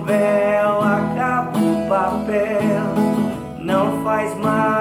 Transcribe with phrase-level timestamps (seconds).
[0.00, 2.94] Bell, acaba o papel.
[3.58, 4.73] Não faz mal,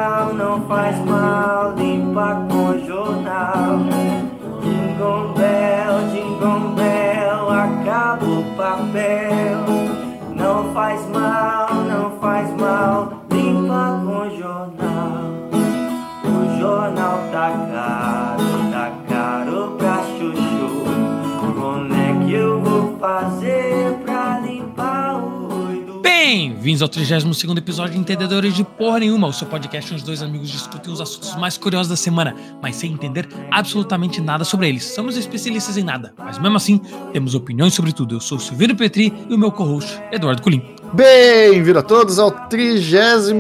[26.24, 30.02] oi do Bem-vindos ao 32 episódio de Entendedores de Porra Nenhuma, o seu podcast onde
[30.02, 34.46] os dois amigos discutem os assuntos mais curiosos da semana, mas sem entender absolutamente nada
[34.46, 34.86] sobre eles.
[34.86, 36.80] Somos especialistas em nada, mas mesmo assim
[37.12, 38.16] temos opiniões sobre tudo.
[38.16, 40.64] Eu sou o Silvino Petri e o meu co-host, Eduardo Colim.
[40.94, 43.34] Bem-vindo a todos ao 32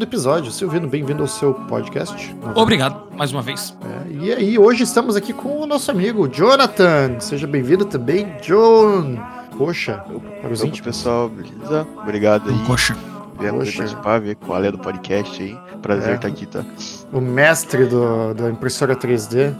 [0.00, 0.52] episódio.
[0.52, 2.36] Silvino, bem-vindo ao seu podcast.
[2.54, 3.76] Obrigado, mais uma vez.
[3.82, 7.18] É, e aí, hoje estamos aqui com o nosso amigo Jonathan.
[7.18, 9.39] Seja bem-vindo também, John.
[9.60, 10.02] Poxa,
[10.40, 10.80] para os Opa, íntimos.
[10.80, 11.86] pessoal, beleza?
[12.02, 12.58] Obrigado aí.
[12.66, 12.96] Poxa.
[13.38, 13.76] Viemos Poxa.
[13.76, 15.54] participar, ver qual é do podcast aí.
[15.82, 16.14] Prazer É.
[16.16, 16.64] estar aqui, tá?
[17.12, 19.54] O mestre do, da impressora 3D.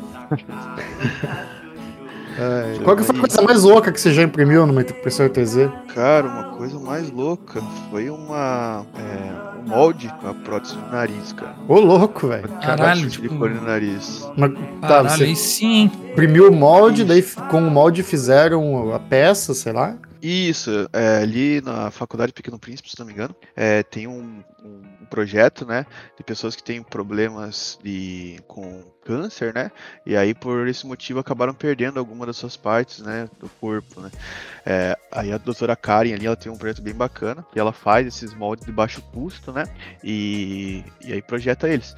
[2.39, 5.71] É, qual que foi a coisa mais louca que você já imprimiu numa impressora 3D?
[5.95, 8.87] Cara, uma coisa mais louca foi uma.
[8.97, 11.55] É, molde com a prótese do nariz, cara.
[11.69, 12.49] Ô, louco, velho.
[12.61, 14.29] Caralho, tipo, silicone no nariz.
[14.37, 15.91] Mas, tá, Caralho, você aí sim.
[16.11, 19.97] imprimiu o molde, daí com o molde fizeram a peça, sei lá.
[20.23, 24.83] Isso, é, ali na Faculdade Pequeno Príncipe, se não me engano, é, tem um, um
[25.11, 25.85] projeto, né,
[26.17, 29.71] de pessoas que têm problemas de, com câncer, né,
[30.07, 34.11] e aí por esse motivo acabaram perdendo alguma das suas partes, né, do corpo, né.
[34.65, 38.07] É, aí a doutora Karen ali, ela tem um projeto bem bacana, e ela faz
[38.07, 39.65] esses moldes de baixo custo, né,
[40.03, 41.95] e, e aí projeta eles.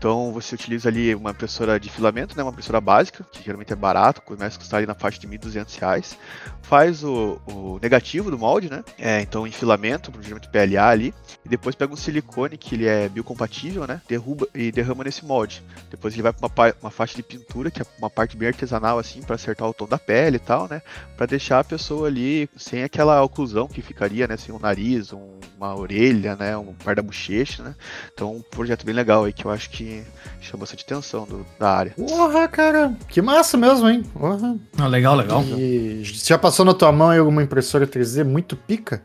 [0.00, 3.76] Então você utiliza ali uma impressora de filamento, né, uma impressora básica, que geralmente é
[3.76, 6.18] barato, começa a custar ali na faixa de 1.200 reais.
[6.62, 8.82] Faz o, o negativo do molde, né?
[8.98, 11.14] É, então em filamento, geralmente PLA ali,
[11.44, 14.00] e depois pega um silicone que ele é biocompatível, né?
[14.08, 15.62] Derruba e derrama nesse molde.
[15.90, 18.98] Depois ele vai para uma, uma faixa de pintura, que é uma parte bem artesanal
[18.98, 20.82] assim, para acertar o tom da pele e tal, né?
[21.16, 24.36] Para deixar a pessoa ali sem aquela oclusão que ficaria, né?
[24.36, 26.56] Sem um nariz, um- uma orelha, né?
[26.56, 27.74] Um par da bochecha, né?
[28.12, 30.02] Então um projeto bem legal aí que eu acho que
[30.40, 31.92] chama bastante atenção do- da área.
[31.92, 32.94] Porra, cara.
[33.08, 34.02] Que massa mesmo, hein?
[34.02, 34.56] Porra.
[34.78, 35.42] Ah, legal, legal.
[35.44, 39.02] E já passou na tua mão aí alguma impressora 3D muito pica?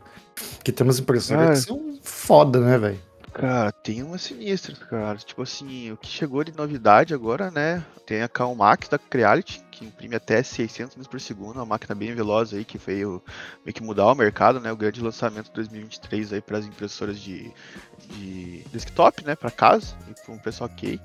[0.63, 1.51] Que temos impressoras Ah.
[1.53, 2.99] que são foda, né, velho?
[3.33, 5.17] Cara, tem umas sinistras, cara.
[5.17, 7.83] Tipo assim, o que chegou de novidade agora, né?
[8.05, 12.13] Tem a Calmax da Creality, que imprime até 600 metros por segundo, uma máquina bem
[12.15, 13.21] veloz aí, que veio
[13.65, 14.71] meio que mudar o mercado, né?
[14.71, 17.51] O grande lançamento de 2023 aí para as impressoras de,
[18.09, 19.35] de desktop, né?
[19.35, 20.99] Para casa, e para um preço ok.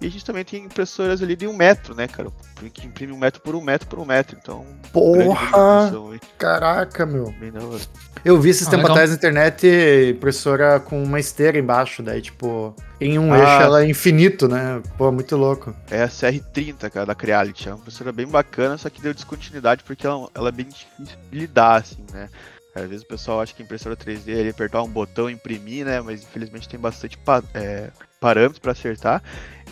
[0.00, 2.30] E a gente também tem impressoras ali de um metro, né, cara?
[2.72, 4.38] Que imprime um metro por um metro por um metro.
[4.40, 5.90] Então, Porra!
[6.38, 7.34] Caraca, meu.
[8.24, 8.96] Eu vi esses Ah, tempos legal.
[8.96, 9.66] atrás na internet
[10.16, 13.38] impressora com uma esteira embaixo, daí, tipo, em um Ah.
[13.38, 14.82] eixo ela é infinito, né?
[14.96, 15.74] Pô, muito louco.
[15.90, 17.68] É a CR30, cara, da Creality.
[17.68, 21.18] É uma impressora bem bacana, só que deu descontinuidade porque ela, ela é bem difícil
[21.30, 22.28] de lidar, assim, né?
[22.74, 26.00] Às vezes o pessoal acha que impressora 3D é apertar um botão e imprimir, né?
[26.00, 29.22] Mas infelizmente tem bastante pa- é, parâmetros para acertar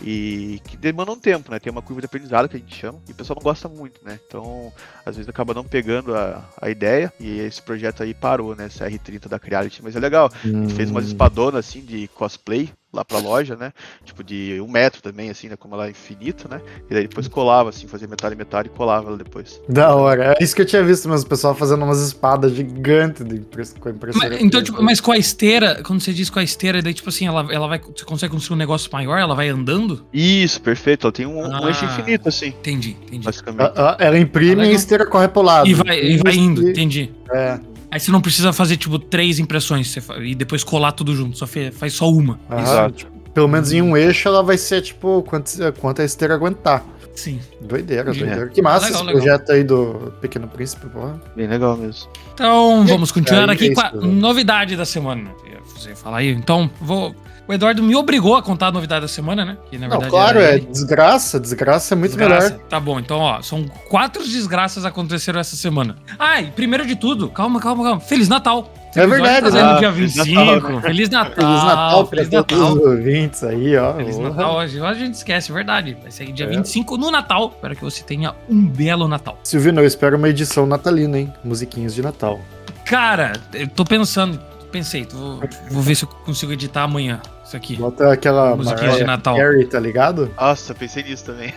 [0.03, 1.59] e que demandam tempo, né?
[1.59, 3.99] Tem uma curva de aprendizado que a gente chama e o pessoal não gosta muito,
[4.05, 4.19] né?
[4.27, 4.71] Então,
[5.03, 8.67] às vezes acaba não pegando a, a ideia e esse projeto aí parou, né?
[8.67, 10.29] CR30 da Creality, mas é legal.
[10.43, 13.71] A gente fez umas espadonas assim de cosplay lá pra loja, né?
[14.03, 15.55] Tipo de um metro também, assim, né?
[15.55, 16.61] Como ela é infinita, né?
[16.89, 19.61] E daí depois colava, assim, fazia metade e metade e colava ela depois.
[19.69, 20.35] Da hora.
[20.39, 23.75] É isso que eu tinha visto mesmo, o pessoal fazendo umas espadas gigantes de impress-
[23.79, 24.29] com a impressora.
[24.29, 24.65] Mas, então, 3D.
[24.65, 27.47] tipo, mas com a esteira, quando você diz com a esteira, daí, tipo assim, ela,
[27.53, 27.79] ela vai.
[27.79, 30.05] Você consegue construir um negócio maior, ela vai andando?
[30.13, 31.07] Isso, perfeito.
[31.07, 31.67] Ela tem um, um Ah.
[31.67, 33.25] eixo infinito, assim, Entendi, entendi.
[33.25, 33.61] basicamente.
[33.77, 35.67] A- a- Ela imprime Ah, e a esteira corre pro lado.
[35.67, 37.11] E vai, e vai indo, E- entendi.
[37.31, 37.59] É.
[37.91, 41.37] Aí você não precisa fazer, tipo, três impressões você fa- e depois colar tudo junto,
[41.37, 42.39] só fe- faz só uma.
[42.49, 42.93] Aham, Exato.
[42.95, 46.83] tipo, pelo menos em um eixo ela vai ser, tipo, quanto, quanto a esteira aguentar.
[47.13, 47.39] Sim.
[47.59, 48.19] Doideira, Entendi.
[48.25, 48.47] doideira.
[48.49, 49.21] Que massa Legal, esse legal.
[49.21, 51.21] projeto aí do Pequeno Príncipe, porra.
[51.35, 52.09] Bem legal mesmo.
[52.33, 54.07] Então, vamos continuar aí aqui é com a isso, né?
[54.07, 55.29] novidade da semana.
[55.75, 57.13] Você ia falar aí, então, vou.
[57.51, 59.57] O Eduardo me obrigou a contar a novidade da semana, né?
[59.69, 60.67] Que na Não, verdade claro, é ele.
[60.67, 61.37] desgraça.
[61.37, 62.49] Desgraça é muito Desgraça.
[62.51, 62.65] melhor.
[62.69, 65.97] Tá bom, então, ó, são quatro desgraças aconteceram essa semana.
[66.17, 67.99] Ai, primeiro de tudo, calma, calma, calma.
[67.99, 68.71] Feliz Natal.
[68.89, 69.73] Esse É episódio verdade, tá né?
[69.73, 70.45] no dia Feliz 25.
[70.45, 71.33] Natal, Feliz Natal.
[71.35, 72.73] Feliz Natal pra Feliz todos Natal.
[72.75, 73.93] os ouvintes aí, ó.
[73.95, 74.29] Feliz Porra.
[74.29, 74.81] Natal hoje.
[74.81, 75.97] Hoje a gente esquece, é verdade.
[76.01, 76.49] Vai ser dia É.
[76.49, 77.51] 25 no Natal.
[77.53, 79.37] Espero que você tenha um belo Natal.
[79.43, 81.33] Silvino, eu espero uma edição natalina, hein?
[81.43, 82.39] Musiquinhos de Natal.
[82.85, 84.39] Cara, eu tô pensando,
[84.71, 85.39] pensei, vou,
[85.69, 87.21] vou ver se eu consigo editar amanhã.
[87.51, 87.75] Isso aqui.
[87.75, 89.35] Bota aquela Musiquinha de Natal.
[89.35, 90.31] Carey, tá ligado?
[90.39, 91.53] Nossa, pensei nisso também.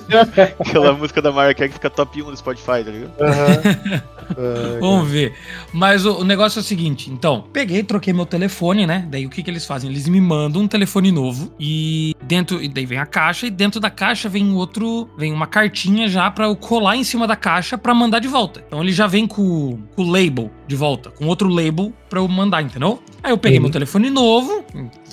[0.58, 3.12] Aquela música da Mariah Carey que fica top 1 no Spotify, tá ligado?
[3.20, 4.04] Ah,
[4.80, 5.34] Vamos ver.
[5.70, 9.06] Mas o, o negócio é o seguinte, então, peguei, troquei meu telefone, né?
[9.10, 9.90] Daí o que, que eles fazem?
[9.90, 13.78] Eles me mandam um telefone novo e dentro, e daí vem a caixa e dentro
[13.78, 17.76] da caixa vem outro, vem uma cartinha já pra eu colar em cima da caixa
[17.76, 18.64] pra mandar de volta.
[18.66, 22.26] Então ele já vem com, com o label de volta, com outro label pra eu
[22.28, 23.02] mandar, entendeu?
[23.22, 23.64] Aí eu peguei Uhum.
[23.64, 24.64] meu telefone novo,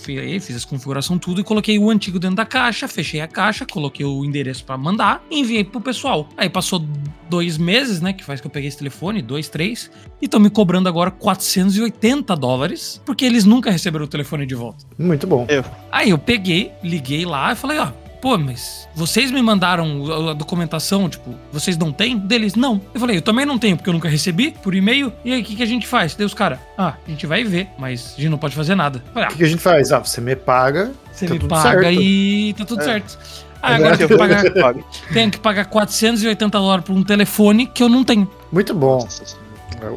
[0.01, 3.27] fui aí, fiz as configuração tudo e coloquei o antigo dentro da caixa, fechei a
[3.27, 6.27] caixa, coloquei o endereço pra mandar e enviei pro pessoal.
[6.35, 6.85] Aí passou
[7.29, 9.89] dois meses, né, que faz que eu peguei esse telefone, dois, três,
[10.21, 14.85] e estão me cobrando agora 480 dólares, porque eles nunca receberam o telefone de volta.
[14.97, 15.47] Muito bom.
[15.91, 17.91] Aí eu peguei, liguei lá e falei, ó,
[18.21, 22.17] pô, mas vocês me mandaram a- documentação, tipo, vocês não têm?
[22.17, 22.79] Deles, não.
[22.93, 25.11] Eu falei, eu também não tenho, porque eu nunca recebi por e-mail.
[25.25, 26.13] E aí, o que, que a gente faz?
[26.15, 29.03] Daí os caras, ah, a gente vai ver, mas a gente não pode fazer nada.
[29.15, 29.91] O que, que a gente faz?
[29.91, 30.91] Ah, você me paga.
[31.11, 32.01] você Tá me paga certo.
[32.01, 32.85] e tá tudo É.
[32.85, 33.17] certo.
[33.63, 34.83] Ah, agora eu tenho que, pagar, Paga.
[35.13, 38.27] tenho que pagar 480 dólares por um telefone que eu não tenho.
[38.51, 39.07] Muito bom.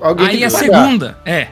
[0.03, 0.59] Alguém Aí a pagar.
[0.65, 1.49] segunda, é.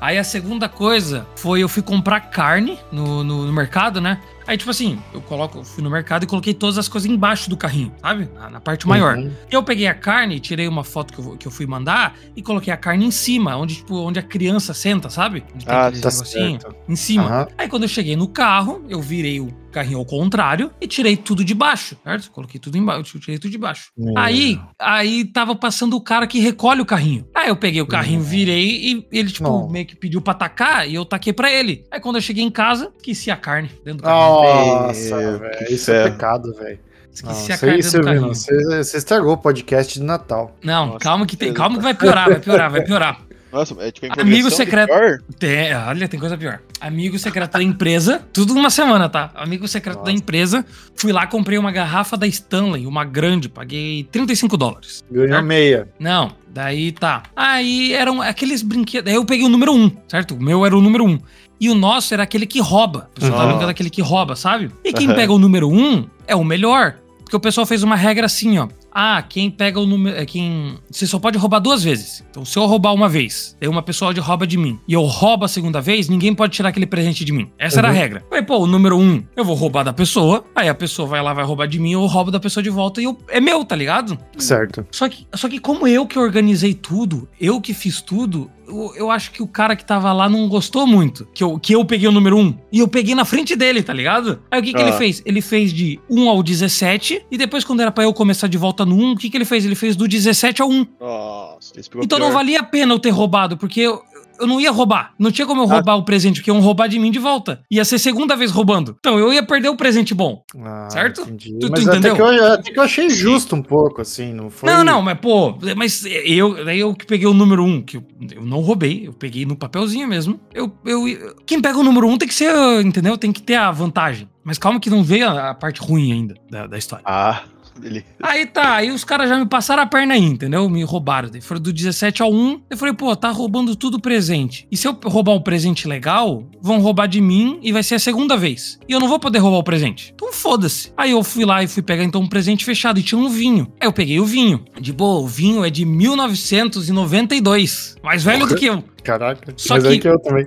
[0.00, 4.18] Aí a segunda coisa foi eu fui comprar carne no, no, no mercado, né?
[4.46, 7.48] Aí, tipo assim, eu coloco, eu fui no mercado e coloquei todas as coisas embaixo
[7.48, 8.28] do carrinho, sabe?
[8.34, 9.16] Na, na parte maior.
[9.16, 9.30] Uhum.
[9.50, 12.72] Eu peguei a carne, tirei uma foto que eu, que eu fui mandar e coloquei
[12.72, 15.44] a carne em cima, onde, tipo, onde a criança senta, sabe?
[15.66, 16.74] Ah, Tá certo.
[16.88, 17.24] em cima.
[17.24, 17.48] Aham.
[17.58, 21.42] Aí quando eu cheguei no carro, eu virei o carrinho ao contrário e tirei tudo
[21.42, 22.30] de baixo, certo?
[22.30, 23.90] Coloquei tudo embaixo, tirei tudo de baixo.
[23.96, 24.12] Meu.
[24.18, 27.26] Aí, aí tava passando o cara que recolhe o carrinho.
[27.34, 28.24] Aí eu peguei o carrinho, Hum.
[28.24, 29.68] virei e ele, tipo, Não.
[29.70, 31.84] meio que pediu pra tacar e eu taquei pra ele.
[31.90, 34.31] Aí quando eu cheguei em casa, esqueci a carne dentro do carrinho.
[34.32, 35.58] Nossa, velho.
[35.58, 36.78] que Isso é pecado, velho.
[37.12, 38.28] Esqueci a carne isso, do carrinho.
[38.28, 40.56] você, você estragou o podcast de Natal.
[40.64, 43.20] Não, Nossa, calma que tem, que calma que vai piorar, vai piorar, vai piorar.
[43.52, 44.88] Nossa, é tipo Amigo secreto.
[44.88, 45.18] pior?
[45.38, 46.60] Tem, olha, tem coisa pior.
[46.80, 49.30] Amigo secreto da empresa, tudo uma semana, tá?
[49.34, 50.12] Amigo secreto da Nossa.
[50.12, 50.64] empresa,
[50.96, 55.04] fui lá, comprei uma garrafa da Stanley, uma grande, paguei 35 dólares.
[55.10, 55.44] Ganhou Certo?
[55.44, 55.86] meia.
[56.00, 57.24] Não, daí tá.
[57.36, 59.10] Aí eram aqueles brinquedos.
[59.12, 60.34] Aí eu peguei o número um, certo?
[60.34, 61.18] O meu era o número um.
[61.62, 63.08] E o nosso era aquele que rouba.
[63.12, 63.46] O pessoal tá Uhum.
[63.50, 64.68] brincando daquele que rouba, sabe?
[64.84, 65.14] E quem Aham.
[65.14, 66.96] pega o número um é o melhor.
[67.20, 68.68] Porque o pessoal fez uma regra assim, ó.
[68.94, 70.14] Ah, quem pega o número.
[70.18, 70.76] É quem.
[70.90, 72.22] Você só pode roubar duas vezes.
[72.30, 75.02] Então, se eu roubar uma vez, aí uma pessoa de rouba de mim, e eu
[75.04, 77.48] roubo a segunda vez, ninguém pode tirar aquele presente de mim.
[77.58, 77.96] Essa era a Uhum.
[77.96, 78.22] regra.
[78.28, 81.32] Falei, pô, o número um, eu vou roubar da pessoa, aí a pessoa vai lá,
[81.32, 83.74] vai roubar de mim, eu roubo da pessoa de volta e eu, é meu, tá
[83.74, 84.18] ligado?
[84.36, 84.84] Certo.
[84.90, 89.10] Só que, só que como eu que organizei tudo, eu que fiz tudo, eu, eu
[89.10, 91.26] acho que o cara que tava lá não gostou muito.
[91.34, 92.54] Que eu, que eu peguei o número 1.
[92.72, 94.40] E eu peguei na frente dele, tá ligado?
[94.50, 94.98] Aí o que, que ele Ah.
[94.98, 95.22] fez?
[95.24, 97.24] Ele fez de 1 ao 17.
[97.30, 99.44] E depois, quando era pra eu começar de volta no 1, o que, que ele
[99.44, 99.64] fez?
[99.64, 100.86] Ele fez do 17 ao 1.
[101.00, 102.20] Nossa, Então pior.
[102.20, 104.00] não valia a pena eu ter roubado, porque eu,
[104.42, 105.14] eu não ia roubar.
[105.18, 105.74] Não tinha como eu Ah.
[105.74, 107.62] roubar o presente, porque iam roubar de mim de volta.
[107.70, 108.96] Ia ser segunda vez roubando.
[108.98, 110.42] Então eu ia perder o presente bom.
[110.62, 111.22] Ah, Certo?
[111.22, 111.58] Entendi.
[111.58, 112.14] Tu- tu Mas até entendeu?
[112.16, 114.68] que, eu, até que eu achei justo um pouco, assim, não foi...
[114.70, 118.04] Não, não, mas pô, mas eu, daí eu que peguei o número um, que eu,
[118.34, 120.38] eu não roubei, eu peguei no papelzinho mesmo.
[120.52, 121.04] Eu, eu,
[121.46, 122.52] quem pega o número um tem que ser,
[122.84, 123.16] entendeu?
[123.16, 124.28] Tem que ter a vantagem.
[124.44, 127.04] Mas calma que não veio a, a parte ruim ainda da, da história.
[127.06, 127.42] Ah,
[127.82, 128.04] beleza.
[128.22, 130.68] Aí tá, aí os caras já me passaram a perna aí, entendeu?
[130.68, 131.28] Me roubaram.
[131.28, 132.62] Daí foram do 17 ao 1.
[132.70, 134.66] Eu falei, pô, tá roubando tudo presente.
[134.70, 137.98] E se eu roubar um presente legal, vão roubar de mim e vai ser a
[137.98, 138.78] segunda vez.
[138.88, 140.12] E eu não vou poder roubar o presente.
[140.14, 140.92] Então foda-se.
[140.96, 143.66] Aí eu fui lá e fui pegar então um presente fechado e tinha um vinho.
[143.80, 144.64] Aí eu peguei o vinho.
[144.80, 147.96] De boa, o vinho é de 1992.
[148.02, 148.82] Mais velho do que eu.
[149.02, 150.46] Caraca, Só mas que- é que eu também.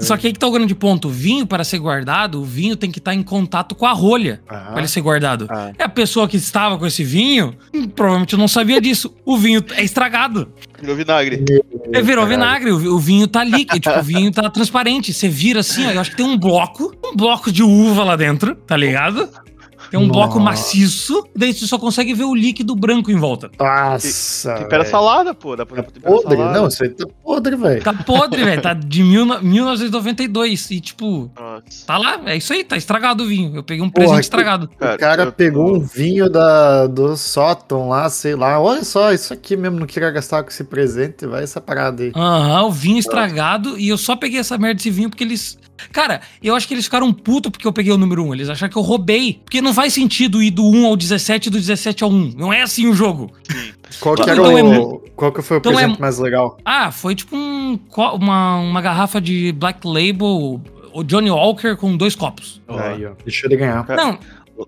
[0.00, 1.08] Só que aí que tá o grande ponto.
[1.08, 4.40] O vinho, para ser guardado, o vinho tem que estar em contato com a rolha
[4.48, 5.46] Ah, para ele ser guardado.
[5.50, 5.72] Ah.
[5.78, 9.14] E a pessoa que estava com esse vinho hum, provavelmente não sabia disso.
[9.24, 10.48] O vinho é estragado.
[10.80, 11.44] Virou vinagre.
[11.92, 12.28] É, virou caralho.
[12.28, 12.70] vinagre.
[12.72, 13.80] O, vi- o vinho tá líquido.
[13.80, 15.12] tipo, o vinho tá transparente.
[15.12, 15.90] Você vira assim, ó.
[15.92, 19.28] Eu acho que tem um bloco, um bloco de uva lá dentro, tá ligado?
[19.94, 20.50] Tem um bloco Nossa.
[20.50, 23.48] maciço, daí você só consegue ver o líquido branco em volta.
[23.58, 25.54] Nossa, Tempera salada, pô.
[25.54, 26.36] Dá pra Tá temperar podre?
[26.36, 26.58] salada.
[26.60, 27.82] Não, isso aí tá podre, velho.
[27.84, 28.60] Tá podre, velho.
[28.62, 30.70] Tá de mil, 1992.
[30.70, 31.86] E, tipo, Nossa.
[31.86, 32.20] tá lá.
[32.26, 33.54] É isso aí, tá estragado o vinho.
[33.54, 34.68] Eu peguei um Porra, presente que- estragado.
[34.80, 38.60] O cara eu pegou um vinho da, do sótão lá, sei lá.
[38.60, 41.26] Olha só, isso aqui mesmo não queria gastar com esse presente.
[41.26, 42.12] Vai essa parada aí.
[42.14, 43.78] Aham, o vinho estragado.
[43.78, 45.58] E eu só peguei essa merda desse vinho porque eles.
[45.92, 48.34] Cara, eu acho que eles ficaram putos porque eu peguei o número 1.
[48.34, 49.40] Eles acharam que eu roubei.
[49.44, 52.32] Porque não faz sentido ir do 1 ao 17 e do 17 ao 1.
[52.36, 53.30] Não é assim o jogo.
[54.00, 54.66] Qual que Então era é o.
[54.66, 56.56] mu- Qual que foi o então é presente mu- mais legal?
[56.64, 57.78] Ah, foi tipo um,
[58.14, 60.60] uma, uma garrafa de Black Label,
[60.92, 62.60] o Johnny Walker com dois copos.
[62.68, 63.12] Aí, ó.
[63.24, 63.84] Deixa ele ganhar.
[63.86, 64.18] Cara, Não,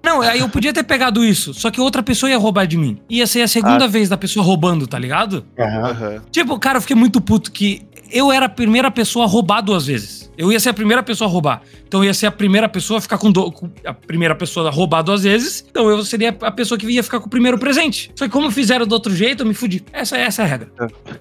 [0.04, 2.98] não, aí eu podia ter pegado isso, só que outra pessoa ia roubar de mim.
[3.08, 3.88] Ia ser a segunda Ah.
[3.88, 5.44] vez da pessoa roubando, tá ligado?
[5.58, 5.90] Aham.
[5.90, 6.22] Aham.
[6.30, 9.86] Tipo, cara, eu fiquei muito puto que eu era a primeira pessoa a roubar duas
[9.86, 10.26] vezes.
[10.38, 11.62] Eu ia ser a primeira pessoa a roubar.
[11.88, 14.68] Então eu ia ser a primeira pessoa a ficar com, do, com a primeira pessoa
[14.68, 15.64] a roubar duas vezes.
[15.70, 18.12] Então eu seria a pessoa que ia ficar com o primeiro presente.
[18.14, 19.82] Só que como fizeram do outro jeito, eu me fudi.
[19.92, 20.68] Essa, essa é a regra.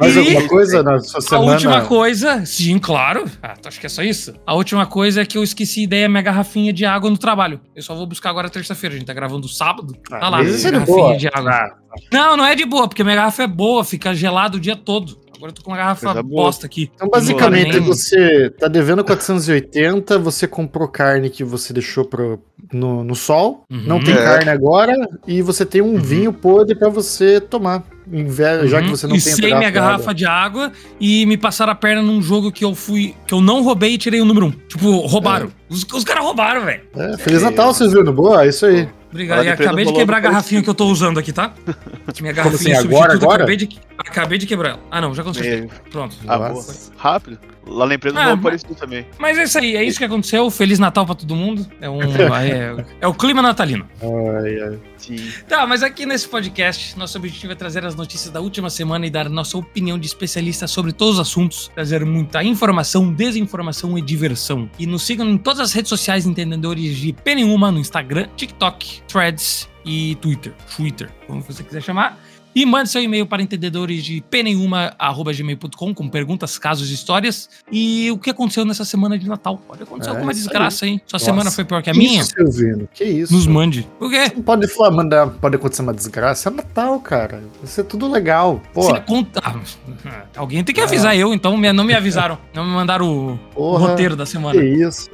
[0.00, 1.52] Mais alguma coisa na sua A semana?
[1.52, 3.24] última coisa, sim, claro.
[3.42, 4.32] Ah, tu acha que é só isso?
[4.46, 7.60] A última coisa é que eu esqueci daí a minha garrafinha de água no trabalho.
[7.74, 8.94] Eu só vou buscar agora terça-feira.
[8.94, 9.94] A gente tá gravando sábado.
[10.08, 11.16] Tá lá, isso é de garrafinha boa.
[11.16, 11.50] de água.
[11.50, 11.74] Ah,
[12.12, 15.20] Não, não é de boa, porque minha garrafa é boa, fica gelado o dia todo.
[15.42, 16.44] Agora eu tô com uma garrafa Coisa boa.
[16.44, 16.88] bosta aqui.
[16.94, 22.38] Então, basicamente, Nem- você tá devendo 480, você comprou carne que você deixou pro,
[22.72, 23.82] no, no sol, Uhum.
[23.84, 24.22] não tem É.
[24.22, 24.94] carne agora,
[25.26, 28.96] e você tem um vinho podre pra você tomar, em vez- já que Uhum.
[28.96, 32.20] você não e tem a minha garrafa de água e me passaram a perna num
[32.22, 33.14] jogo que eu fui.
[33.26, 34.50] que eu não roubei e tirei o número um.
[34.50, 35.50] Tipo, roubaram.
[35.68, 36.82] Os, os caras roubaram, velho.
[36.96, 38.12] É, Feliz Natal, Silvino.
[38.12, 38.88] Boa, é isso aí.
[39.10, 39.44] Obrigado.
[39.44, 41.52] E acabei de quebrar a garrafinha que eu tô usando aqui, tá?
[42.20, 43.34] Minha Como garrafinha assim, agora, substituta, agora?
[43.42, 43.68] Acabei de,
[43.98, 44.80] acabei de quebrar ela.
[44.90, 45.22] Ah, não, já.
[45.22, 45.68] Meio.
[45.90, 46.16] Pronto.
[46.26, 46.64] Ah, boa.
[46.96, 47.38] Rápido.
[47.66, 49.06] Lá na empresa Ah, mas- parecido também.
[49.18, 50.50] Mas é isso aí, é isso que aconteceu.
[50.50, 51.66] Feliz Natal pra todo mundo.
[51.80, 52.00] É, um,
[52.42, 53.86] é, é o clima natalino.
[54.02, 54.78] Ai, ai.
[54.96, 55.16] Sim.
[55.48, 59.10] Tá, mas aqui nesse podcast, nosso objetivo é trazer as notícias da última semana e
[59.10, 64.68] dar nossa opinião de especialista sobre todos os assuntos, trazer muita informação, desinformação e diversão.
[64.78, 69.02] E nos sigam em todas as redes sociais entendedores de P nenhuma no Instagram, TikTok,
[69.08, 72.18] Threads e Twitter, Twitter, como você quiser chamar.
[72.54, 77.48] E mande seu e-mail para entendedores de pnenhuma.gmail.com com perguntas, casos e histórias.
[77.70, 79.56] E o que aconteceu nessa semana de Natal?
[79.66, 80.44] Pode acontecer É alguma isso aí.
[80.44, 81.00] desgraça, hein?
[81.06, 81.24] Sua Nossa.
[81.24, 82.20] semana foi pior que a Que minha?
[82.20, 83.32] Isso, Silvino, que isso?
[83.32, 83.88] Nos mande.
[83.98, 84.30] Por quê?
[84.34, 86.48] Não pode falar, mandar, pode acontecer uma desgraça.
[86.48, 87.42] É Natal, cara.
[87.58, 88.60] Vai ser tudo legal.
[88.74, 92.38] Pô, conta- Ah, alguém tem que avisar eu, então me- não me avisaram.
[92.54, 93.88] Não me mandaram o, o porra.
[93.88, 94.62] roteiro da Que semana.
[94.64, 95.10] isso.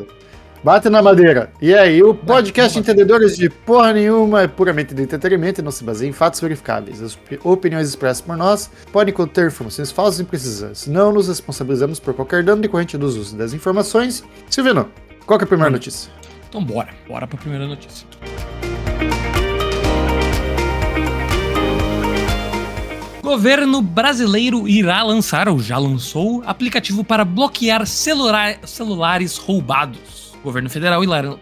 [0.63, 1.53] Bate na madeira.
[1.63, 5.85] E aí, o podcast Entendedores de Porra Nenhuma é puramente de entretenimento e não se
[5.85, 7.01] baseia em fatos verificáveis.
[7.01, 10.87] As opi- opiniões expressas por nós podem conter informações falsas e imprecisas.
[10.87, 14.25] Não nos responsabilizamos por qualquer dano decorrente dos usos das informações.
[14.51, 14.89] Silvino,
[15.27, 15.75] qual é a primeira Hum.
[15.75, 16.11] notícia?
[16.49, 18.07] Então bora, bora pra primeira notícia.
[23.23, 30.28] Governo brasileiro irá lançar, ou já lançou, aplicativo para bloquear celular- celulares roubados.
[30.49, 31.37] Governo federal ila-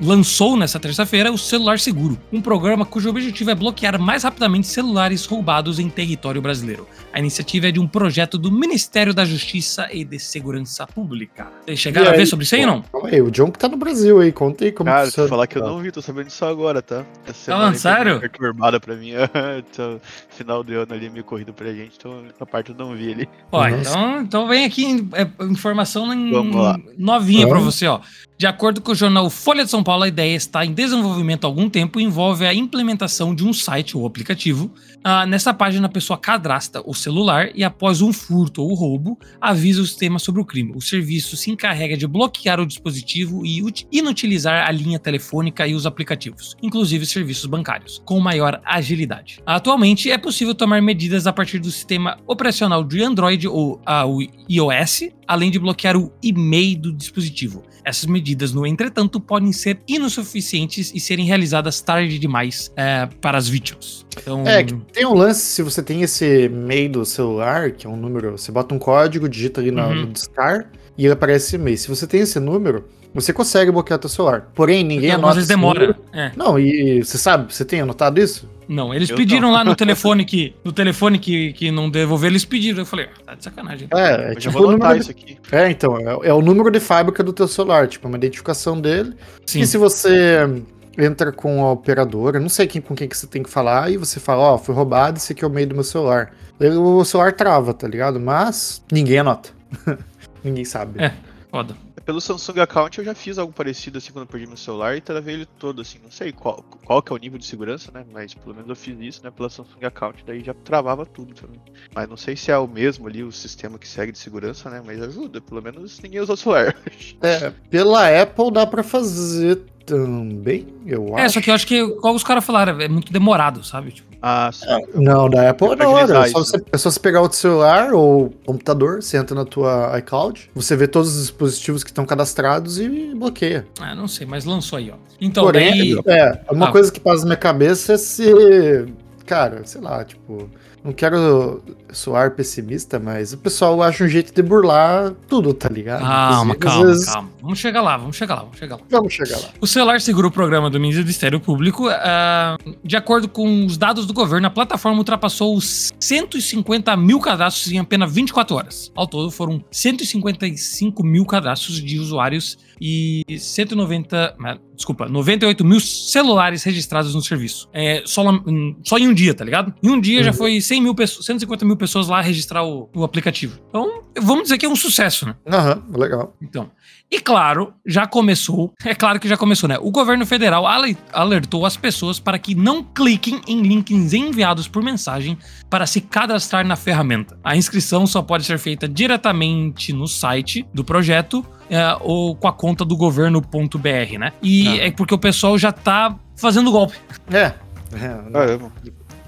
[0.00, 5.26] lançou nesta terça-feira o Celular Seguro, um programa cujo objetivo é bloquear mais rapidamente celulares
[5.26, 6.86] roubados em território brasileiro.
[7.12, 11.48] A iniciativa é de um projeto do Ministério da Justiça e de Segurança Pública.
[11.64, 12.82] Vocês chegaram a ver sobre isso aí, não?
[12.82, 15.46] Calma aí, o John que tá no Brasil aí, conta aí como Cara, eu falar
[15.46, 17.04] que eu não vi, tô sabendo disso agora, tá?
[17.26, 18.20] Essa foi sério?
[18.20, 19.12] Perturbada pra mim.
[19.58, 23.12] então, final de ano ali, meio corrido pra gente, então essa parte eu não vi
[23.12, 23.28] ali.
[23.52, 27.74] Ó, então, então vem aqui é, informação em- Vamos novinha pra Vamos.
[27.74, 28.00] você, ó.
[28.38, 31.48] De acordo com o jornal Folha de São Paulo, a ideia está em desenvolvimento há
[31.48, 34.70] algum tempo e envolve a implementação de um site ou aplicativo.
[35.02, 39.80] Ah, nessa página, a pessoa cadastra o celular e, após um furto ou roubo, avisa
[39.82, 40.72] o sistema sobre o crime.
[40.76, 45.74] O serviço se encarrega de bloquear o dispositivo e ut- inutilizar a linha telefônica e
[45.74, 49.40] os aplicativos, inclusive serviços bancários, com maior agilidade.
[49.46, 54.04] Atualmente, é possível tomar medidas a partir do sistema operacional de Android ou ah,
[54.48, 57.62] iOS, além de bloquear o e-mail do dispositivo.
[57.84, 63.48] Essas medidas, no entretanto, podem ser insuficientes e serem realizadas tarde demais eh, para as
[63.48, 64.04] vítimas.
[64.20, 67.96] Então, É, tem um lance, se você tem esse e-mail do celular, que é um
[67.96, 69.94] número, você bota um código, digita ali na- Uhum.
[70.02, 71.78] no discar e aparece esse e-mail.
[71.78, 74.48] Se você tem esse número, você consegue bloquear teu celular.
[74.54, 75.98] Porém, ninguém anota vezes esse demora.
[76.12, 76.32] É.
[76.36, 78.48] Não, e você sabe, você tem anotado isso?
[78.68, 79.52] Não, eles Eu pediram não.
[79.52, 82.78] lá no telefone que no telefone que, que não devolveram, eles pediram.
[82.78, 83.88] Eu falei, ah, tá de sacanagem.
[83.92, 85.36] É, é Eu já tipo vou o anotar isso aqui.
[85.50, 89.14] É, então, é, é o número de fábrica do teu celular, tipo, uma identificação dele.
[89.44, 89.60] Sim.
[89.60, 90.62] E se você
[90.96, 93.96] entra com a operadora, não sei quem, com quem que você tem que falar, e
[93.96, 96.32] você fala, ó, foi roubado, esse aqui é o meio do meu celular.
[96.60, 98.20] O celular trava, tá ligado?
[98.20, 99.50] Mas ninguém anota.
[100.44, 101.02] ninguém sabe.
[101.02, 101.12] É.
[101.50, 101.74] Foda.
[102.04, 105.00] Pelo Samsung Account eu já fiz algo parecido assim quando eu perdi meu celular e
[105.00, 105.98] travei ele todo, assim.
[106.02, 108.04] Não sei qual, qual que é o nível de segurança, né?
[108.12, 109.30] Mas pelo menos eu fiz isso, né?
[109.30, 111.60] Pela Samsung Account, daí já travava tudo também.
[111.94, 114.82] Mas não sei se é o mesmo ali, o sistema que segue de segurança, né?
[114.84, 116.76] Mas ajuda, pelo menos ninguém usou o celular.
[117.22, 121.24] É, pela Apple dá pra fazer também, eu acho.
[121.24, 123.92] É, só que eu acho que, igual os caras falaram, é muito demorado, sabe?
[123.92, 124.66] Tipo, ah, sim.
[124.94, 126.50] Não, da Apple é agilizar É só, isso.
[126.52, 130.76] você, é só você pegar outro celular ou computador, você entra na tua iCloud, você
[130.76, 133.66] vê todos os dispositivos que estão cadastrados e bloqueia.
[133.80, 134.94] ah, não sei, mas lançou aí, ó.
[135.20, 136.18] Então, Porém, daí.
[136.18, 136.72] é, uma Ah.
[136.72, 138.86] coisa que passa na minha cabeça é se.
[139.30, 140.50] Cara, sei lá, tipo.
[140.82, 146.00] não quero soar pessimista, mas o pessoal acha um jeito de burlar tudo, tá ligado?
[146.00, 147.30] Calma, calma, vezes- calma.
[147.40, 148.82] Vamos chegar lá, vamos chegar lá, vamos chegar lá.
[148.90, 149.48] Vamos chegar lá.
[149.60, 151.88] O celular segura o programa do Ministério Público.
[151.88, 157.70] ah, de acordo com os dados do governo, a plataforma ultrapassou os 150 mil cadastros
[157.70, 158.90] em apenas 24 horas.
[158.96, 166.62] Ao todo, foram 155 mil cadastros de usuários e 190, ah, desculpa, 98 mil celulares
[166.62, 167.68] registrados no serviço.
[167.72, 169.74] É, só, hum, só em um dia, tá ligado?
[169.82, 170.36] Em um dia já Uhum.
[170.36, 173.58] foi 100 mil pessoas, 150 mil pessoas lá registrar o, o aplicativo.
[173.68, 175.34] Então, vamos dizer que é um sucesso, né?
[175.46, 176.34] Aham, legal.
[176.40, 176.70] Então,
[177.10, 179.76] e claro, já começou, é claro que já começou, né?
[179.80, 184.82] O governo federal ale- alertou as pessoas para que não cliquem em links enviados por
[184.82, 185.36] mensagem
[185.68, 187.38] para se cadastrar na ferramenta.
[187.42, 192.52] A inscrição só pode ser feita diretamente no site do projeto é, ou com a
[192.52, 194.32] conta do governo.br, né?
[194.42, 194.86] E Ah.
[194.86, 196.96] é porque o pessoal já tá fazendo golpe.
[197.32, 197.52] É.
[197.94, 198.58] é,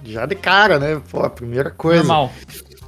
[0.05, 1.01] já de cara, né?
[1.11, 1.99] Pô, a primeira coisa.
[2.03, 2.33] Normal.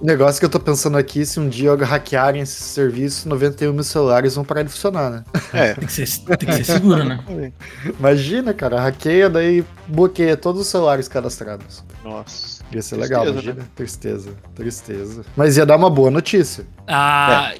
[0.00, 3.84] O negócio que eu tô pensando aqui, se um dia hackearem esse serviço, 91 mil
[3.84, 5.24] celulares vão parar de funcionar, né?
[5.52, 5.72] É.
[5.74, 7.52] Tem que ser, tem que ser seguro, né?
[7.98, 11.84] Imagina, cara, hackeia, daí bloqueia todos os celulares cadastrados.
[12.02, 12.53] Nossa.
[12.72, 13.68] Ia ser legal, Tristeza, imagina.
[13.74, 15.24] Tristeza, tristeza.
[15.36, 16.66] Mas ia dar uma boa notícia.
[16.88, 17.52] Ah,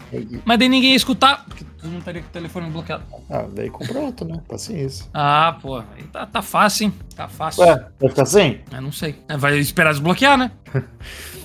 [0.44, 3.04] mas daí ninguém ia escutar, porque tu não estaria com o telefone bloqueado.
[3.30, 4.40] Ah, daí compra outro, né?
[4.48, 5.06] Paciência.
[5.14, 6.94] Ah, pô, aí tá, tá fácil, hein?
[7.14, 7.62] Tá fácil.
[7.62, 8.60] Ué, vai ficar sem?
[8.72, 9.14] Eu não sei.
[9.28, 10.50] É, Vai esperar desbloquear, né?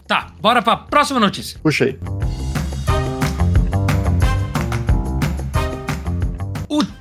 [0.07, 1.59] tá, bora pra próxima notícia.
[1.61, 1.95] Puxa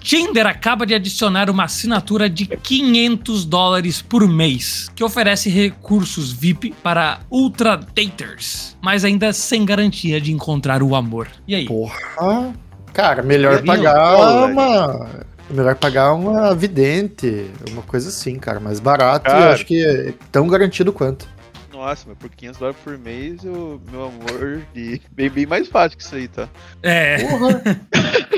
[0.09, 6.75] Tinder acaba de adicionar uma assinatura de 500 dólares por mês, que oferece recursos VIP
[6.83, 11.29] para ultra daters, mas ainda sem garantia de encontrar o amor.
[11.47, 11.67] E aí?
[11.67, 12.55] Porra.
[12.95, 15.11] Cara, melhor pagar uma.
[15.51, 18.59] Melhor pagar uma vidente, uma coisa assim, cara.
[18.59, 19.45] Mais barato e Cara.
[19.45, 21.29] eu acho que é tão garantido quanto.
[21.71, 25.03] Nossa, mas por 500 dólares por mês, o meu amor, de...
[25.13, 26.49] bem, bem mais fácil que isso aí, tá?
[26.83, 27.19] É.
[27.25, 27.63] Porra!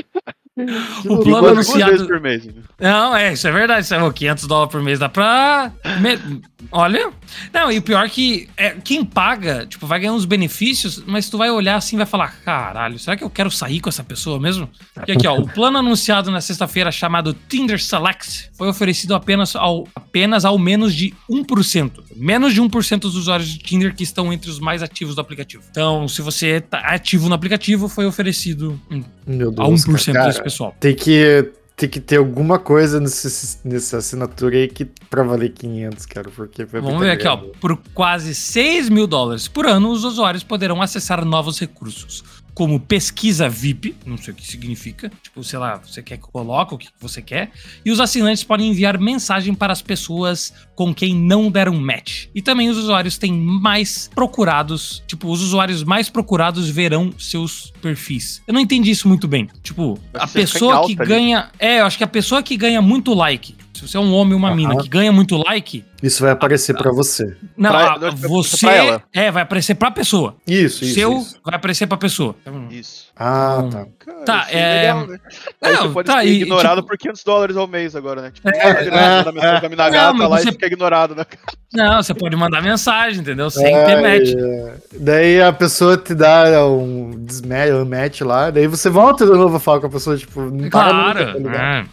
[1.09, 2.45] O plano anunciado- por mês.
[2.45, 2.53] né?
[2.79, 3.85] Não, é, isso é verdade.
[3.85, 5.71] Isso é, ô, 500 dólares por mês dá pra.
[5.99, 6.41] me-
[6.71, 7.11] Olha.
[7.53, 11.37] Não, e o pior que é, quem paga, tipo, vai ganhar uns benefícios, mas tu
[11.37, 14.39] vai olhar assim e vai falar: caralho, será que eu quero sair com essa pessoa
[14.39, 14.69] mesmo?
[15.07, 19.87] E aqui, ó, o plano anunciado na sexta-feira, chamado Tinder Select, foi oferecido apenas ao,
[19.95, 21.91] apenas ao menos de 1%.
[22.15, 25.63] Menos de 1% dos usuários de Tinder que estão entre os mais ativos do aplicativo.
[25.69, 28.79] Então, se você tá ativo no aplicativo, foi oferecido
[29.25, 29.85] Meu a Deus.
[29.85, 30.27] 1% cara.
[30.27, 30.75] desse pessoal.
[30.79, 36.05] Tem que, tem que ter alguma coisa nesse, nessa assinatura aí que pra valer 500,
[36.05, 37.37] cara, porque foi Vamos ver aqui, ó.
[37.37, 43.49] Por quase 6 mil dólares por ano, os usuários poderão acessar novos recursos, como pesquisa
[43.49, 46.77] VIP, não sei o que significa, tipo, sei lá, você quer que eu coloque o
[46.77, 47.51] que você quer,
[47.85, 52.25] e os assinantes podem enviar mensagem para as pessoas com quem não deram match.
[52.35, 58.41] E também os usuários têm mais procurados, tipo, os usuários mais procurados verão seus perfis.
[58.47, 59.47] Eu não entendi isso muito bem.
[59.63, 61.07] Tipo, Mas a pessoa que ali.
[61.09, 61.49] ganha.
[61.59, 63.55] É, eu acho que a pessoa que ganha muito like.
[63.81, 64.55] Se você é um homem ou uma Aham.
[64.57, 67.35] mina que ganha muito like, Isso vai aparecer pra você.
[67.57, 68.65] não, Pra- a- você.
[68.67, 69.03] pra ela.
[69.11, 70.35] É, vai aparecer pra pessoa.
[70.45, 70.93] Isso, isso.
[70.93, 71.39] Seu isso.
[71.43, 72.35] vai aparecer pra pessoa.
[72.41, 73.05] Então, Isso.
[73.17, 73.69] Ah, Hum.
[73.71, 73.85] tá.
[73.99, 75.17] Cara, Tá, isso é- legal, né?
[75.61, 78.21] Aí Não, você pode tá, ser e, ignorado tipo- por 500 dólares ao mês agora,
[78.21, 78.31] né?
[78.31, 81.25] Tipo, É, você manda mensagem pra mina gata lá você- e fica ignorado, né?
[81.73, 83.49] Não, você pode mandar mensagem, entendeu?
[83.49, 84.33] Sem É, ter match.
[84.35, 84.73] é.
[84.99, 89.55] Daí a pessoa te dá um desmatch, um match lá, daí você volta de novo
[89.55, 91.37] a falar com a pessoa, tipo, não para nunca, tá Claro.
[91.39, 91.55] ligado?
[91.55, 91.85] é.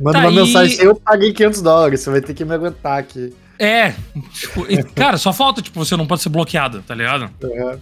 [0.00, 2.98] Manda Tá, uma e- mensagem eu paguei 500 dólares, você vai ter que me aguentar
[2.98, 3.34] aqui.
[3.58, 3.94] É,
[4.34, 7.30] tipo, cara, só falta, tipo, você não pode ser bloqueado, tá ligado?
[7.42, 7.78] É,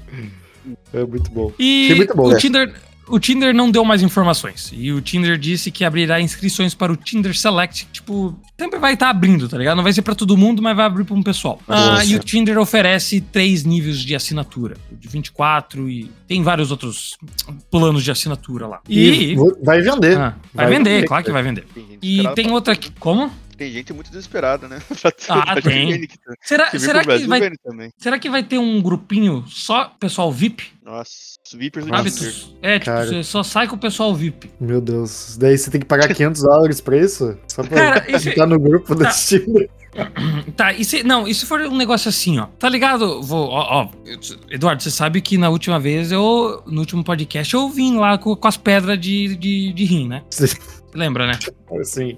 [0.94, 1.52] é muito bom.
[1.58, 2.36] E muito bom, o, né?
[2.38, 2.72] Tinder,
[3.08, 4.70] o Tinder não deu mais informações.
[4.72, 7.86] E o Tinder disse que abrirá inscrições para o Tinder Select.
[7.92, 9.76] Tipo, sempre vai estar abrindo, tá ligado?
[9.76, 11.60] Não vai ser pra todo mundo, mas vai abrir pra um pessoal.
[11.68, 16.70] Ah, e o Tinder oferece três níveis de assinatura: o de 24 e tem vários
[16.70, 17.16] outros
[17.70, 18.80] planos de assinatura lá.
[18.88, 19.34] E.
[19.34, 20.18] vou- vai vender.
[20.18, 21.66] Ah, vai, vai vender, vender, claro que vai vender.
[22.02, 22.90] E tem outra aqui.
[22.98, 23.30] Como?
[23.56, 24.80] Tem gente muito desesperada, né?
[25.28, 26.06] Ah, tem.
[26.06, 27.92] que, tá- Será, que será vai, também.
[27.96, 30.72] será que vai ter um grupinho só pessoal VIP?
[30.82, 31.10] Nossa,
[31.46, 32.10] os Vipers do Sabe?
[32.10, 33.06] Tu- É, tipo, Cara.
[33.06, 34.50] você só sai com o pessoal VIP.
[34.60, 35.36] Meu Deus.
[35.38, 37.38] Daí você tem que pagar 500 dólares pra isso?
[37.48, 39.04] Só pra Cara, isso- ficar no grupo Tá.
[39.08, 39.68] desse time.
[40.56, 43.22] Tá, e se, não, e se for um negócio assim, ó, tá ligado?
[43.22, 43.88] Vou, ó, ó,
[44.50, 48.34] Eduardo, você sabe que na última vez eu, no último podcast, eu vim lá com,
[48.34, 50.24] com as pedras de, de, de rim, né?
[50.28, 50.58] Você
[50.92, 51.38] lembra, né?
[51.80, 52.16] Assim.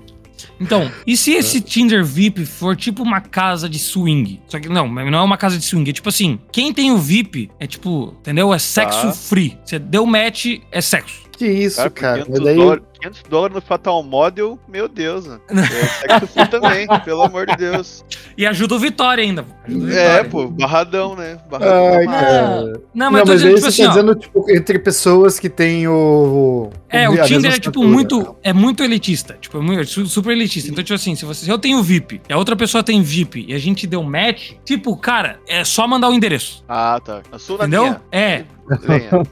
[0.60, 4.40] Então, e se esse Tinder VIP for tipo uma casa de swing?
[4.48, 6.98] Só que não, não é uma casa de swing, é tipo assim, quem tem o
[6.98, 8.52] VIP é tipo, entendeu?
[8.52, 9.12] É sexo Tá.
[9.12, 9.56] free.
[9.64, 11.26] Você deu match, é sexo.
[11.32, 12.24] Que isso, Cara, cara.
[12.24, 12.80] 500, Mas daí.
[13.06, 15.38] Dólares, 500 dólares no Fatal Model, meu Deus, né?
[15.50, 15.64] É
[16.08, 18.04] sexo free também, pelo amor de Deus.
[18.36, 19.44] E ajuda o Vitória ainda.
[19.66, 20.30] Ajuda o É, Vitória.
[20.30, 21.38] pô, barradão, né?
[21.50, 21.86] Barradão.
[21.94, 22.60] Ai, mas- cara.
[22.62, 24.78] Não, Não, mas, mas, eu tô aí dizendo, tipo você assim, tá dizendo, tipo, entre
[24.78, 26.70] pessoas que têm o...
[26.88, 30.06] É, a o Tinder é tipo muito, é muito elitista, tipo, é muito, é su-
[30.06, 30.70] super elitista.
[30.70, 33.44] Então, tipo assim, se, você, se eu tenho VIP e a outra pessoa tem VIP
[33.48, 36.64] e a gente deu match, tipo, cara, é só mandar o endereço.
[36.68, 37.22] Ah, tá.
[37.38, 37.82] Sua, na Entendeu?
[37.84, 38.02] minha.
[38.12, 38.44] É,
[38.82, 39.22] Venha.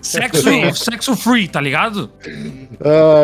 [0.00, 0.42] sexo,
[0.74, 2.10] sexo free, tá ligado?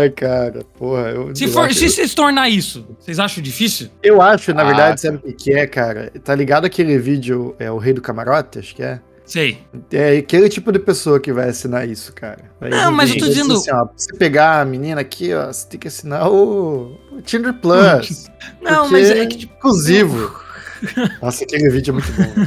[0.00, 1.10] Ai, cara, porra.
[1.10, 3.88] Eu, Se, for, acho- se se tornar isso, vocês acham difícil?
[4.02, 6.10] Eu acho, na Ah, verdade, sabe o que, é, cara?
[6.24, 9.00] Tá ligado aquele vídeo, é o Rei do Camarote, acho que é?
[9.24, 9.58] Sei.
[9.90, 12.44] É aquele tipo de pessoa que vai assinar isso, cara.
[12.60, 15.66] Vai Não, mas eu tô dizendo- Assim, ó, você pegar a menina aqui, ó, você
[15.68, 18.28] tem que assinar o, o Tinder Plus.
[18.62, 20.32] Não, mas é que, tipo, Exclusivo.
[21.22, 22.46] Nossa, aquele vídeo é muito bom.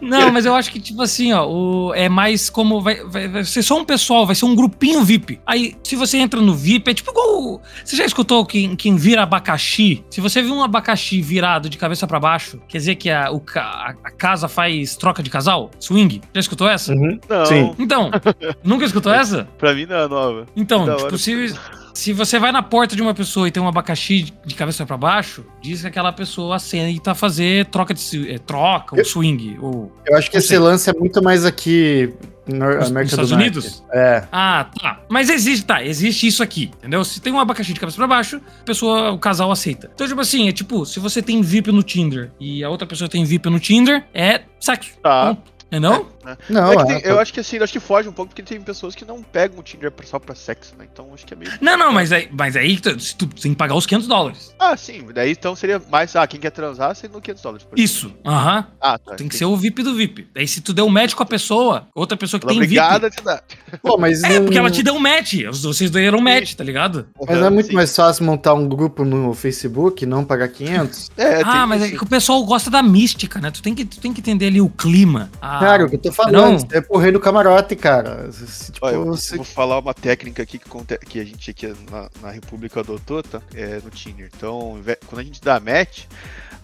[0.00, 2.80] Não, mas eu acho que, tipo assim, ó, o, é mais como.
[2.80, 5.40] Vai, vai, vai ser só um pessoal, vai ser um grupinho VIP.
[5.46, 7.60] Aí, se você entra no VIP, é tipo igual.
[7.84, 10.04] Você já escutou quem, quem vira abacaxi?
[10.10, 13.42] Se você viu um abacaxi virado de cabeça pra baixo, quer dizer que a, o,
[13.56, 15.70] a, a casa faz troca de casal?
[15.78, 16.20] Swing?
[16.32, 16.92] Já escutou essa?
[16.92, 17.18] Uhum.
[17.28, 17.74] Não, Sim.
[17.78, 18.10] Então,
[18.62, 19.48] nunca escutou essa?
[19.58, 20.46] pra mim não é nova.
[20.56, 21.18] Então, Da tipo, hora.
[21.18, 21.54] se,
[21.94, 24.96] se você vai na porta de uma pessoa e tem um abacaxi de cabeça pra
[24.96, 29.92] baixo, diz que aquela pessoa aceita fazer troca de é, troca, ou Eu- swing, ou.
[30.06, 30.58] Eu acho que esse sei.
[30.58, 32.12] lance é muito mais aqui
[32.46, 33.42] na Nos- América nos do Estados Norte.
[33.44, 33.84] Unidos?
[33.92, 34.24] É.
[34.30, 35.00] Ah, tá.
[35.08, 37.02] Mas existe, tá, existe isso aqui, entendeu?
[37.04, 39.90] Se tem um abacaxi de cabeça pra baixo, a pessoa, o casal aceita.
[39.94, 43.08] Então, tipo assim, é tipo, se você tem VIP no Tinder e a outra pessoa
[43.08, 44.90] tem VIP no Tinder, é sexo.
[45.02, 45.28] Tá.
[45.28, 45.53] Ponto.
[45.76, 46.08] Entendeu?
[46.48, 48.42] Não, É que é, tem- eu acho que assim, acho que foge um pouco porque
[48.42, 50.86] tem pessoas que não pegam o Tinder só pra sexo, né?
[50.90, 51.52] Então acho que é meio.
[51.60, 54.54] Não, não, mas aí, mas aí tu, tu tem que pagar os 500 dólares.
[54.58, 55.04] Ah, sim.
[55.12, 56.14] Daí então seria mais.
[56.16, 57.66] Ah, quem quer transar seria no 500 dólares.
[57.68, 58.12] por Isso.
[58.24, 58.66] Aham.
[58.80, 59.14] Ah, tá.
[59.16, 60.28] Tem que ser o VIP do VIP.
[60.34, 63.18] Daí se tu deu um match com a pessoa, outra pessoa que tem Obrigada VIP.
[63.18, 63.44] a te dar.
[63.82, 65.34] Pô, mas É, não- porque ela te deu um match.
[65.62, 67.08] Vocês deram um match, tá ligado?
[67.26, 67.74] Mas não é muito Sim.
[67.74, 71.10] mais fácil montar um grupo no Facebook e não pagar 500?
[71.16, 71.96] É, ah, tem mas é isso.
[71.98, 73.50] que o pessoal gosta da mística, né?
[73.50, 75.30] Tu tem que, tu tem que entender ali o clima.
[75.40, 76.14] a- Cara, o que eu tô não.
[76.14, 78.28] falando, isso é pro rei do camarote, cara.
[78.72, 81.74] Tipo, Olha, eu você- vou falar uma técnica aqui que, conte- que a gente aqui
[81.90, 83.40] na, na República adotou, tá?
[83.54, 84.30] É no Tinder.
[84.36, 86.04] Então, quando a gente dá match,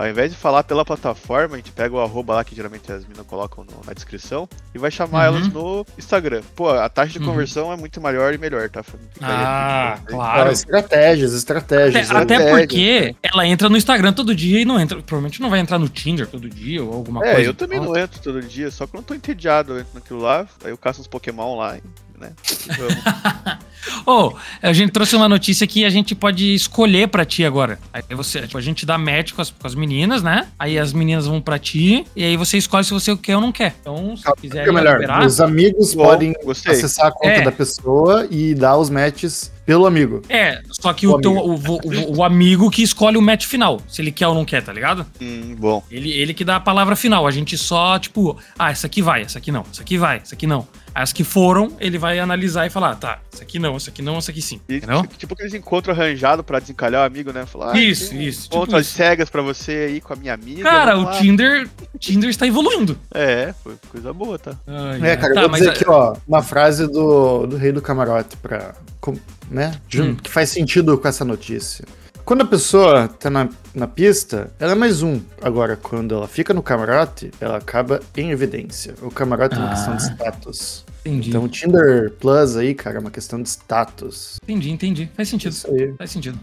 [0.03, 3.03] ao invés de falar pela plataforma, a gente pega o arroba lá que geralmente as
[3.05, 5.37] meninas colocam no- na descrição e vai chamar Uhum.
[5.37, 6.41] elas no Instagram.
[6.57, 7.27] Pô, a taxa de Uhum.
[7.27, 8.83] conversão é muito maior e melhor, tá?
[8.83, 10.51] Fica aí a Ah, claro.
[10.53, 12.11] Estratégias, Até, estratégias.
[12.11, 12.67] até Estratégia.
[12.67, 14.97] porque ela entra no Instagram todo dia e não entra.
[15.03, 17.51] Provavelmente não vai entrar no Tinder todo dia ou alguma É, coisa.
[17.51, 20.21] eu também não entro todo dia, só que eu não tô entediado, eu entro naquilo
[20.21, 21.77] lá, aí eu caço uns Pokémon lá,
[22.21, 22.31] né?
[22.77, 23.61] Vamos.
[24.07, 27.79] Ô, a gente trouxe uma notícia que a gente pode escolher pra ti agora.
[27.93, 30.49] Aí você, tipo, a gente dá match com as, com as meninas, né?
[30.59, 33.51] Aí as meninas vão pra ti e aí você escolhe se você quer ou não
[33.53, 33.75] quer.
[33.81, 34.95] Então, se quiser Fica melhor.
[35.01, 36.73] liberar, Os amigos Bom, podem gostei.
[36.73, 37.43] acessar a conta É.
[37.43, 40.21] da pessoa e dar os matches pelo amigo.
[40.29, 43.81] É, só que O o, teu, o, o- o amigo que escolhe o match final,
[43.89, 45.07] se ele quer ou não quer, tá ligado?
[45.21, 45.83] Hum, bom.
[45.91, 47.27] Ele, ele que dá a palavra final.
[47.27, 50.35] A gente só, tipo, ah, essa aqui vai, essa aqui não, essa aqui vai, essa
[50.35, 50.67] aqui não.
[50.95, 54.17] As que foram, ele vai analisar e falar, tá, essa aqui não, essa aqui não,
[54.19, 54.61] essa aqui sim.
[54.69, 55.03] E, Entendeu?
[55.03, 57.47] tipo, tipo aqueles encontros arranjados pra desencalhar o amigo, né?
[57.47, 58.97] Falar, ah, Isso, isso, tipo às isso.
[58.97, 60.63] cegas pra você aí com a minha amiga.
[60.63, 61.11] Cara, o.
[61.13, 62.99] Tinder, Tinder está evoluindo.
[63.15, 64.57] É, foi coisa boa, tá?
[65.03, 68.75] É, cara, eu vou dizer aqui, ó, uma frase do, do rei do camarote pra,
[69.01, 69.17] com-
[69.51, 70.17] né, jun- Hum.
[70.17, 71.85] que faz sentido com essa notícia.
[72.31, 75.21] Quando a pessoa tá na, na pista, ela é mais um.
[75.43, 78.95] Agora, quando ela fica no camarote, ela acaba em evidência.
[79.03, 79.71] O camarote é uma Ah.
[79.75, 80.85] questão de status.
[81.05, 84.37] Entendi, Então, o Tinder Plus aí, cara, é uma questão de status.
[84.45, 85.11] entendi, entendi.
[85.17, 85.51] Faz sentido.
[85.51, 85.93] Isso aí.
[85.99, 86.39] Faz sentido.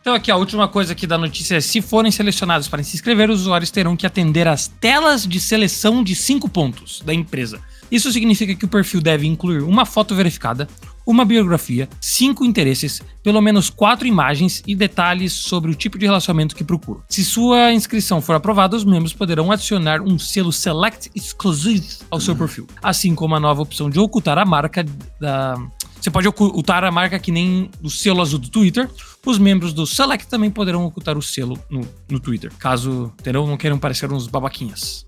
[0.00, 3.28] Então aqui a última coisa aqui da notícia é se forem selecionados para se inscrever,
[3.28, 7.58] os usuários terão que atender às telas de seleção de cinco pontos da empresa.
[7.90, 10.68] Isso significa que o perfil deve incluir uma foto verificada,
[11.06, 16.56] uma biografia, cinco interesses, pelo menos quatro imagens e detalhes sobre o tipo de relacionamento
[16.56, 17.02] que procuram.
[17.08, 22.34] Se sua inscrição for aprovada, os membros poderão adicionar um selo Select Exclusive ao seu
[22.34, 24.84] perfil, assim como a nova opção de ocultar a marca
[25.20, 25.56] da.
[26.04, 28.90] Você pode ocultar a marca que nem o selo azul do Twitter.
[29.24, 33.46] Os membros do Select também poderão ocultar o selo no, no Twitter, caso entendeu?
[33.46, 35.06] não queiram parecer uns babaquinhas.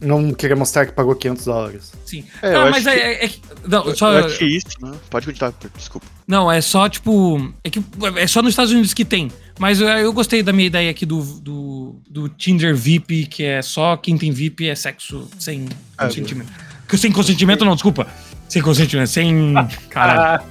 [0.00, 1.92] Não queria mostrar que pagou 500 dólares.
[2.04, 2.24] Sim.
[2.42, 4.90] É, não, eu mas é, é- é que- não, só, Eu acho que isso, né?
[5.08, 6.08] Pode continuar, desculpa.
[6.26, 7.54] não, é só tipo.
[7.62, 7.80] É que
[8.16, 9.30] é só nos Estados Unidos que tem.
[9.60, 13.62] Mas eu, eu gostei da minha ideia aqui do, do, do Tinder VIP, que é
[13.62, 16.50] só quem tem VIP é sexo sem Ah, consentimento.
[16.98, 18.08] Sem consentimento, não, desculpa.
[18.52, 19.54] Sem consentimento, sem.
[19.88, 20.42] Caralho.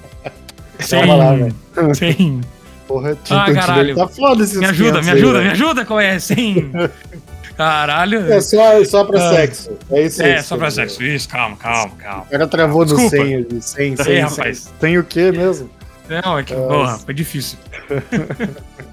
[0.79, 0.99] sem.
[1.05, 1.55] Calma lá, velho.
[1.93, 2.41] Sem.
[2.87, 3.95] Porra, Ah, caralho.
[3.95, 5.45] tá foda esses Me ajuda, 500 me aí, ajuda, velho.
[5.45, 6.17] me ajuda, qual é?
[6.17, 6.71] Sem.
[7.55, 8.33] Caralho.
[8.33, 9.33] É só, só pra Ah.
[9.35, 9.69] sexo.
[9.91, 10.31] É isso aí.
[10.31, 10.89] É, só pra velho.
[10.89, 11.03] sexo.
[11.03, 12.23] Isso, calma, calma, calma.
[12.23, 12.97] O cara travou no.
[13.07, 13.47] 100 ali.
[13.61, 14.19] 100, 100, Ei, 100.
[14.21, 14.73] rapaz.
[14.79, 15.69] Tem o quê mesmo?
[16.09, 17.59] Não, é que, porra, foi difícil.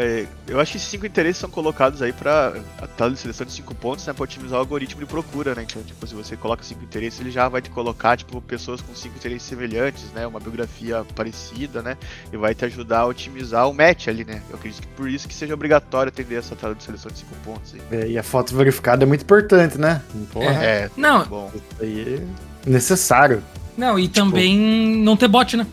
[0.00, 3.46] É, eu acho que esses cinco interesses são colocados aí pra a tela de seleção
[3.46, 4.14] de cinco pontos, né?
[4.14, 5.66] Pra otimizar o algoritmo de procura, né?
[5.68, 8.94] Então, tipo, se você coloca cinco interesses, ele já vai te colocar, tipo, pessoas com
[8.94, 10.26] cinco interesses semelhantes, né?
[10.26, 11.98] Uma biografia parecida, né?
[12.32, 14.40] E vai te ajudar a otimizar o match ali, né?
[14.48, 17.34] Eu acredito que por isso que seja obrigatório atender essa tela de seleção de cinco
[17.44, 17.98] pontos aí.
[18.00, 20.00] É, e a foto verificada é muito importante, né?
[20.32, 21.50] Porra, É, Não, bom.
[21.54, 22.22] isso aí
[22.66, 23.42] é necessário.
[23.76, 24.56] não, e também
[25.02, 25.66] não ter bot, né?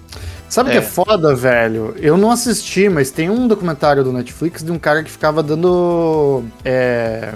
[0.50, 0.82] Sabe o que É.
[0.82, 1.94] é foda, velho?
[1.98, 6.44] Eu não assisti, mas tem um documentário do Netflix de um cara que ficava dando.
[6.64, 7.34] É.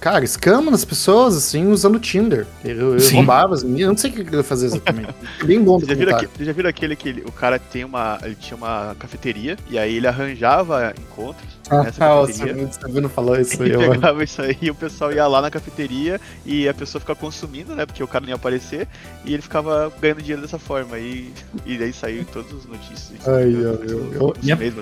[0.00, 2.46] Cara, escama nas pessoas, assim, usando o Tinder.
[2.64, 3.82] Ele, ele roubava as meninas.
[3.82, 5.12] Eu não sei o que ele ia fazer exatamente.
[5.44, 6.28] Bem bom Vocês já viram, documentário.
[6.32, 8.16] aquele, já viram aquele que ele- o cara tem uma.
[8.22, 12.52] Ele tinha uma cafeteria e aí ele arranjava encontros nessa Ah, o cafeteria.
[12.54, 15.40] Sabrina- Sabrina falou isso aí, Ele eu pegava isso aí e o pessoal ia lá
[15.40, 17.84] na cafeteria e a pessoa ficava consumindo, né?
[17.86, 18.88] Porque o cara não ia aparecer
[19.24, 20.98] e ele ficava ganhando dinheiro dessa forma.
[20.98, 21.32] E,
[21.66, 23.26] e daí saiu em todas as notícias.
[23.26, 24.34] Ai, eu-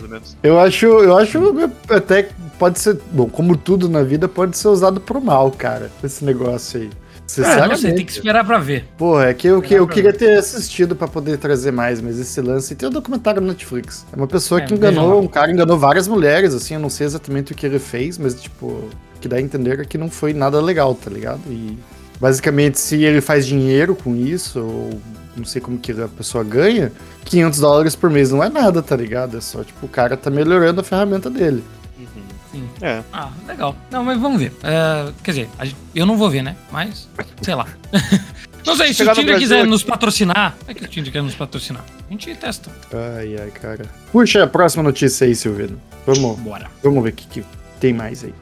[0.03, 0.37] ou menos.
[0.43, 1.39] Eu acho, eu acho
[1.89, 5.91] até que pode ser, bom, como tudo na vida, pode ser usado pro mal, cara,
[6.03, 6.91] esse negócio aí.
[7.41, 7.81] É, não Sinceramente.
[7.81, 8.87] sei, tem que esperar pra ver.
[8.97, 12.41] Porra, é que eu, que eu queria ter assistido pra poder trazer mais, mas esse
[12.41, 14.07] lance tem um documentário no Netflix.
[14.13, 17.07] É uma pessoa É, que enganou, um cara enganou várias mulheres, assim, eu não sei
[17.07, 20.09] exatamente o que ele fez, mas tipo, o que dá a entender é que não
[20.09, 21.43] foi nada legal, tá ligado?
[21.51, 21.79] E
[22.21, 25.01] basicamente, se ele faz dinheiro com isso, ou
[25.37, 26.93] não sei como que a pessoa ganha,
[27.25, 29.37] 500 dólares por mês não é nada, tá ligado?
[29.37, 31.63] É só, tipo, o cara tá melhorando a ferramenta dele.
[32.57, 32.69] Sim.
[32.81, 33.03] É.
[33.13, 33.77] Ah, legal.
[33.91, 34.53] Não, mas vamos ver.
[34.63, 36.57] É, quer dizer, gente- eu não vou ver, né?
[36.73, 37.09] Mas,
[37.43, 37.67] sei lá.
[38.65, 40.89] não sei, se Chegar o no Tinder Brasil quiser aqui- nos patrocinar, é que o
[40.89, 41.85] Tinder quer nos patrocinar.
[42.09, 42.71] A gente testa.
[43.19, 43.85] Ai, ai, cara.
[44.13, 45.81] Puxa a próxima notícia aí, Silvino.
[46.07, 46.71] Vamos, Bora.
[46.83, 47.45] vamos ver o que, que
[47.81, 48.35] tem mais aí.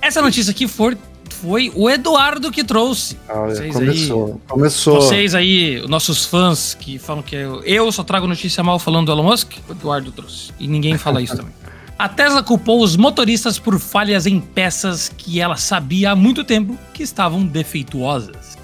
[0.00, 0.96] Essa notícia aqui foi,
[1.42, 3.18] foi o Eduardo que trouxe.
[3.28, 4.40] Olha, Vocês começou.
[4.48, 4.94] Começou.
[4.94, 9.06] Vocês aí, os nossos fãs que falam que eu, eu só trago notícia mal falando
[9.06, 10.52] do Elon Musk, o Eduardo trouxe.
[10.60, 11.52] E ninguém fala isso também.
[11.98, 16.76] A Tesla culpou os motoristas por falhas em peças que ela sabia há muito tempo
[16.92, 18.58] que estavam defeituosas.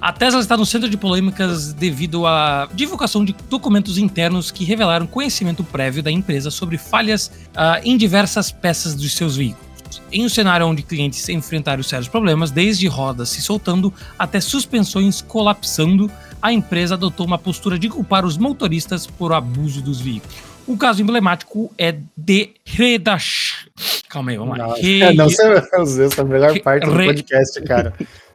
[0.00, 5.06] A Tesla está no centro de polêmicas devido à divulgação de documentos internos que revelaram
[5.06, 9.71] conhecimento prévio da empresa sobre falhas ah, em diversas peças dos seus veículos.
[10.12, 16.10] Em um cenário onde clientes enfrentaram sérios problemas, desde rodas se soltando até suspensões colapsando,
[16.40, 20.36] a empresa adotou uma postura de culpar os motoristas por abuso dos veículos.
[20.66, 23.66] O caso emblemático é de Redash.
[24.08, 24.68] Calma aí, vamos lá.
[24.68, 25.28] Não, Re- não
[25.70, 27.92] fazer essa é a melhor Re- parte do Re- podcast, cara.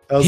[0.09, 0.21] É o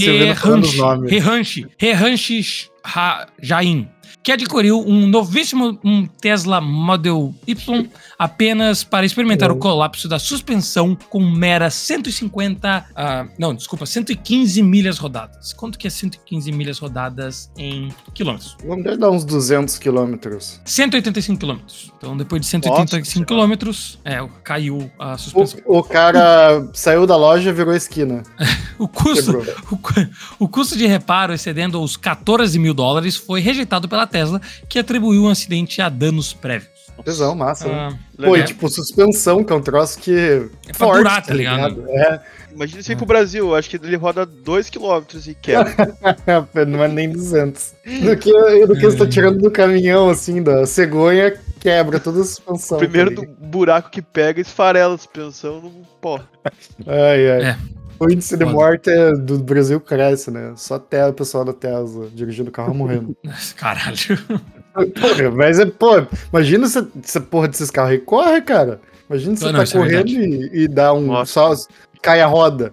[0.76, 1.12] nomes.
[1.12, 3.88] Rehanshi, Rehanshi Ha- Jain,
[4.22, 9.54] que adquiriu um novíssimo um Tesla Model Y apenas para experimentar É.
[9.54, 15.54] o colapso da suspensão com mera 150, ah, não, desculpa, 115 milhas rodadas.
[15.54, 18.58] Quanto que é 115 milhas rodadas em quilômetros?
[18.66, 20.60] Vamos dar uns 200 quilômetros.
[20.66, 21.92] 185 quilômetros.
[21.98, 25.62] Então, depois de 185 quilômetros, é, caiu a suspensão.
[25.66, 28.24] O, o cara saiu da loja e virou esquina.
[28.80, 34.08] O custo, o, o custo de reparo excedendo os 14 mil dólares foi rejeitado pela
[34.08, 34.19] Tesla,
[34.68, 36.80] que atribuiu o acidente a danos prévios.
[37.04, 37.68] Tesão, massa.
[37.68, 37.74] né?
[37.74, 40.50] Ah, Pô, e tipo, suspensão, que é um troço que.
[40.68, 41.86] É pra durar, tá ligado?
[41.90, 42.20] É,
[42.54, 45.74] Imagina se vir pro Brasil, acho que ele roda 2km e quebra.
[46.66, 47.74] não é nem 200.
[48.04, 52.24] Do que, do que você tá tirando do caminhão, assim, da cegonha, quebra toda a
[52.24, 52.78] suspensão.
[52.80, 56.20] Primeiro tá do buraco que pega, esfarela a suspensão no pó.
[56.88, 57.44] Ai, ai.
[57.44, 57.58] É.
[58.00, 58.56] O índice de Foda.
[58.56, 60.54] morte é- do Brasil cresce, né?
[60.56, 63.16] Só até o pessoal da Tesla dirigindo o carro morrendo.
[63.58, 63.98] Caralho.
[64.74, 68.80] Porra, mas é, pô, imagina se essa porra desses carros aí corre, cara.
[69.10, 71.02] Imagina você Não, tá isso é correndo e, e dá um.
[71.08, 71.32] Nossa.
[71.34, 71.54] Só
[72.02, 72.72] cai a roda.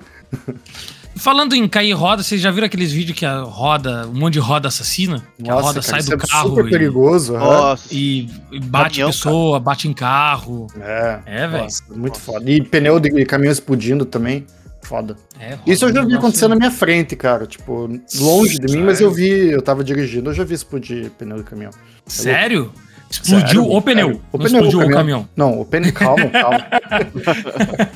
[1.17, 4.39] Falando em cair roda, vocês já viram aqueles vídeos que a roda, um monte de
[4.39, 5.27] roda assassina?
[5.43, 7.35] Que a roda sai isso do é carro super e, perigoso.
[7.35, 7.45] aham.
[7.47, 7.89] Nossa.
[7.95, 10.67] e- e bate Caminhão, pessoa, bate em carro.
[10.79, 11.63] É, É, velho.
[11.65, 12.49] nossa, muito foda.
[12.51, 14.45] E pneu de caminhão explodindo também.
[14.87, 15.17] Foda.
[15.41, 17.45] É, roda Isso eu já é vi acontecer na minha frente, cara.
[17.45, 21.39] Tipo, longe de mim, mas eu vi, eu tava dirigindo, eu já vi explodir pneu
[21.39, 21.73] de caminhão.
[22.07, 22.73] Sério?
[23.11, 23.77] Explodiu Sério?
[23.77, 24.07] o pneu.
[24.07, 24.23] Sério.
[24.33, 24.99] O não pneu, explodiu o o caminhão.
[24.99, 25.29] caminhão.
[25.35, 26.67] Não, o pneu, calma, calma.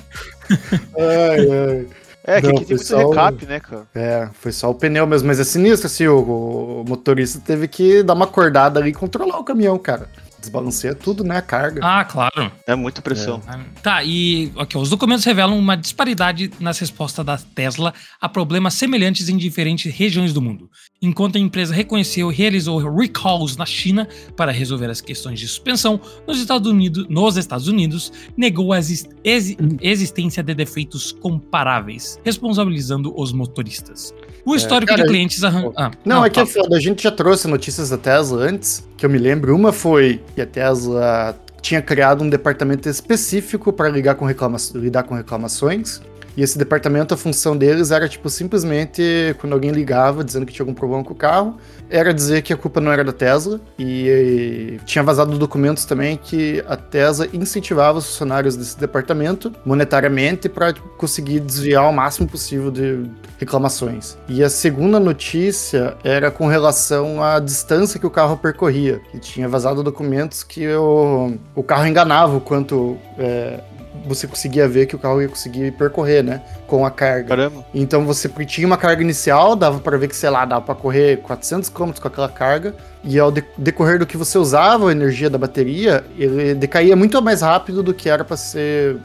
[0.98, 1.86] ai, ai.
[2.24, 3.86] É, que aqui tem muito recap, né, cara?
[3.94, 8.02] É, foi só o pneu mesmo, mas é sinistro, assim, o, o motorista teve que
[8.02, 10.08] dar uma acordada ali e controlar o caminhão, cara.
[10.40, 11.36] Desbalanceia tudo, né?
[11.36, 11.80] A carga.
[11.84, 12.50] Ah, claro.
[12.66, 13.40] É muita pressão.
[13.82, 19.28] Tá, e aqui, os documentos revelam uma disparidade nas respostas da Tesla a problemas semelhantes
[19.28, 20.70] em diferentes regiões do mundo.
[21.02, 26.00] Enquanto a empresa reconheceu e realizou recalls na China para resolver as questões de suspensão,
[26.26, 33.12] nos Estados Unidos, nos Estados Unidos negou a exis- exi- existência de defeitos comparáveis, responsabilizando
[33.18, 34.14] os motoristas.
[34.44, 35.70] O histórico cara, de clientes arran...
[35.76, 36.76] ah, Não, é que é foda.
[36.76, 39.54] A gente já trouxe notícias da Tesla antes, que eu me lembro.
[39.54, 45.02] Uma foi que a Tesla tinha criado um departamento específico para lidar com, reclama lidar
[45.02, 46.00] com reclamações.
[46.36, 49.02] E esse departamento, a função deles era, tipo, simplesmente,
[49.40, 51.58] quando alguém ligava dizendo que tinha algum problema com o carro,
[51.90, 53.60] era dizer que a culpa não era da Tesla.
[53.78, 60.48] E, e tinha vazado documentos também que a Tesla incentivava os funcionários desse departamento monetariamente
[60.48, 63.04] para conseguir desviar o máximo possível de
[63.38, 64.16] reclamações.
[64.28, 69.00] E a segunda notícia era com relação à distância que o carro percorria.
[69.14, 73.60] E tinha vazado documentos que o, o carro enganava o quanto é,
[74.06, 76.40] você conseguia ver que o carro ia conseguir percorrer, né?
[76.66, 77.28] Com a carga.
[77.28, 77.64] Caramba.
[77.74, 81.18] Então você tinha uma carga inicial, dava para ver que, sei lá, dava para correr
[81.18, 85.28] 400 km com aquela carga, e ao de- decorrer do que você usava, a energia
[85.30, 88.96] da bateria, ele decaía muito mais rápido do que era para ser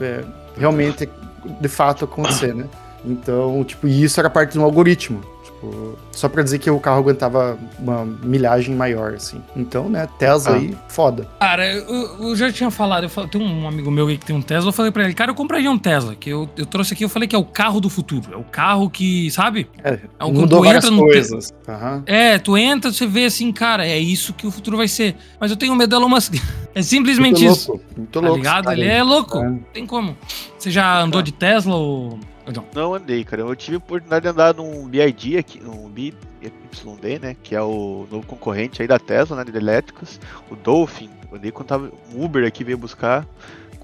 [0.00, 0.22] é,
[0.58, 1.08] realmente,
[1.60, 2.64] de fato, acontecer, né?
[3.04, 5.20] Então, tipo, isso era parte de um algoritmo.
[5.64, 9.40] Tipo, só pra dizer que o carro aguentava uma milhagem maior, assim.
[9.56, 10.56] Então, né, Tesla Ah.
[10.56, 11.28] aí, foda.
[11.40, 14.34] Cara, eu, eu já tinha falado, eu fal- tem um amigo meu aí que tem
[14.36, 16.94] um Tesla, eu falei pra ele, cara, eu compraria um Tesla, que eu, eu trouxe
[16.94, 19.68] aqui, eu falei que é o carro do futuro, é o carro que, sabe?
[19.82, 21.54] É, É o mudou tu várias entra coisas.
[21.68, 22.02] Aham.
[22.06, 25.16] É, tu entra, você vê assim, cara, é isso que o futuro vai ser.
[25.40, 26.34] Mas eu tenho medo do Elon Musk.
[26.76, 27.70] É simplesmente Muito isso.
[27.70, 28.36] louco, muito Tá louco.
[28.36, 28.72] ligado?
[28.72, 29.38] Ele é louco.
[29.38, 29.54] É.
[29.72, 30.16] Tem como.
[30.58, 32.18] Você já andou de Tesla ou.
[32.52, 32.64] Não?
[32.74, 33.42] Não andei, cara.
[33.42, 37.36] Eu tive a oportunidade de andar num BID aqui, num BYD, né?
[37.42, 39.50] Que é o novo concorrente aí da Tesla, né?
[39.50, 40.20] De elétricos.
[40.50, 41.10] O Dolphin.
[41.30, 41.90] Eu andei quando tava.
[42.14, 43.26] Um Uber aqui veio buscar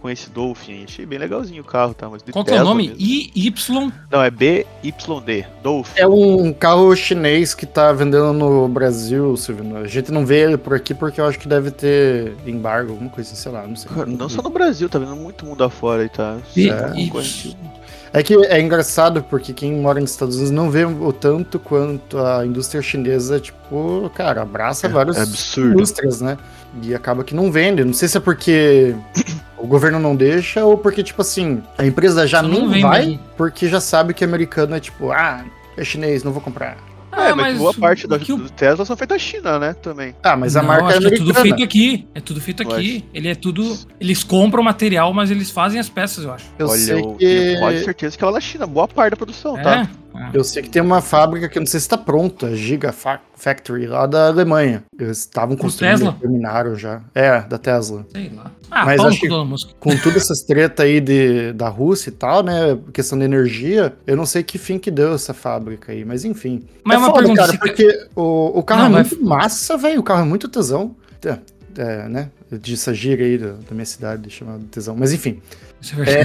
[0.00, 0.72] com esse Dolphin.
[0.72, 0.84] aí.
[0.84, 2.08] Achei bem legalzinho o carro, tá?
[2.08, 2.88] Mas de Qual que é o nome?
[2.88, 3.00] mesmo.
[3.00, 3.92] IY.
[4.10, 5.46] Não, é BYD.
[5.62, 6.00] Dolphin.
[6.00, 9.76] É um carro chinês que tá vendendo no Brasil, Silvio.
[9.76, 13.10] A gente não vê ele por aqui porque eu acho que deve ter embargo, alguma
[13.10, 13.90] coisa assim, sei lá, não sei.
[13.90, 16.38] Cara, não só no Brasil, tá vendo muito mundo afora aí, tá?
[16.54, 17.10] BY.
[18.12, 22.18] É que é engraçado porque quem mora nos Estados Unidos não vê o tanto quanto
[22.18, 26.36] a indústria chinesa, tipo, cara, abraça várias É indústrias, né?
[26.82, 27.84] E acaba que não vende.
[27.84, 28.96] Não sei se é porque
[29.56, 33.20] o governo não deixa ou porque, tipo assim, a empresa já Só não nem vai
[33.36, 35.44] porque já sabe que americano é tipo, ah,
[35.76, 36.89] é chinês, não vou comprar.
[37.12, 39.74] É, mas, boa parte da, Ah, que o- do Tesla são feitas na China, né?
[39.74, 40.14] Também.
[40.22, 42.08] Ah, mas a Não, marca é acho que é tudo feito aqui.
[42.14, 43.04] É tudo feito Eu aqui.
[43.12, 43.76] Ele é tudo.
[44.00, 46.44] Eles compram o material, mas eles fazem as peças, eu acho.
[46.58, 48.66] Eu Olha, sei eu que tenho quase certeza que ela é na China.
[48.66, 49.62] Boa parte da produção, É.
[49.62, 49.90] tá?
[50.20, 50.30] Ah.
[50.34, 52.92] Eu sei que tem uma fábrica que eu não sei se está pronta, a Giga
[52.92, 54.84] Fa- Factory, lá da Alemanha.
[54.98, 56.16] Eles estavam construindo, Tesla?
[56.20, 57.00] terminaram já.
[57.14, 58.04] É, da Tesla.
[58.12, 58.50] Sei lá.
[58.70, 59.28] Ah, Mas acho que-.
[59.80, 62.78] Com todas essas tretas aí de, da Rússia e tal, né?
[62.92, 66.64] Questão de energia, eu não sei que fim que deu essa fábrica aí, mas enfim.
[66.84, 70.00] Mas é uma foda, pergunta, cara, porque o, o carro Não, é muito massa, velho.
[70.00, 70.94] O carro é muito tesão.
[71.24, 71.38] É,
[71.76, 72.30] é, né?
[72.50, 74.94] De essa gíria aí da, da minha cidade chamada tesão.
[74.98, 75.40] Mas enfim.
[76.06, 76.20] É.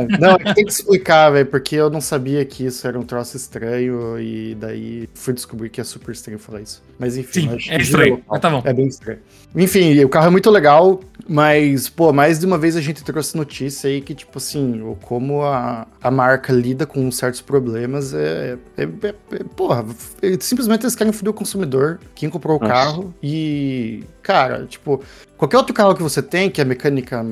[0.00, 3.02] É, não, é tem que explicar, velho, porque eu não sabia que isso era um
[3.02, 6.82] troço estranho e daí fui descobrir que é super estranho falar isso.
[6.98, 8.62] Mas enfim, Sim, é estranho, mas tá bom.
[8.64, 9.18] É bem estranho.
[9.54, 13.36] Enfim, o carro é muito legal, mas, pô, mais de uma vez a gente trouxe
[13.36, 18.56] notícia aí que, tipo assim, como a, a marca lida com certos problemas é.
[18.76, 19.84] é, é- é- porra,
[20.22, 22.72] é- simplesmente eles querem foder o consumidor, quem comprou o Nossa.
[22.72, 24.04] carro, e.
[24.22, 25.02] Cara, tipo,
[25.36, 27.24] qualquer outro carro que você tem, que é mecânica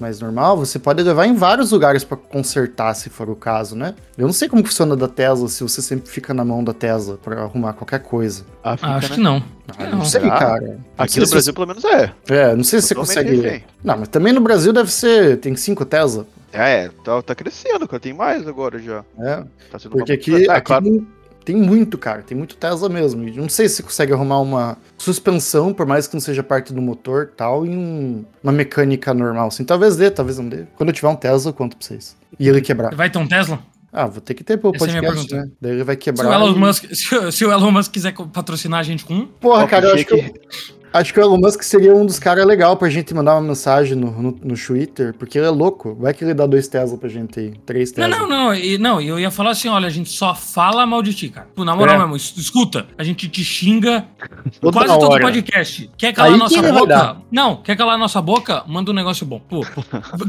[0.00, 3.94] mais normal, você pode levar em vários lugares pra consertar, se for o caso, né?
[4.16, 7.16] Eu não sei como funciona da Tesla, se você sempre fica na mão da Tesla
[7.22, 8.44] pra arrumar qualquer coisa.
[8.62, 9.14] Ah, fica, Ah, acho né?
[9.16, 9.42] que não.
[9.78, 9.98] Ah, Não.
[9.98, 10.38] não sei, Será?
[10.38, 10.60] cara.
[10.66, 12.12] Não Aqui sei no se Brasil, pelo menos, é.
[12.28, 13.36] é, não sei se você consegue.
[13.36, 13.64] refém.
[13.82, 15.38] Não, mas também no Brasil deve ser.
[15.38, 16.26] Tem cinco Tesla.
[16.52, 18.00] É, tá, tá crescendo, cara.
[18.00, 19.04] Tem mais agora já.
[19.18, 21.06] É, Tá sendo porque uma- aqui, É, aqui claro.
[21.46, 22.20] Tem, muito, cara.
[22.22, 23.26] Tem muito Tesla mesmo.
[23.26, 26.74] E não sei se você consegue arrumar uma suspensão, por mais que não seja parte
[26.74, 29.48] do motor tal, em um- uma mecânica normal.
[29.48, 30.64] Assim, talvez dê, talvez não dê.
[30.76, 32.16] Quando eu tiver um Tesla, eu conto pra vocês.
[32.38, 32.94] E ele quebrar.
[32.94, 33.60] Vai ter um Tesla?
[33.92, 35.36] Ah, vou ter que ter pro Essa é podcast, pergunta.
[35.46, 35.52] né?
[35.60, 36.34] Daí ele vai Se o, quebrar.
[36.34, 39.26] Elon e- Musk, se, o- se o Elon Musk quiser patrocinar a gente com um,
[39.26, 40.34] Porra, cara, eu acho que, eu-
[40.98, 43.96] acho que o Elon Musk seria um dos caras legal pra gente mandar uma mensagem
[43.96, 45.94] no, no, no Twitter, porque ele é louco.
[45.94, 47.54] Vai que ele dá dois Tesla pra gente aí.
[47.64, 48.26] Três Não, Tesla.
[48.26, 48.54] não, não.
[48.54, 51.46] E, não, eu ia falar assim: olha, a gente só fala mal de ti, cara.
[51.54, 51.98] Pô, na moral É.
[51.98, 54.06] mesmo, es- escuta, a gente te xinga
[54.60, 55.24] Toda quase todo hora.
[55.24, 55.90] podcast.
[55.96, 57.16] Quer calar Aí nossa boca?
[57.30, 58.64] Não, quer calar nossa boca?
[58.66, 59.40] Manda um negócio bom.
[59.40, 59.64] Pô,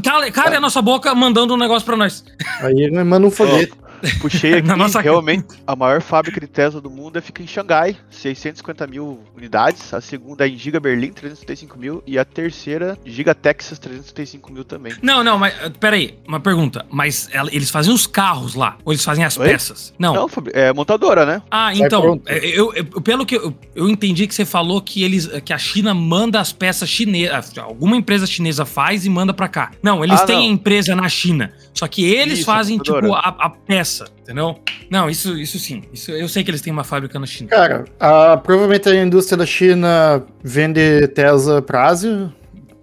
[0.02, 2.24] cala, cala a nossa boca mandando um negócio pra nós.
[2.60, 3.72] Aí ele manda um foguete.
[4.20, 7.46] Puxei aqui, Na nossa- realmente, a maior fábrica de Tesla do mundo é- fica em
[7.46, 9.92] Xangai, 650 mil unidades.
[9.92, 12.02] A segunda é em Giga Berlim, 335 mil.
[12.06, 14.94] E a terceira, Giga Texas, 335 mil também.
[15.02, 16.86] Não, não, mas uh, peraí, uma pergunta.
[16.90, 18.76] Mas ela- eles fazem os carros lá?
[18.84, 19.48] Ou eles fazem as Oi?
[19.48, 19.94] peças?
[19.98, 20.14] Não.
[20.14, 21.42] Não, é montadora, né?
[21.50, 25.26] Ah, então, é, eu, eu- pelo que eu, eu entendi que você falou que eles
[25.44, 29.70] que a China manda as peças chinesas, alguma empresa chinesa faz e manda pra cá.
[29.82, 30.42] Não, eles Ah, têm não.
[30.44, 33.87] a empresa na China, só que eles Isso, fazem tipo a, a peça,
[34.20, 34.58] entendeu?
[34.90, 37.50] Não, isso, isso sim, isso eu sei que eles têm uma fábrica na China.
[37.50, 42.32] Cara, a- provavelmente a indústria da China vende Tesla pra Ásia,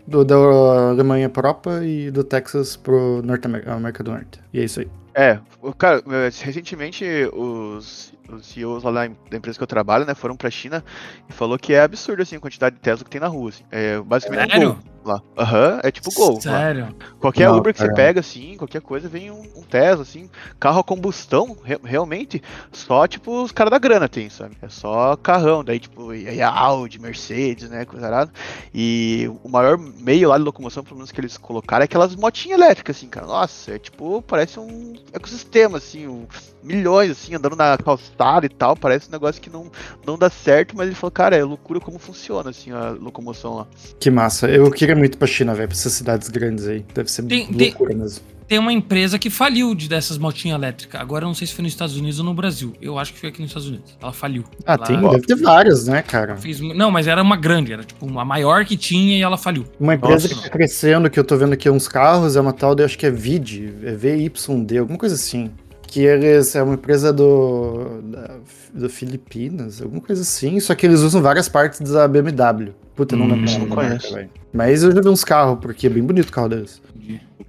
[0.07, 4.39] do, da Alemanha pra Europa e do Texas pro Norte América, América do Norte.
[4.53, 4.87] E é isso aí.
[5.15, 9.67] É, o cara, eh, recentemente os, os CEOs lá da em- da empresa que eu
[9.67, 10.83] trabalho, né, foram pra China
[11.29, 13.63] e falou que é absurdo, assim, a quantidade de Tesla que tem na rua, assim.
[13.71, 14.69] É basicamente um Sério?
[14.73, 15.21] Gol lá.
[15.37, 16.41] Aham, é tipo Gol lá.
[16.41, 16.95] Sério?
[17.19, 20.29] Qualquer Não, Uber que você pega, assim, qualquer coisa, vem um, um Tesla, assim,
[20.59, 22.41] carro a combustão, re- realmente,
[22.71, 24.57] só, tipo, os caras da grana tem, sabe?
[24.61, 28.31] É só carrão, daí, tipo, aí a Audi, Mercedes, né, coisa arada.
[28.73, 32.59] E o maior meio lá de locomoção, pelo menos que eles colocaram, é aquelas motinhas
[32.59, 33.25] elétricas, assim, cara.
[33.27, 36.25] Nossa, é tipo, parece um ecossistema, assim, um-
[36.63, 39.71] milhões, assim, andando na calçada e tal, parece um negócio que não,
[40.05, 43.67] não dá certo, mas ele falou, cara, é loucura como funciona, assim, a locomoção lá.
[43.99, 44.49] Que massa.
[44.49, 46.85] Eu queria muito ir pra China, velho, pra essas cidades grandes aí.
[46.93, 48.21] Deve ser Tem- tem- loucura mesmo.
[48.47, 51.01] Tem uma empresa que faliu de dessas motinhas elétricas.
[51.01, 52.73] Agora eu não sei se foi nos Estados Unidos ou no Brasil.
[52.79, 53.97] Eu acho que foi aqui nos Estados Unidos.
[53.99, 54.43] Ela faliu.
[54.67, 56.37] Ah, Ela tem, deve ter várias, né, cara?
[56.37, 59.65] fez Não, mas era uma grande, era tipo a maior que tinha e ela faliu.
[59.79, 60.35] Uma empresa Nossa.
[60.35, 62.99] que tá crescendo, que eu tô vendo aqui uns carros, é uma tal de, acho
[62.99, 65.49] que é VID, é VYD, alguma coisa assim.
[65.87, 68.37] Que eles, é uma empresa do, da,
[68.73, 72.73] do Filipinas, alguma coisa assim, só que eles usam várias partes da BMW.
[72.95, 74.13] Puta, não Hum, lembro não marca, conheço.
[74.13, 74.29] velho.
[74.53, 76.81] Mas eu já vi uns carros, porque é bem bonito o carro deles.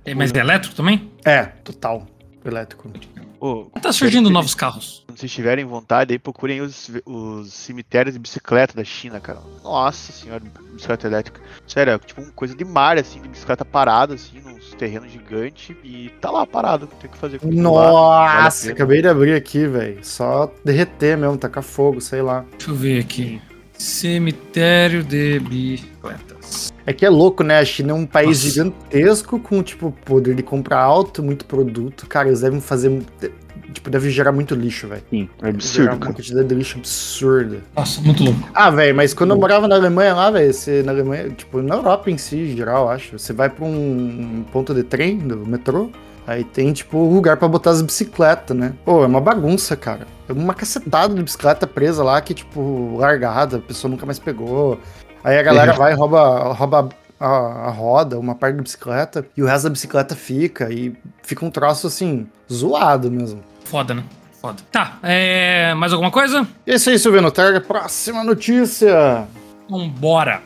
[0.04, 1.10] É, mas é elétrico também?
[1.24, 2.06] É, total.
[2.44, 2.90] Elétrico.
[3.40, 5.04] Ô, Tá surgindo novos carros.
[5.06, 9.40] Quando vocês tiverem vontade, aí procurem os, os cemitérios de bicicleta da China, cara.
[9.62, 10.42] Nossa senhora,
[10.72, 11.40] bicicleta elétrica.
[11.66, 15.76] Sério, é tipo uma coisa de mar, assim, de bicicleta parada, assim, nos terrenos gigantes.
[15.84, 18.74] E tá lá parado, tem que fazer vale Nossa, pena.
[18.74, 19.98] acabei de abrir aqui, velho.
[20.02, 22.44] Só derreter mesmo, tacar fogo, sei lá.
[22.52, 23.40] Deixa eu ver aqui.
[23.78, 26.72] Cemitério de bicicletas.
[26.86, 27.58] É que é louco, né?
[27.58, 28.48] A China é um país Nossa.
[28.50, 32.06] gigantesco com, tipo, poder de comprar alto, muito produto.
[32.06, 33.02] Cara, eles devem fazer.
[33.72, 35.02] Tipo, deve gerar muito lixo, velho.
[35.10, 36.14] Sim, é Gerar absurdo, uma cara.
[36.14, 37.58] quantidade de lixo absurda.
[37.76, 38.48] Nossa, muito louco.
[38.54, 41.74] Ah, velho, mas quando eu morava na Alemanha lá, velho, você na Alemanha, tipo, na
[41.74, 43.18] Europa em si, em geral, acho.
[43.18, 45.90] Você vai pra um ponto de trem do metrô,
[46.26, 48.74] aí tem, tipo, lugar pra botar as bicicletas, né?
[48.84, 50.06] Pô, é uma bagunça, cara.
[50.28, 54.80] É uma cacetada de bicicleta presa lá que, tipo, largada, a pessoa nunca mais pegou.
[55.22, 59.42] Aí a galera vai e rouba, rouba a, a roda, uma parte da bicicleta, e
[59.42, 63.40] o resto da bicicleta fica, e fica um troço, assim, zoado mesmo.
[63.64, 64.04] Foda, né?
[64.40, 64.62] Foda.
[64.70, 65.74] Tá, é...
[65.74, 66.46] mais alguma coisa?
[66.66, 67.60] E é isso aí, Silvio Targa.
[67.60, 69.26] Próxima notícia.
[69.68, 70.42] Vambora.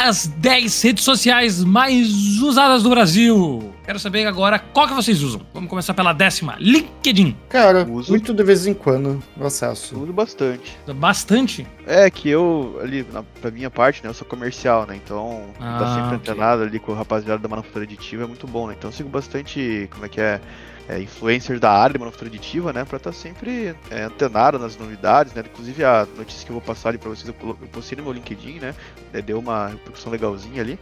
[0.00, 2.06] As 10 redes sociais mais
[2.40, 3.74] usadas do Brasil.
[3.84, 5.40] Quero saber agora qual que vocês usam.
[5.52, 6.54] Vamos começar pela décima.
[6.60, 7.36] LinkedIn.
[7.48, 8.10] Cara, Uso.
[8.12, 9.96] muito de vez em quando eu acesso.
[9.96, 10.78] Tudo bastante.
[10.94, 11.66] Bastante.
[11.84, 14.94] É que eu, ali, na, pra minha parte, né, eu sou comercial, né?
[15.04, 16.32] Então, Ah, tá sempre ok.
[16.32, 18.76] antenado ali com o rapaziada da manufatura aditiva é muito bom, né?
[18.78, 20.40] Então eu sigo bastante, como é que é,
[20.88, 22.84] é influencers da área de manufatura aditiva, né?
[22.84, 25.44] Pra estar sempre é, antenado nas novidades, né?
[25.44, 28.58] Inclusive a notícia que eu vou passar ali pra vocês, eu, postei no meu LinkedIn,
[28.58, 28.74] né?
[29.12, 30.78] É, Deu uma repercussão legalzinha ali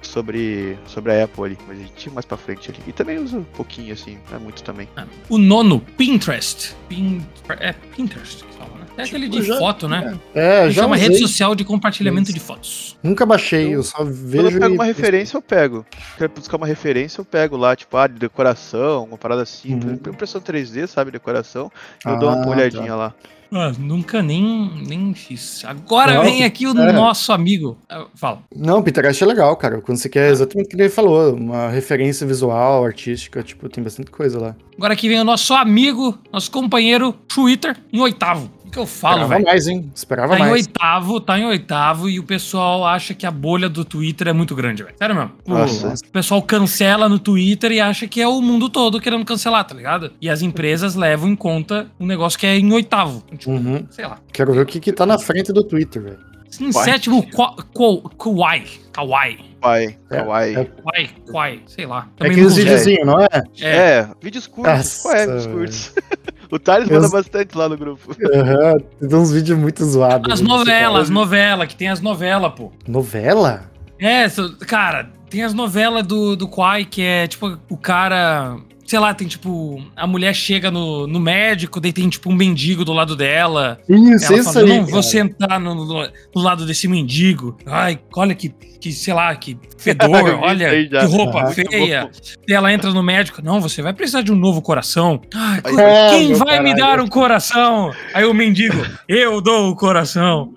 [0.00, 2.78] sobre, sobre a Apple ali, mas a gente mais pra frente ali.
[2.86, 4.88] E também uso um pouquinho, assim, não é muito também.
[5.28, 6.74] O nono, Pinterest.
[6.88, 7.26] Pin...
[7.58, 8.86] É Pinterest que fala, né?
[8.96, 10.18] É aquele de Tipo, já- foto, né?
[10.34, 11.08] É, Que já chama usei.
[11.08, 12.34] rede social de compartilhamento Isso.
[12.34, 12.98] de fotos.
[13.02, 14.56] Nunca baixei, eu só Quando vejo.
[14.56, 15.86] eu pego e- uma referência, eu pego.
[16.18, 19.94] Quero buscar uma referência, eu pego lá, tipo, ah, de decoração, uma parada assim, Uhum.
[20.08, 21.70] impressão 3D, sabe, decoração,
[22.04, 22.50] eu Ah, dou uma tá.
[22.50, 23.14] olhadinha lá.
[23.52, 25.64] Ah, nunca nem, nem fiz.
[25.64, 26.92] Agora Não, vem aqui o é.
[26.92, 27.76] nosso amigo.
[27.88, 28.42] Ah, Fala.
[28.54, 29.80] Não, Pinterest é legal, cara.
[29.80, 34.08] Quando você quer exatamente o que ele falou, uma referência visual, artística, tipo, tem bastante
[34.08, 34.54] coisa lá.
[34.76, 38.48] Agora aqui vem o nosso amigo, nosso companheiro Twitter em oitavo.
[38.70, 39.44] Que eu falo, Esperava velho?
[39.46, 39.90] mais, hein?
[39.94, 40.52] Esperava Tá em mais.
[40.52, 44.54] oitavo, tá em oitavo e o pessoal acha que a bolha do Twitter é muito
[44.54, 44.94] grande, velho.
[44.96, 45.32] Sério mesmo.
[45.46, 45.94] O, Nossa.
[46.06, 49.74] o pessoal cancela no Twitter e acha que é o mundo todo querendo cancelar, tá
[49.74, 50.12] ligado?
[50.20, 53.24] E as empresas levam em conta um negócio que é em oitavo.
[53.36, 53.84] Tipo, Uhum.
[53.90, 54.18] sei lá.
[54.32, 56.18] Quero ver o que, que tá na frente do Twitter, velho.
[56.60, 56.84] Em Vai.
[56.84, 58.64] sétimo, Kwa- Kwa- Kawaii.
[58.92, 59.38] Kawaii.
[59.60, 60.56] Pai, É, kawaii.
[60.56, 60.64] é.
[60.64, 62.08] Kawaii, Kawaii, sei lá.
[62.16, 62.56] É Também aqueles não uso.
[62.56, 63.28] videozinhos, não é?
[63.60, 63.76] É.
[63.76, 64.74] É, vídeos curtos.
[64.74, 65.92] Nossa, Qual é, vídeos curtos?
[66.50, 68.14] O Thales manda Eu- bastante lá no grupo.
[68.34, 68.78] Aham,
[69.08, 70.32] tem uns vídeos muito zoados.
[70.32, 70.48] As né?
[70.48, 72.72] novelas, as novelas, que tem as novelas, pô.
[72.86, 73.70] Novela?
[73.98, 74.26] É,
[74.66, 78.56] cara, Tem as novelas do, do Quai que é tipo o cara.
[78.90, 79.80] Sei lá, tem tipo.
[79.94, 83.78] A mulher chega no, no médico, daí tem tipo um mendigo do lado dela.
[83.88, 84.68] Isso, Ela isso fala, aí.
[84.72, 85.02] não vou cara.
[85.04, 87.56] sentar no, no- do lado desse mendigo.
[87.64, 88.48] Ai, olha que,
[88.80, 90.10] que sei lá, que fedor,
[90.42, 91.00] olha, já.
[91.00, 92.10] que roupa feia.
[92.48, 95.20] E ela entra no médico, não, você vai precisar de um novo coração.
[95.32, 96.76] Ai, É, quem vai me caralho.
[96.96, 97.92] dar um coração?
[98.12, 100.52] Aí o mendigo, eu dou o coração.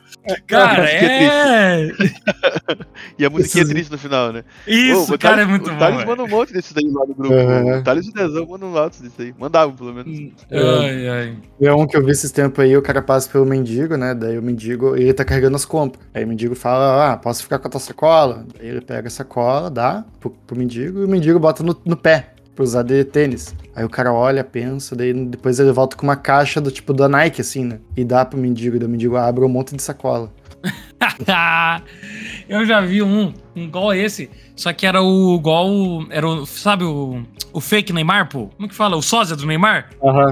[0.47, 1.91] Cara, que é.
[3.19, 4.43] E a musiquinha Esses- triste no final, né?
[4.65, 5.79] Isso, o cara, é Thales- muito O bom.
[5.79, 6.07] Thales velho.
[6.09, 7.33] manda um monte desses daí lá no grupo.
[7.33, 7.79] Uhum.
[7.79, 9.35] O Thales e o Dezão mandam um monte desses aí.
[9.37, 10.31] Mandavam, pelo menos.
[10.51, 11.37] Ai, ai.
[11.61, 14.13] É um que eu vi esses tempos aí, o cara passa pelo mendigo, né?
[14.15, 16.03] Daí o mendigo, ele tá carregando as compras.
[16.13, 18.45] Aí o mendigo fala, ah, posso ficar com a tua sacola?
[18.57, 21.95] Daí ele pega a sacola, dá pro, pro mendigo e o mendigo bota no, no
[21.97, 23.55] pé, pra usar de tênis.
[23.75, 27.09] Aí o cara olha, pensa, daí depois ele volta com uma caixa do tipo da
[27.09, 27.79] Nike, assim, né?
[27.97, 30.31] E dá pro mendigo, daí o mendigo abre um monte de sacola.
[32.47, 35.69] eu já vi um, um igual esse, só que era o igual,
[36.09, 38.47] era o, sabe o, o fake Neymar, pô?
[38.55, 38.95] Como que fala?
[38.95, 39.89] O sósia do Neymar?
[40.03, 40.31] Aham.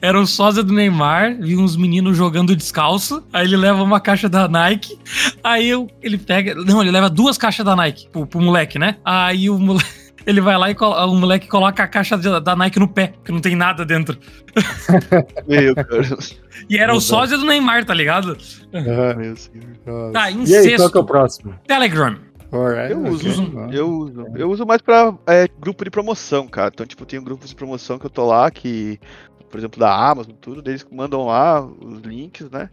[0.00, 4.28] Era o sósia do Neymar, vi uns meninos jogando descalço, aí ele leva uma caixa
[4.28, 4.96] da Nike,
[5.42, 8.96] aí eu- ele pega, não, ele leva duas caixas da Nike pro, pro moleque, né?
[9.04, 9.88] Aí o moleque,
[10.26, 13.14] ele vai lá e colo- o moleque coloca a caixa da da Nike no pé,
[13.24, 14.18] que não tem nada dentro.
[15.48, 15.86] Meu, cara.
[16.70, 18.38] E era o Meu sósia do Neymar, tá ligado?
[18.72, 19.14] Aham.
[19.16, 20.12] Meu senhor.
[20.12, 21.54] Tá, em E aí, qual que é o próximo?
[21.66, 22.16] Telegram.
[22.52, 24.26] Alright, Eu uso, eu uso.
[24.36, 26.70] Eu uso mais pra é, grupo de promoção, cara.
[26.72, 28.98] Então, tipo, tem grupos de promoção que eu tô lá, que,
[29.50, 32.70] por exemplo, da Amazon, tudo, eles mandam lá os links, né?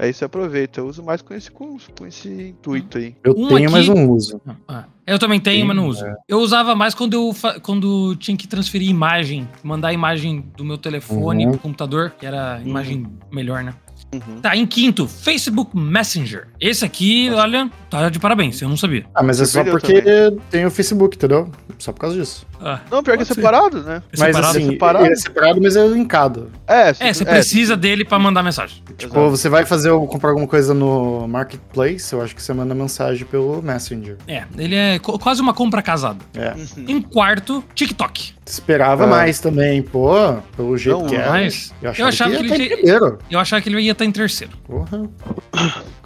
[0.00, 0.80] Aí você aproveita.
[0.80, 3.14] Eu uso mais com esse, com, com esse intuito aí.
[3.22, 4.40] Eu Um tenho, mas aqui- não uso.
[4.66, 6.04] Ah, eu também tenho, Sim, mas não uso.
[6.26, 10.64] Eu usava mais quando eu fa- quando tinha que transferir imagem, mandar a imagem do
[10.64, 11.50] meu telefone Uhum.
[11.52, 13.74] pro computador, que era a imagem melhor, né?
[14.14, 14.40] Uhum.
[14.40, 16.48] Tá, em quinto, Facebook Messenger.
[16.58, 19.04] Esse aqui, olha, tá de parabéns, eu não sabia.
[19.14, 20.02] Ah, mas é só porque
[20.50, 21.50] tem o Facebook, entendeu?
[21.78, 22.46] Só por causa disso.
[22.62, 23.34] Ah, Não, pior que é ser.
[23.34, 23.96] separado, né?
[24.12, 24.58] é mas separado?
[24.58, 25.04] assim, separado?
[25.06, 26.50] ele é separado, mas é linkado.
[26.66, 28.82] É, é, você precisa dele pra mandar mensagem.
[28.98, 32.74] Tipo, você vai fazer ou comprar alguma coisa no Marketplace, eu acho que você manda
[32.74, 34.16] mensagem pelo Messenger.
[34.28, 36.18] É, ele é quase uma compra casada.
[36.34, 36.50] É.
[36.52, 36.84] Uhum.
[36.88, 38.34] Em quarto, TikTok.
[38.46, 39.06] Esperava Ah.
[39.06, 40.12] mais também, pô,
[40.56, 41.28] pelo jeito Não, que é.
[41.28, 43.18] Mas Eu eu achava ia que ele tá em tinha- primeiro.
[43.30, 44.52] eu achava que ele ia estar em terceiro.
[44.66, 45.08] Porra.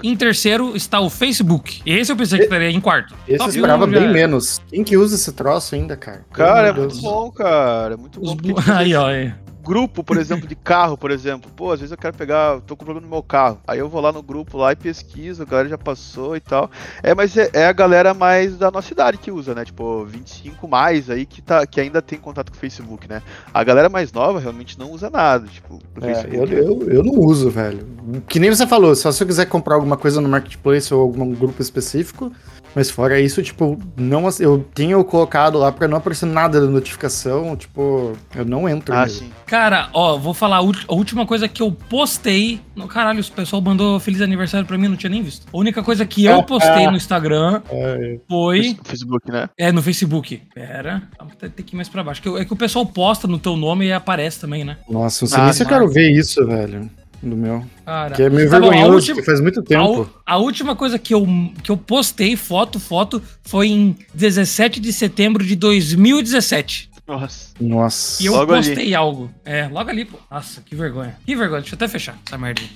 [0.03, 1.81] Em terceiro está o Facebook.
[1.87, 3.15] Esse eu pensei que estaria em quarto.
[3.27, 4.61] Esse eu Top esperava um bem menos.
[4.69, 6.23] Quem que usa esse troço ainda, cara?
[6.33, 7.95] Cara, é Meu muito bom, cara.
[7.95, 8.37] É muito bom.
[8.37, 9.07] porque, tipo, Aí, ó.
[9.07, 9.33] aí.
[9.63, 11.51] grupo, por exemplo, de carro, por exemplo.
[11.57, 13.59] Pô, às vezes eu quero pegar, tô com problema no meu carro.
[13.67, 16.71] Aí eu vou lá no grupo lá e pesquiso, a galera já passou e tal.
[17.03, 19.65] É, mas é, é a galera mais da nossa idade que usa, né?
[19.65, 23.23] Tipo, 25 mais aí que, tá, que ainda tem contato com o Facebook, né?
[23.55, 26.53] A galera mais nova realmente não usa nada, tipo, do É, eu, Facebook.
[26.55, 27.87] eu, eu não uso, velho.
[28.29, 31.33] Que nem você falou, só se eu quiser comprar alguma coisa no Marketplace ou algum
[31.33, 32.31] grupo específico.
[32.75, 37.57] Mas fora isso, tipo, não, eu tenho colocado lá pra não aparecer nada da notificação.
[37.57, 38.95] Tipo, eu não entro.
[38.95, 39.31] Ah, sim.
[39.47, 40.61] Cara, ó, vou falar a,
[40.95, 42.61] última coisa que eu postei.
[42.75, 45.47] No, caralho, o pessoal mandou feliz aniversário pra mim, não tinha nem visto.
[45.53, 48.77] A única coisa que eu postei no Instagram É, foi.
[48.85, 49.49] Facebook, né?
[49.57, 50.43] É, no Facebook.
[50.55, 51.03] Pera,
[51.39, 52.21] tem tem que ir mais pra baixo.
[52.23, 54.77] Que- É que o pessoal posta no teu nome e aparece também, né?
[54.89, 56.91] nossa, não sei Ah, nem se eu quero ver isso, velho.
[57.25, 57.65] Do meu.
[57.87, 58.15] Cara.
[58.15, 60.03] Que é meio Tá bom, a vergonhoso, última- porque faz muito A, tempo.
[60.03, 61.27] u- a última coisa que eu,
[61.63, 66.91] que eu postei, foto, foto, foi em 17 de setembro de 2017.
[67.07, 67.53] Nossa.
[67.61, 68.23] Nossa.
[68.23, 68.65] E eu Logo ali.
[68.67, 69.31] postei algo.
[69.45, 70.19] É, logo ali, pô.
[70.31, 71.15] Nossa, que vergonha.
[71.27, 71.61] Que vergonha.
[71.61, 72.63] Deixa eu até fechar essa merda.
[72.63, 72.71] aí.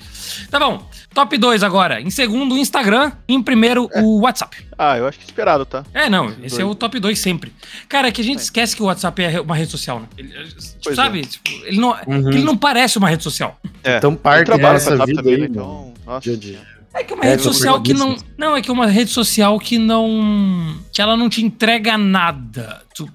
[0.50, 0.86] Tá bom.
[1.14, 1.98] Top 2 agora.
[2.00, 3.10] Em segundo, o Instagram.
[3.26, 4.56] Em primeiro, o WhatsApp.
[4.76, 5.82] Ah, eu acho que esperado, tá?
[5.94, 6.26] É, não.
[6.28, 7.54] Esses Esse é o top 2 sempre.
[7.88, 10.06] Cara, é que a gente esquece que o WhatsApp é uma rede social, né?
[10.18, 11.22] Ele- tipo, Pois sabe?
[11.22, 12.28] Tipo, ele, não, Uhum.
[12.30, 13.58] ele não parece uma rede social.
[13.82, 13.96] É.
[13.96, 15.48] Então parte dessa vida também, aí.
[15.48, 16.20] Então, nossa.
[16.20, 16.78] Dia a dia.
[16.94, 18.16] É que é uma É, rede social que não.
[18.36, 20.76] Não, é que é uma rede social que não.
[20.92, 22.82] Que ela não te entrega nada.
[22.94, 23.08] Tu-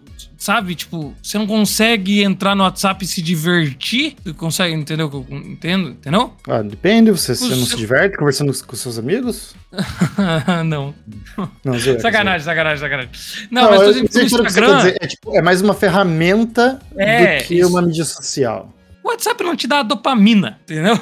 [0.44, 0.76] sabe?
[0.76, 4.16] Tipo, você não consegue entrar no WhatsApp e se divertir.
[4.24, 5.10] Tu consegue, entendeu?
[5.14, 6.34] eu Entendo, entendeu?
[6.48, 9.56] Ah, depende, você, você O não se diverte conversando com seus amigos?
[10.66, 10.94] não.
[11.64, 13.10] Não, zoeira, Sacanagem, sacanagem, sacanagem.
[13.50, 14.78] Não, Não, mas tô dizendo que você Instagram.
[14.78, 14.98] dizer.
[15.00, 17.70] É, tipo, é mais uma ferramenta É, do que isso.
[17.70, 18.74] uma mídia social.
[19.02, 21.00] O WhatsApp não te dá dopamina, entendeu?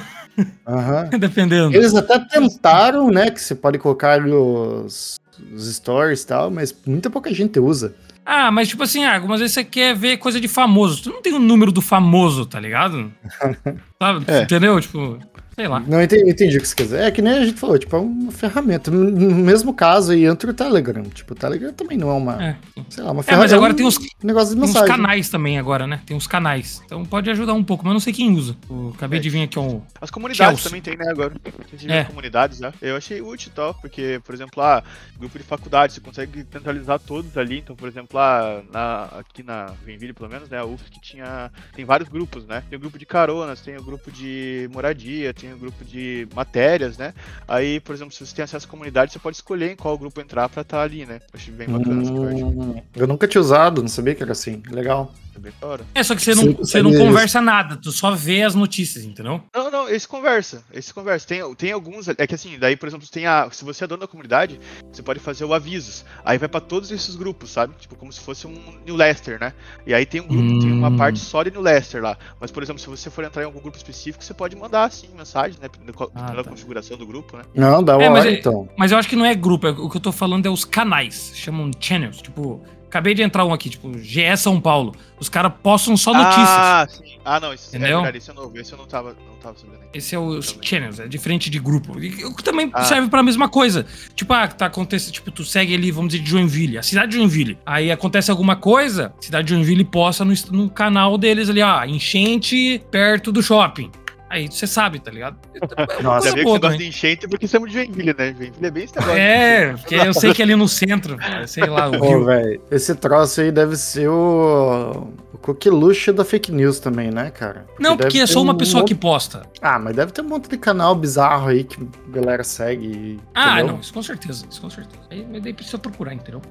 [0.68, 1.10] Aham.
[1.20, 1.76] Dependendo.
[1.76, 5.20] Eles até tentaram, né, que você pode colocar os,
[5.52, 7.96] os stories e tal, mas muita pouca gente usa.
[8.26, 11.04] Ah, mas tipo assim, ah, algumas vezes você quer ver coisa de famoso.
[11.04, 13.12] Tu não tem o número do famoso, tá ligado?
[14.02, 14.26] Sabe?
[14.28, 14.42] É.
[14.44, 14.80] Entendeu?
[14.80, 15.20] Tipo,
[15.62, 15.80] Sei lá.
[15.80, 17.02] Não entendi, entendi o que você quer dizer.
[17.02, 18.90] É que nem a gente falou, tipo, é uma ferramenta.
[18.90, 21.04] No mesmo caso aí entra o Telegram.
[21.04, 22.56] Tipo, o Telegram também não é uma, É.
[22.90, 23.38] sei lá, uma É, ferramenta.
[23.38, 24.88] mas agora um tem os, negócio de tem uns mensagem.
[24.88, 26.02] canais também agora, né?
[26.04, 26.82] Tem uns canais.
[26.84, 28.56] Então pode ajudar um pouco, mas eu não sei quem usa.
[28.68, 29.22] Eu acabei É.
[29.22, 29.84] de vir aqui um.
[30.02, 30.64] As comunidades Chelsea.
[30.70, 31.34] também tem, né, agora.
[31.46, 32.04] A gente É.
[32.06, 32.74] comunidades, né?
[32.82, 34.84] Eu achei útil e tal, porque, por exemplo, ah,
[35.20, 37.60] grupo de faculdade, você consegue centralizar todos ali.
[37.60, 41.86] Então, por exemplo, lá na, aqui na Joinville, pelo menos, né, a UFSC tinha, tem
[41.86, 42.64] vários grupos, né?
[42.68, 46.98] Tem o grupo de caronas, tem o grupo de moradia, tem o grupo de matérias,
[46.98, 47.14] né?
[47.48, 50.20] Aí, por exemplo, se você tem acesso à comunidade, você pode escolher em qual grupo
[50.22, 51.22] entrar pra estar ali, né?
[51.34, 52.44] Eu achei bem bacana essa parte.
[52.44, 54.62] Hum, eu nunca tinha usado, não sabia que era assim.
[54.70, 55.14] Legal.
[55.36, 56.00] É.
[56.00, 59.04] É, só que você não, você não sabia conversa nada, tu só vê as notícias,
[59.06, 59.42] entendeu?
[59.54, 60.64] Não, não, esse conversa.
[60.74, 61.28] Esse conversa.
[61.28, 62.08] Tem, tem alguns.
[62.08, 63.50] É que assim, daí, por exemplo, tem a.
[63.52, 64.60] Se você é dono da comunidade,
[64.92, 66.06] você pode fazer o avisos.
[66.26, 67.74] Aí vai pra todos esses grupos, sabe?
[67.80, 68.56] Tipo, como se fosse um
[68.86, 69.54] New Leicester, né?
[69.86, 70.98] E aí tem um grupo, tem uma Hum.
[70.98, 72.18] parte só de New Leicester lá.
[72.40, 75.08] Mas, por exemplo, se você for entrar em algum grupo específico, você pode mandar, assim,
[75.18, 75.68] mensagem, né?
[75.72, 76.50] Dependendo Ah, da tá.
[76.50, 77.44] configuração do grupo, né?
[77.56, 78.68] Não, da É, hora, mas é- então.
[78.78, 80.66] Mas eu acho que não é grupo, é- o que eu tô falando é os
[80.66, 81.32] canais.
[81.36, 82.22] Chamam channels.
[82.22, 82.62] Tipo,
[82.92, 84.94] acabei de entrar um aqui, tipo, GE São Paulo.
[85.18, 86.48] Os caras postam só notícias.
[86.50, 87.04] Ah, sim.
[87.24, 87.90] Ah, não, esse Entendeu?
[88.00, 88.58] é verdade, esse é novo.
[88.60, 89.88] Esse eu não tava, não tava sabendo ainda.
[89.94, 91.94] Esse é os channels, é diferente de grupo.
[91.96, 92.84] O que também Ah.
[92.84, 93.86] serve pra mesma coisa.
[94.16, 97.18] Tipo, ah, tá acontecendo, tipo, tu segue ali, vamos dizer, de Joinville, a cidade de
[97.18, 97.58] Joinville.
[97.66, 101.84] Aí acontece alguma coisa, a cidade de Joinville posta no, no canal deles ali, ah,
[101.88, 103.92] enchente perto do shopping.
[104.32, 105.38] Aí você sabe, tá ligado?
[106.00, 108.34] É Nossa, que boa você gosta de enchente porque estamos de Joinville, né?
[108.38, 109.18] Joinville é bem esse negócio.
[109.20, 111.18] É, porque eu sei que ali no centro,
[111.48, 116.52] sei lá, o Pô, velho, esse troço aí deve ser o, o coqueluche da fake
[116.52, 117.66] news também, né, cara?
[117.80, 119.44] Não, porque é só uma um pessoa monte- que posta.
[119.62, 123.20] Ah, mas deve ter um monte de canal bizarro aí que a galera segue.
[123.36, 123.74] Ah, entendeu?
[123.74, 125.02] não, isso com certeza, isso com certeza.
[125.10, 126.42] Aí mas daí precisa procurar, entendeu?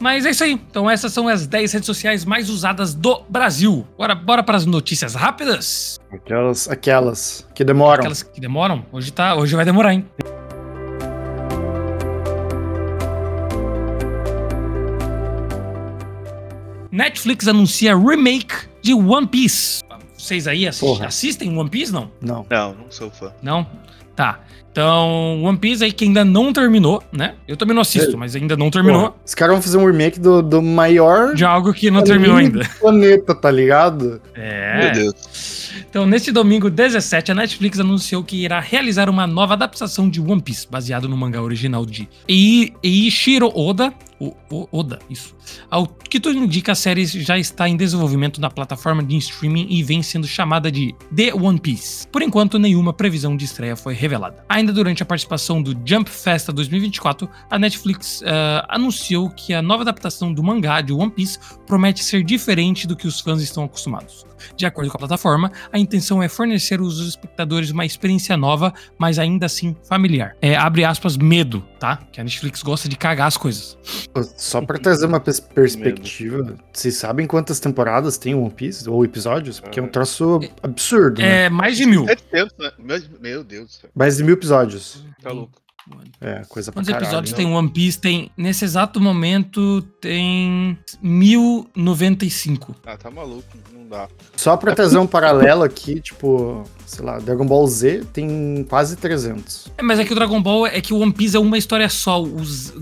[0.00, 0.52] Mas é isso aí.
[0.52, 3.86] Então essas são as 10 redes sociais mais usadas do Brasil.
[3.96, 5.98] Bora, bora para as notícias rápidas?
[6.12, 8.00] Aquelas, aquelas que demoram.
[8.00, 8.84] Aquelas que demoram.
[8.92, 10.06] Hoje tá, hoje vai demorar, hein?
[16.90, 19.82] Netflix anuncia remake de One Piece.
[20.16, 21.06] Vocês aí assi- Porra.
[21.06, 22.10] assistem One Piece, não?
[22.20, 22.46] Não.
[22.50, 23.32] Não, não sou fã.
[23.42, 23.66] Não?
[24.18, 24.40] Tá.
[24.72, 27.34] Então, One Piece aí que ainda não terminou, né?
[27.46, 28.16] Eu também não assisto, É.
[28.16, 29.16] mas ainda não terminou.
[29.24, 32.64] Os caras vão fazer um remake do, do maior De algo que não terminou ainda.
[32.64, 34.20] do planeta, tá ligado?
[34.34, 34.78] É.
[34.84, 35.14] Meu Deus.
[35.88, 40.40] Então, neste domingo 17, a Netflix anunciou que irá realizar uma nova adaptação de One
[40.42, 43.92] Piece, baseado no mangá original de Ei- Eiichiro Oda.
[44.20, 45.32] O, o- Oda, isso.
[45.70, 49.82] Ao que tudo indica, a série já está em desenvolvimento na plataforma de streaming e
[49.84, 52.06] vem sendo chamada de The One Piece.
[52.08, 54.44] Por enquanto, nenhuma previsão de estreia foi revelada.
[54.48, 59.82] Ainda durante a participação do Jump Festa 2024, a Netflix ah, anunciou que a nova
[59.82, 64.26] adaptação do mangá de One Piece promete ser diferente do que os fãs estão acostumados.
[64.56, 69.18] De acordo com a plataforma, a intenção é fornecer aos espectadores uma experiência nova, mas
[69.18, 70.36] ainda assim familiar.
[70.40, 71.96] É, abre aspas, medo, tá?
[72.12, 73.76] Que a Netflix gosta de cagar as coisas.
[74.36, 78.88] Só pra trazer uma pers- perspectiva, vocês sabem quantas temporadas tem One Piece?
[78.88, 79.60] Ou episódios?
[79.60, 81.46] Porque é um troço absurdo, né?
[81.46, 82.04] É mais de mil.
[82.06, 82.70] 700, né?
[82.78, 83.90] Meu, meu Deus do céu.
[83.94, 85.04] Mais de mil episódios.
[85.22, 85.52] Tá louco.
[86.20, 87.06] É, coisa pra Quantos caralho.
[87.06, 87.36] episódios né?
[87.36, 87.98] tem One Piece?
[88.00, 92.74] Tem, nesse exato momento, tem 1095.
[92.86, 93.44] Ah, tá maluco.
[93.72, 94.08] Não dá.
[94.36, 99.70] Só pra trazer um paralelo aqui, tipo, sei lá, Dragon Ball Z tem quase 300.
[99.78, 101.88] É, mas é que o Dragon Ball é que o One Piece é uma história
[101.88, 102.20] só.
[102.22, 102.72] O Z,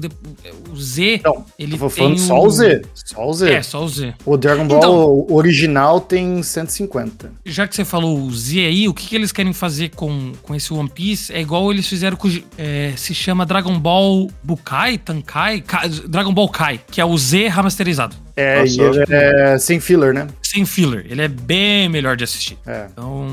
[0.73, 2.83] o Z Não, ele Eu vou falando tem só o Z.
[2.95, 3.51] Só o Z.
[3.53, 4.15] É, só o Z.
[4.25, 7.33] O Dragon Ball Então- original tem 150.
[7.45, 10.55] Já que você falou o Z aí, o que, que eles querem fazer com, com
[10.55, 12.29] esse One Piece é igual eles fizeram com.
[12.29, 17.17] o é, se chama Dragon Ball Bukai, Tankai, Kai- Dragon Ball Kai, que é o
[17.17, 18.17] Z remasterizado.
[18.37, 20.27] É, Nossa, e ele é sem filler, né?
[20.43, 21.07] Sem filler.
[21.09, 22.59] Ele é bem melhor de assistir.
[22.67, 22.87] É.
[22.93, 23.27] Então,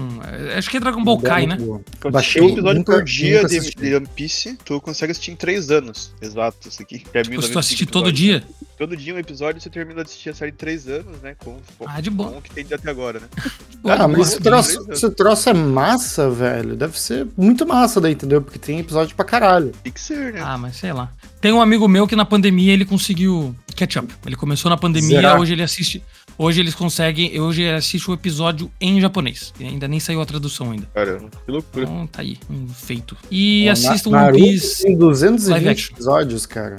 [0.52, 1.58] é, acho que é Dragon Ball Kai, né?
[1.60, 5.36] Eu baixei um episódio nunca- por dia de, de One Piece, tu consegue assistir em
[5.36, 6.14] 3 anos.
[6.22, 7.00] Exato, isso aqui.
[7.00, 8.44] Termina Tipo, se tu 95 assistir todo dia.
[8.78, 11.36] Todo dia um episódio, você termina de assistir a série em 3 anos, né?
[11.38, 12.32] Com, com, Ah, de boa.
[12.32, 13.28] com o que tem de até agora, né?
[13.86, 14.42] Ah, mas esse Rapidinho.
[14.86, 16.74] troço, esse troço é massa, velho.
[16.74, 18.42] Deve ser muito massa daí, entendeu?
[18.42, 19.74] Porque tem episódio pra caralho.
[19.84, 20.40] Tem que ser, né?
[20.42, 21.12] Ah, mas sei lá.
[21.42, 24.14] Tem um amigo meu que na pandemia ele conseguiu catch up.
[24.26, 25.40] Ele começou na pandemia, Zerar.
[25.40, 26.04] hoje ele assiste.
[26.38, 27.40] Hoje eles conseguem.
[27.40, 29.54] Hoje ele assiste o episódio em japonês.
[29.60, 30.88] E ainda nem saiu a tradução ainda.
[30.94, 31.84] Caramba, que loucura.
[31.86, 33.16] Então tá aí, um feito.
[33.30, 34.82] E Ó, assistam Na- One Naruto Piece.
[34.84, 35.94] Tem live 220 action.
[35.94, 36.76] episódios, cara.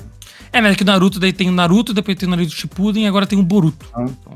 [0.55, 3.05] É, mas é que o Naruto daí tem o Naruto, depois tem o Naruto Shippuden
[3.05, 3.86] e agora tem o Boruto.
[3.92, 4.02] Ah.
[4.05, 4.32] Então,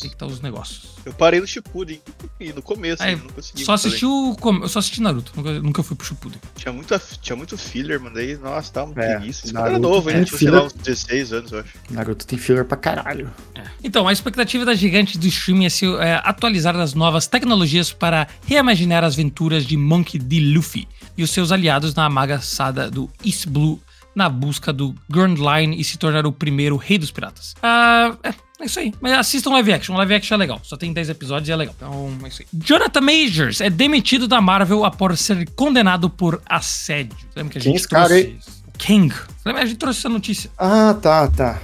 [0.00, 0.94] tem que estar os negócios.
[1.04, 2.00] Eu parei no Shippuden
[2.40, 3.64] e no começo, Aí, eu não consegui.
[3.64, 4.36] Só assisti o.
[4.40, 6.38] com- Eu só assisti Naruto, nunca, nunca fui pro Shippuden.
[6.56, 8.14] Tinha muito, tinha muito filler, mano.
[8.14, 9.44] Daí, nossa, tava uma É, preguiça.
[9.46, 10.24] Esse cara era Naruto novo, hein?
[10.24, 11.74] Tinha, sei lá, uns 16 anos, eu acho.
[11.90, 13.30] Naruto tem filler pra caralho.
[13.82, 18.26] Então, a expectativa da gigante do streaming é se é, atualizar as novas tecnologias para
[18.46, 20.40] reimaginar as aventuras de Monkey D.
[20.40, 20.86] Luffy
[21.16, 23.80] e os seus aliados na amagaçada do East Blue
[24.16, 27.54] na busca do Grand Line e se tornar o primeiro rei dos piratas.
[27.62, 28.92] Ah, é, é isso aí.
[28.98, 29.94] Mas assistam live action.
[29.94, 30.60] Live action é legal.
[30.62, 31.74] Só tem 10 episódios e é legal.
[31.76, 32.48] Então, é isso aí.
[32.54, 37.14] Jonathan Majors é demitido da Marvel após ser condenado por assédio.
[37.36, 38.24] Lembra que a Quem gente esse cara trouxe...
[38.24, 38.38] aí?
[38.78, 39.14] King.
[39.44, 39.62] Lembra?
[39.62, 40.50] A gente trouxe essa notícia.
[40.56, 41.60] Ah, tá, tá.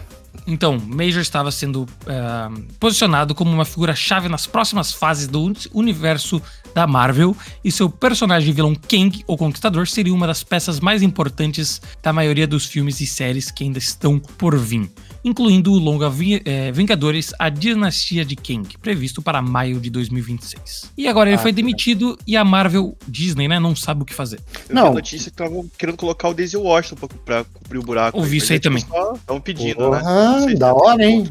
[0.47, 6.43] Então, Major estava sendo ah, posicionado como uma figura-chave nas próximas fases do uni- universo
[6.75, 11.81] da Marvel, e seu personagem vilão Kang, o Conquistador, seria uma das peças mais importantes
[12.03, 14.91] da maioria dos filmes e séries que ainda estão por vir,
[15.25, 20.91] incluindo o longa Vi- eh, Vingadores, a Dinastia de Kang, previsto para maio de 2026.
[20.97, 21.57] E agora ele Ah, foi tá.
[21.57, 24.41] demitido e a Marvel, Disney, né, não sabe o que fazer.
[24.69, 24.83] Eu Não.
[24.85, 28.19] vi a notícia que estavam querendo colocar o Daisy Washington pra, pra cobrir o buraco.
[28.19, 28.83] Ouvi isso aí é, também.
[28.83, 29.99] Estavam pedindo, né?
[30.01, 31.31] Porra, sei se da é hora, hein?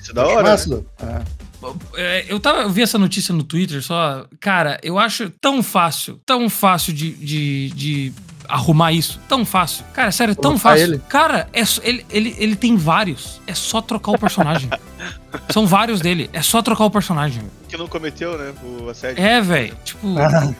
[0.00, 0.82] Isso é da hora, né?
[1.02, 1.48] É.
[1.96, 4.26] É, eu, tava, eu vi essa notícia no Twitter só.
[4.38, 8.12] Cara, eu acho tão fácil, tão fácil de, de, de
[8.48, 9.20] arrumar isso.
[9.28, 9.84] Tão fácil.
[9.92, 10.84] Cara, sério, tão fácil.
[10.84, 11.02] ele.
[11.08, 13.40] Cara, é, ele, ele, ele tem vários.
[13.46, 14.70] É só trocar o personagem.
[15.52, 16.30] São vários dele.
[16.32, 17.42] É só trocar o personagem.
[17.68, 18.52] Que não cometeu, né?
[18.80, 19.22] O assédio.
[19.22, 19.76] É, velho.
[19.84, 20.16] Tipo.
[20.18, 20.54] É-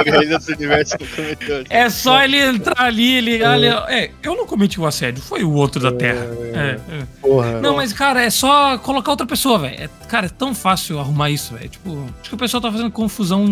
[0.00, 1.64] O rei desse universo não cometeu.
[1.70, 3.42] É só ele entrar ali, ele.
[3.44, 6.26] ali, é, eu não cometi o assédio, foi o outro da Terra.
[6.54, 7.02] É, é.
[7.20, 7.60] Porra.
[7.60, 9.84] Não, mas, cara, é só colocar outra pessoa, velho.
[9.84, 11.68] É, cara, é tão fácil arrumar isso, velho.
[11.68, 13.46] Tipo, acho que o pessoal tá fazendo confusão,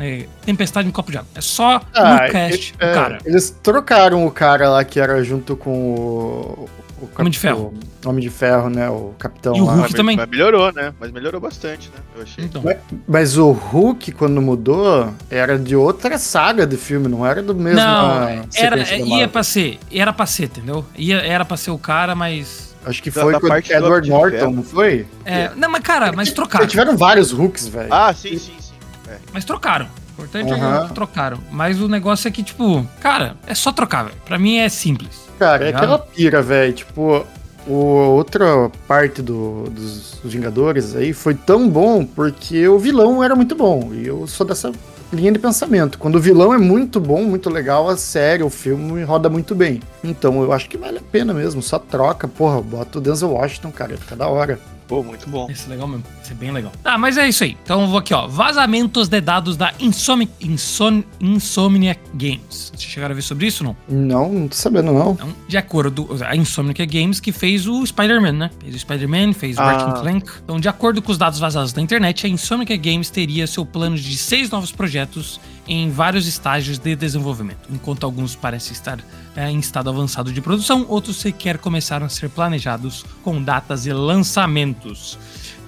[0.00, 1.28] é, tempestade em copo de água.
[1.34, 3.18] É só Ah, no cast, é, o cara.
[3.24, 6.68] Eles trocaram o cara lá que era junto com o.
[7.00, 7.74] o cap- Homem de Ferro.
[8.04, 8.88] O Homem de Ferro, né?
[8.88, 9.72] O capitão E o lá.
[9.72, 10.16] Hulk mas, também.
[10.16, 10.92] Mas melhorou, né?
[11.00, 12.02] Mas melhorou bastante, né?
[12.16, 12.44] Eu achei.
[12.44, 12.62] Então,
[13.06, 17.80] Mas o Hulk, quando mudou, era de outra saga de filme, não era do mesmo.
[17.80, 20.84] não, ah, era, sequência da ia pra ser, era pra ser, entendeu?
[20.96, 22.74] Ia, era pra ser o cara, mas.
[22.84, 25.06] Acho que Da- foi da com o parte Edward Norton, não foi?
[25.24, 26.66] É, não, mas, cara, mas trocaram.
[26.66, 27.92] Tiveram vários Hulks, velho.
[27.92, 28.72] Ah, sim, sim, sim.
[29.08, 29.16] É.
[29.32, 29.86] Mas trocaram.
[30.18, 30.88] O importante é Aham.
[30.88, 31.38] que trocaram.
[31.50, 34.16] Mas o negócio é que, tipo, cara, é só trocar, velho.
[34.24, 35.28] Pra mim é simples.
[35.40, 35.82] Cara, é Ligado?
[35.82, 36.72] aquela pira, velho.
[36.74, 37.26] Tipo,
[37.66, 43.54] o, outra parte do- dos Vingadores aí foi tão bom porque o vilão era muito
[43.56, 43.90] bom.
[43.94, 44.70] E eu sou dessa
[45.12, 45.98] linha de pensamento.
[45.98, 49.80] Quando o vilão é muito bom, muito legal, a série, o filme roda muito bem.
[50.04, 51.62] Então eu acho que vale a pena mesmo.
[51.62, 54.60] Só troca, porra, bota o Denzel Washington, cara, fica da hora.
[54.90, 55.48] Pô, muito bom.
[55.48, 56.02] Esse é legal mesmo.
[56.20, 56.72] Esse é bem legal.
[56.82, 57.56] Tá, mas é isso aí.
[57.62, 58.26] Então eu vou aqui, ó.
[58.26, 62.72] Vazamentos de dados da Insomni Inson Insomniac Games.
[62.74, 64.06] Vocês chegaram a ver sobre isso ou não?
[64.28, 65.12] Não, não tô sabendo, não.
[65.12, 68.50] Então, de acordo, a Insomniac Games que fez o Spider-Man, né?
[68.60, 69.72] Fez o Spider-Man, fez o Ah.
[69.72, 70.30] Ratchet Clank.
[70.42, 73.96] Então, de acordo com os dados vazados da internet, a Insomniac Games teria seu plano
[73.96, 75.40] de seis novos projetos
[75.70, 77.68] em vários estágios de desenvolvimento.
[77.70, 78.98] Enquanto alguns parecem estar
[79.36, 83.92] é, em estado avançado de produção, outros sequer começaram a ser planejados com datas e
[83.92, 85.16] lançamentos.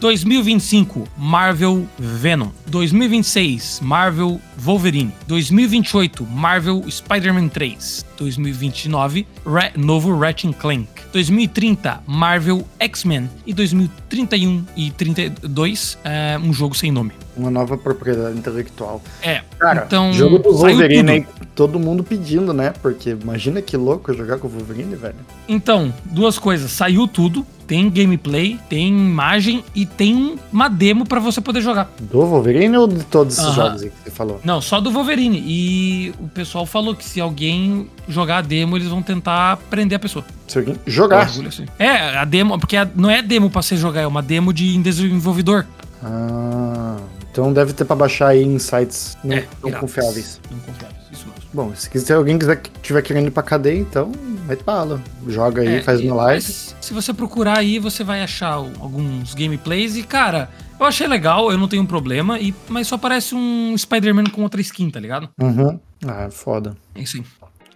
[0.02, 2.48] 2025, Marvel Venom.
[2.66, 5.12] 2026, Marvel Wolverine.
[5.28, 8.04] 2028, Marvel Spider-Man 3.
[8.18, 10.88] 2029, Ra- novo Ratchet Clank.
[11.12, 13.30] 2030, Marvel X-Men.
[13.46, 17.12] E 2031 e 32, é, um jogo sem nome.
[17.36, 19.00] Uma nova propriedade intelectual.
[19.22, 20.12] É, Cara, então.
[20.12, 21.10] jogo do saiu Wolverine tudo.
[21.10, 22.72] aí, todo mundo pedindo, né?
[22.82, 25.14] Porque imagina que louco jogar com o Wolverine, velho.
[25.48, 26.70] Então, duas coisas.
[26.72, 27.46] Saiu tudo.
[27.72, 31.90] Tem gameplay, tem imagem e tem uma demo pra você poder jogar.
[31.98, 33.54] Do Wolverine ou de todos esses Aham.
[33.54, 34.38] jogos aí que você falou?
[34.44, 35.42] Não, só do Wolverine.
[35.46, 39.98] E o pessoal falou que se alguém jogar a demo, eles vão tentar prender a
[39.98, 40.22] pessoa.
[40.48, 41.22] Se alguém jogar.
[41.22, 41.64] Assim.
[41.78, 45.64] É, a demo, porque não é demo pra você jogar, é uma demo de desenvolvedor.
[46.04, 46.98] Ah,
[47.30, 49.80] então deve ter pra baixar aí em sites não É, piratas.
[49.80, 50.40] confiáveis.
[50.50, 51.01] Não confiáveis.
[51.52, 54.10] Bom, se quiser alguém quiser que tiver querendo ir pra cadeia, então
[54.46, 55.02] mete bala.
[55.28, 56.42] Joga aí, É, faz uma live.
[56.42, 60.48] Se você procurar aí, você vai achar alguns gameplays e, cara,
[60.80, 64.60] eu achei legal, eu não tenho problema, e, mas só parece um Spider-Man com outra
[64.60, 65.28] skin, tá ligado?
[65.40, 65.78] Uhum.
[66.06, 66.74] Ah, foda.
[66.94, 67.24] É isso aí.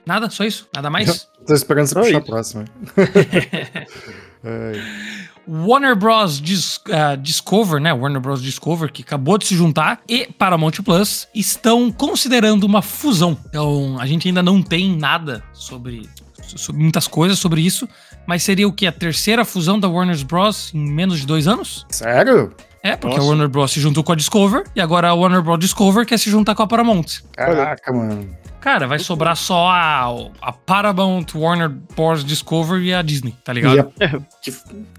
[0.07, 0.31] Nada?
[0.31, 0.69] Só isso?
[0.75, 1.29] Nada mais?
[1.47, 2.65] Tô esperando você Só puxar a próxima.
[5.49, 6.41] Warner Bros.
[6.41, 7.93] Dis- ah, Discover, né?
[7.93, 8.43] Warner Bros.
[8.43, 13.37] Discover, que acabou de se juntar, e Paramount Plus estão considerando uma fusão.
[13.49, 16.09] Então, a gente ainda não tem nada sobre,
[16.43, 17.89] sobre muitas coisas sobre isso,
[18.27, 18.87] mas seria o que?
[18.87, 20.73] A terceira fusão da Warner Bros.
[20.75, 21.87] em menos de dois anos?
[21.91, 22.53] Sério?
[22.83, 23.29] É, porque Nossa.
[23.29, 23.73] a Warner Bros.
[23.73, 25.59] se juntou com a Discover e agora a Warner Bros.
[25.61, 27.21] Discover quer se juntar com a Paramount.
[27.33, 28.37] Caraca, mano.
[28.67, 30.07] Cara, vai sobrar só a,
[30.43, 32.25] a Paramount, Warner Bros.
[32.25, 33.93] Discovery e a Disney, tá ligado?
[34.01, 34.53] A- que,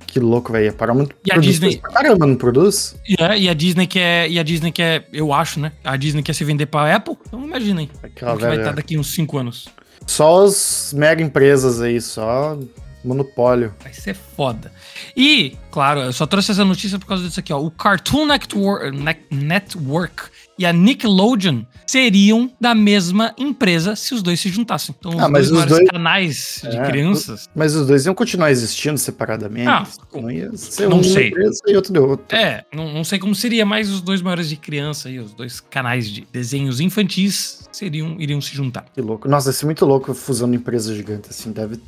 [0.07, 0.69] que louco, velho.
[0.69, 1.75] A Paramount E a Disney?
[1.79, 2.95] Caramba, não produz?
[3.05, 5.73] E, é, e a Disney quer, e a Disney quer, eu acho, né?
[5.83, 7.17] A Disney quer se vender pra Apple.
[7.27, 7.89] Então imagina aí.
[8.01, 9.67] Aquela O que vai velha- estar daqui uns 5 anos.
[10.05, 12.57] Só as mega empresas aí, só
[13.03, 13.73] monopólio.
[13.83, 14.71] Vai ser foda.
[15.15, 17.59] E, claro, eu só trouxe essa notícia por causa disso aqui, ó.
[17.59, 20.23] O Cartoon Network, Ne- Network
[20.57, 24.93] e a Nickelodeon seriam da mesma empresa se os dois se juntassem.
[24.97, 27.49] Então, os Ah, mas dois os dois- canais de É, crianças.
[27.55, 29.67] Mas os dois iam continuar existindo separadamente?
[29.69, 31.29] Ah, não ia ser não um sei.
[31.29, 32.37] empresa e outro de outra.
[32.37, 35.59] É, não, não sei como seria, mas os dois maiores de criança e os dois
[35.59, 38.85] canais de desenhos infantis seriam, iriam se juntar.
[38.93, 39.27] Que louco.
[39.29, 41.51] Nossa, deve ser muito louco fusão de empresa gigante, assim.
[41.51, 41.79] Deve,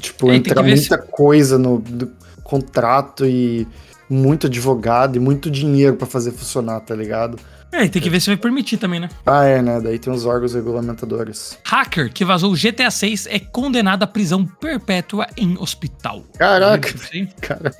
[0.00, 1.82] tipo, É, entrar muita coisa no
[2.44, 3.66] contrato e
[4.08, 7.38] muito advogado e muito dinheiro pra fazer funcionar, tá ligado?
[7.70, 9.08] É, e tem que ver se vai permitir também, né?
[9.26, 9.80] Ah, é, né?
[9.80, 11.58] Daí tem os órgãos regulamentadores.
[11.64, 16.24] Hacker que vazou o GTA 6 é condenado à prisão perpétua em hospital.
[16.38, 16.92] Caraca,
[17.40, 17.74] cara.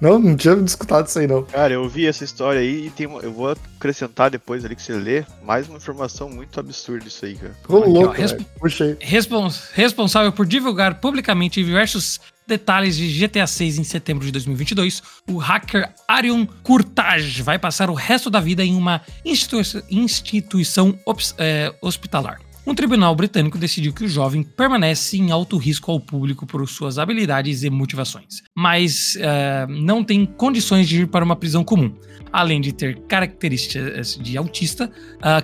[0.00, 1.44] Não, não tinha escutado isso aí, não.
[1.44, 4.82] Cara, eu vi essa história aí e tem uma- eu vou acrescentar depois ali que
[4.82, 7.54] você lê mais uma informação muito absurda isso aí, cara.
[7.68, 8.40] Ô, louco, resp-
[8.82, 8.96] aí.
[9.00, 15.36] Respons- responsável por divulgar publicamente diversos detalhes de GTA 6 em setembro de 2022, o
[15.36, 20.98] hacker Arion Kurtaj vai passar o resto da vida em uma institui- instituição
[21.36, 22.40] é, hospitalar.
[22.66, 26.98] Um tribunal britânico decidiu que o jovem permanece em alto risco ao público por suas
[26.98, 31.94] habilidades e motivações, mas é, não tem condições de ir para uma prisão comum.
[32.30, 34.92] Além de ter características de autista,
[35.22, 35.40] a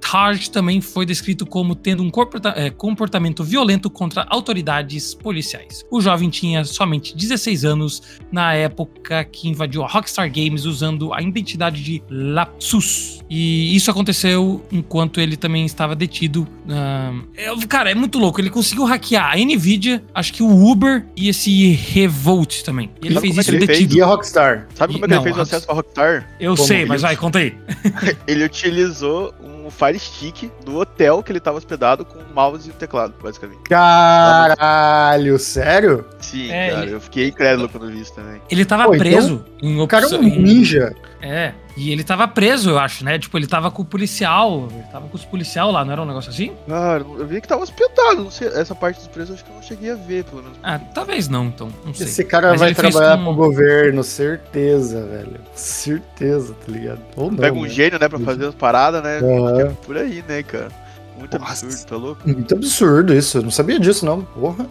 [0.00, 2.10] Carthage também foi descrito como tendo um
[2.56, 5.84] eh, comportamento violento contra autoridades policiais.
[5.90, 11.20] O jovem tinha somente 16 anos na época que invadiu a Rockstar Games usando a
[11.22, 13.20] identidade de Lapsus.
[13.28, 16.46] E isso aconteceu enquanto ele também estava detido.
[16.70, 18.40] ah, é, cara, é muito louco.
[18.40, 22.90] Ele conseguiu hackear a Nvidia, acho que o Uber e esse Revolt também.
[23.02, 23.78] E ele Sabe fez como é isso que ele fez?
[23.80, 23.96] detido.
[23.98, 24.66] E a Rockstar?
[24.74, 26.28] Sabe como é E- que não, ele fez o a- acesso à Rockstar?
[26.40, 27.54] Eu Como sei, mas vai, conta aí.
[28.26, 32.70] Ele utilizou um Fire Stick do hotel que ele tava hospedado com o mouse e
[32.70, 33.60] o teclado, basicamente.
[33.68, 36.04] Caralho, sério?
[36.20, 38.40] Sim, É, cara, ele- eu fiquei incrédulo quando vi isso também.
[38.50, 40.94] Ele tava Pô, então, preso em O cara é opção- um ninja.
[41.20, 43.18] É, e ele tava preso, eu acho, né?
[43.18, 46.06] Tipo, ele tava com o policial, ele tava com os policial lá, não era um
[46.06, 46.52] negócio assim?
[46.68, 49.50] Cara, eu vi que tava hospedado, não sei, essa parte dos presos eu acho que
[49.50, 50.58] eu não cheguei a ver, pelo menos.
[50.62, 52.06] Ah, talvez não, então, não sei.
[52.06, 55.40] Esse cara Mas vai trabalhar com- pro governo, certeza, velho.
[55.54, 57.00] Certeza, tá ligado?
[57.16, 57.38] Ou não.
[57.38, 57.68] Pega um né?
[57.68, 59.18] gênio, né, pra fazer as paradas, né?
[59.18, 59.74] Aham.
[59.86, 60.68] Por aí, né, cara.
[61.18, 61.66] Muito Nossa.
[61.66, 62.20] absurdo, tá louco?
[62.28, 63.38] Muito absurdo isso.
[63.38, 64.22] Eu não sabia disso, não.
[64.22, 64.66] Porra.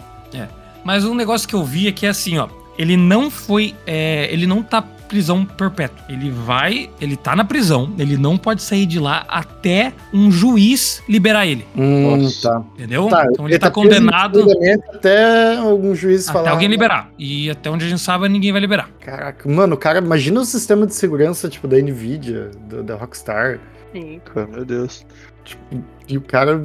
[0.84, 2.48] Mas um negócio que eu vi é que é assim, ó,
[2.78, 5.98] ele não foi, é, ele não tá prisão perpétua.
[6.10, 11.02] Ele vai, ele tá na prisão, ele não pode sair de lá até um juiz
[11.08, 12.50] liberar ele, Hum, Nossa.
[12.50, 12.64] tá.
[12.76, 13.08] entendeu?
[13.08, 14.46] Tá, então ele tá, preso condenado
[14.94, 16.52] Até algum juiz até falar.
[16.52, 17.10] alguém liberar.
[17.18, 18.90] E até onde a gente sabe, ninguém vai liberar.
[19.00, 23.60] Caraca, mano, o cara, imagina o sistema de segurança, tipo, da Nvidia, do- da Rockstar.
[23.94, 24.20] Sim,
[24.52, 25.06] meu Deus.
[25.48, 26.60] Tipo, e o cara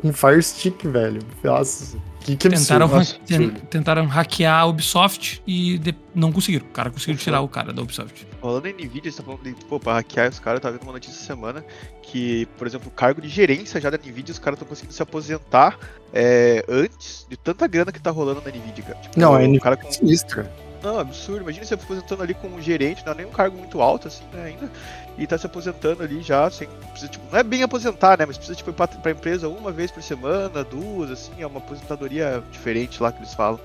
[0.00, 1.20] com Fire Stick, velho.
[1.42, 2.88] Nossa, que, que absurdo.
[2.88, 6.64] Tentaram, ha- ten- tentaram hackear a Ubisoft e de- não conseguiram.
[6.66, 8.26] O cara conseguiu tirar o cara da Ubisoft.
[8.40, 10.84] Falando em Nvidia, você tá falando de, pô, pra hackear os caras, eu tava vendo
[10.84, 11.64] uma notícia essa semana
[12.02, 15.02] que, por exemplo, o cargo de gerência já da Nvidia, os caras estão conseguindo se
[15.02, 15.78] aposentar
[16.12, 18.98] é, antes de tanta grana que tá rolando na Nvidia, cara.
[19.00, 20.52] Tipo, Não, o Nvidia cara com é sinistra.
[20.82, 21.42] Não, absurdo.
[21.42, 24.44] Imagina você aposentando ali como gerente, não é nem um cargo muito alto, assim, né,
[24.46, 24.72] ainda.
[25.20, 26.66] E tá se aposentando ali já, sem.
[26.90, 28.24] Precisa, tipo, não é bem aposentar, né?
[28.24, 31.58] Mas precisa, tipo, ir pra, pra empresa uma vez por semana, duas, assim, é uma
[31.58, 33.60] aposentadoria diferente lá que eles falam.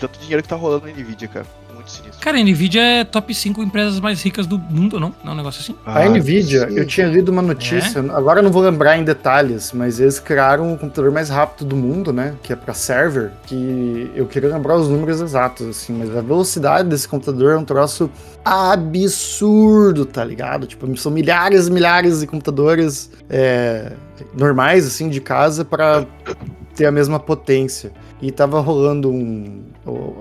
[0.00, 1.46] Tanto dinheiro que tá rolando na Nvidia, cara.
[1.74, 2.20] Muito sinistro.
[2.20, 5.14] Cara, a Nvidia é top 5 empresas mais ricas do mundo, não?
[5.24, 5.74] Não é um negócio assim?
[5.84, 9.98] A Nvidia, eu tinha lido uma notícia, agora eu não vou lembrar em detalhes, mas
[9.98, 12.34] eles criaram o computador mais rápido do mundo, né?
[12.42, 16.88] Que é pra server, que eu queria lembrar os números exatos, assim, mas a velocidade
[16.88, 18.10] desse computador é um troço
[18.44, 20.66] absurdo, tá ligado?
[20.66, 23.92] Tipo, são milhares e milhares de computadores é,
[24.36, 26.06] normais, assim, de casa para
[26.74, 27.92] ter a mesma potência.
[28.22, 29.64] E tava rolando um,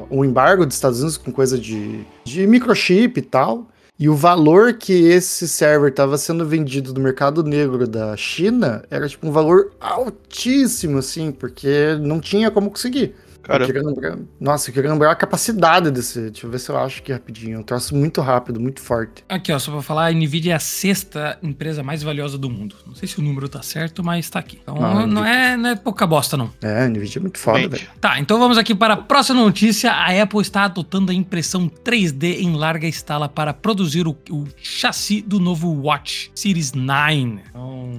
[0.09, 3.67] um embargo dos Estados Unidos com coisa de, de microchip e tal.
[3.99, 9.07] E o valor que esse server estava sendo vendido no mercado negro da China era
[9.07, 13.13] tipo um valor altíssimo, assim, porque não tinha como conseguir.
[13.51, 16.29] Cara, Eu queria lembrar, nossa, eu queria lembrar a capacidade desse.
[16.31, 17.57] Deixa eu ver se eu acho aqui rapidinho.
[17.57, 19.23] É um troço muito rápido, muito forte.
[19.27, 22.75] Aqui, ó, só pra falar, a Nvidia é a sexta empresa mais valiosa do mundo.
[22.85, 24.59] Não sei se o número tá certo, mas tá aqui.
[24.61, 26.51] Então Ah, não, é, não é pouca bosta, não.
[26.61, 27.87] É, a Nvidia é muito foda, velho.
[27.99, 29.91] Tá, então vamos aqui para a próxima notícia.
[29.91, 35.21] A Apple está adotando a impressão 3D em larga escala para produzir o, o chassi
[35.21, 37.39] do novo Watch Series 9.
[37.49, 37.91] Então,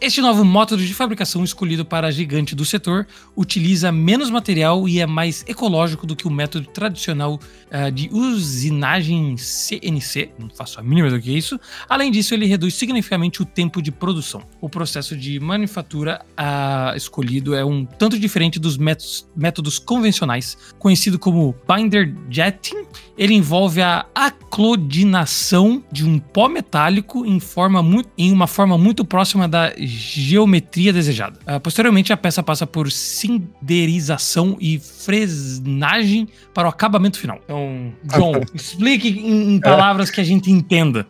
[0.00, 3.06] Este novo método de fabricação escolhido para a gigante do setor
[3.36, 9.36] utiliza menos material e é mais ecológico do que o método tradicional uh, de usinagem
[9.36, 11.60] CNC, não faço a mínima do que é isso.
[11.86, 14.42] Além disso, ele reduz significativamente o tempo de produção.
[14.60, 21.18] O processo de manufatura uh, escolhido é um tanto diferente dos métodos, métodos convencionais, conhecido
[21.18, 22.86] como binder jetting.
[23.18, 29.04] Ele envolve a aclodinação de um pó metálico em, forma muito, em uma forma muito
[29.04, 31.38] próxima da geometria desejada.
[31.46, 37.40] Uh, posteriormente, a peça passa por cinderização e fresnagem para o acabamento final.
[37.44, 41.06] Então, John, explique em, em palavras que a gente entenda.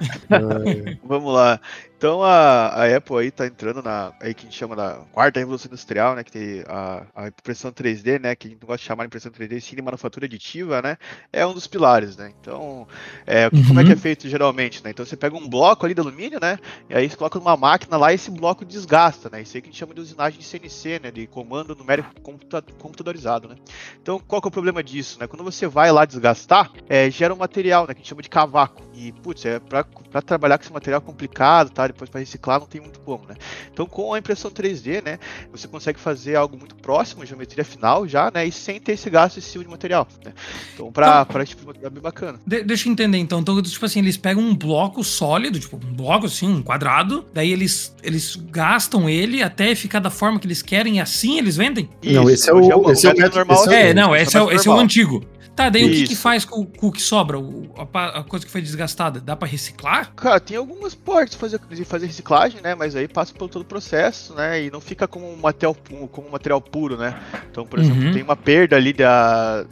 [1.04, 1.60] Vamos lá.
[1.98, 5.40] Então a, a Apple aí tá entrando na aí que a gente chama da quarta
[5.40, 6.22] revolução industrial, né?
[6.22, 8.36] Que tem a, a impressão 3D, né?
[8.36, 10.96] Que a gente não gosta de chamar de impressão 3D, sim de manufatura aditiva, né?
[11.32, 12.32] É um dos pilares, né?
[12.40, 12.86] Então,
[13.26, 13.64] é, uhum.
[13.66, 14.00] como é que é uhum.
[14.00, 14.90] feito geralmente, né?
[14.90, 16.60] Então você pega um bloco ali de alumínio, né?
[16.88, 19.42] E aí você coloca numa máquina lá e esse bloco desgasta, né?
[19.42, 21.10] Isso aí que a gente chama de usinagem de CNC, né?
[21.10, 23.56] De comando numérico computa computadorizado, né?
[24.00, 25.26] Então, qual que é o problema disso, né?
[25.26, 27.92] Quando você vai lá desgastar, é, gera um material, né?
[27.92, 28.86] Que a gente chama de cavaco.
[28.94, 31.87] E, putz, é pra, pra trabalhar com esse material complicado, tá?
[31.88, 33.34] Depois para reciclar não tem muito como, né?
[33.72, 35.18] Então com a impressão 3D, né,
[35.50, 39.10] você consegue fazer algo muito próximo à geometria final já, né, e sem ter esse
[39.10, 40.32] gasto excessivo de material, né?
[40.74, 42.40] Então para então, esse tipo de material é bem bacana.
[42.46, 45.92] De, deixa eu entender então, então tipo assim, eles pegam um bloco sólido, tipo um
[45.92, 50.62] bloco assim, um quadrado, daí eles eles gastam ele até ficar da forma que eles
[50.62, 51.88] querem e assim eles vendem?
[52.04, 53.70] Não, esse é o, é esse é o método normal.
[53.70, 55.24] É, não, esse é, o, esse é o antigo.
[55.58, 55.90] Tá, daí Isso.
[55.90, 57.36] o que, que faz com, com, o que sobra?
[57.36, 59.18] O, a, a, coisa que foi desgastada?
[59.18, 60.12] Dá para reciclar?
[60.14, 62.76] Cara, tem algumas portas de fazer, de fazer reciclagem, né?
[62.76, 64.62] Mas aí passa por todo o processo, né?
[64.62, 65.76] E não fica como um material,
[66.12, 67.20] como um material puro, né?
[67.50, 68.12] Então, por exemplo, uhum.
[68.12, 69.64] tem uma perda ali da,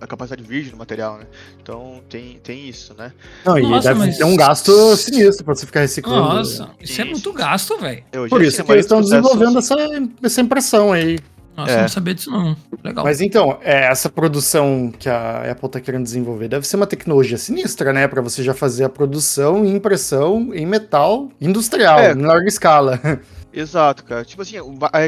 [0.00, 1.26] da, capacidade virgem do material, né?
[1.62, 3.12] Então tem, tem isso, né?
[3.44, 4.18] Não, e Nossa, deve mas...
[4.18, 6.38] ter um gasto sinistro pra você ficar reciclando.
[6.38, 8.02] Nossa, isso é muito gasto, velho.
[8.28, 9.76] Por isso que eles estão desenvolvendo essa,
[10.24, 11.20] essa impressão aí.
[11.56, 11.80] Nossa, é.
[11.82, 12.56] não sabia disso não.
[12.82, 13.04] Legal.
[13.04, 17.36] Mas então, é, essa produção que a Apple tá querendo desenvolver deve ser uma tecnologia
[17.36, 18.08] sinistra, né?
[18.08, 22.12] Para você já fazer a produção e impressão em metal industrial, é.
[22.12, 23.00] em larga escala.
[23.52, 24.24] Exato, cara.
[24.24, 24.56] Tipo assim,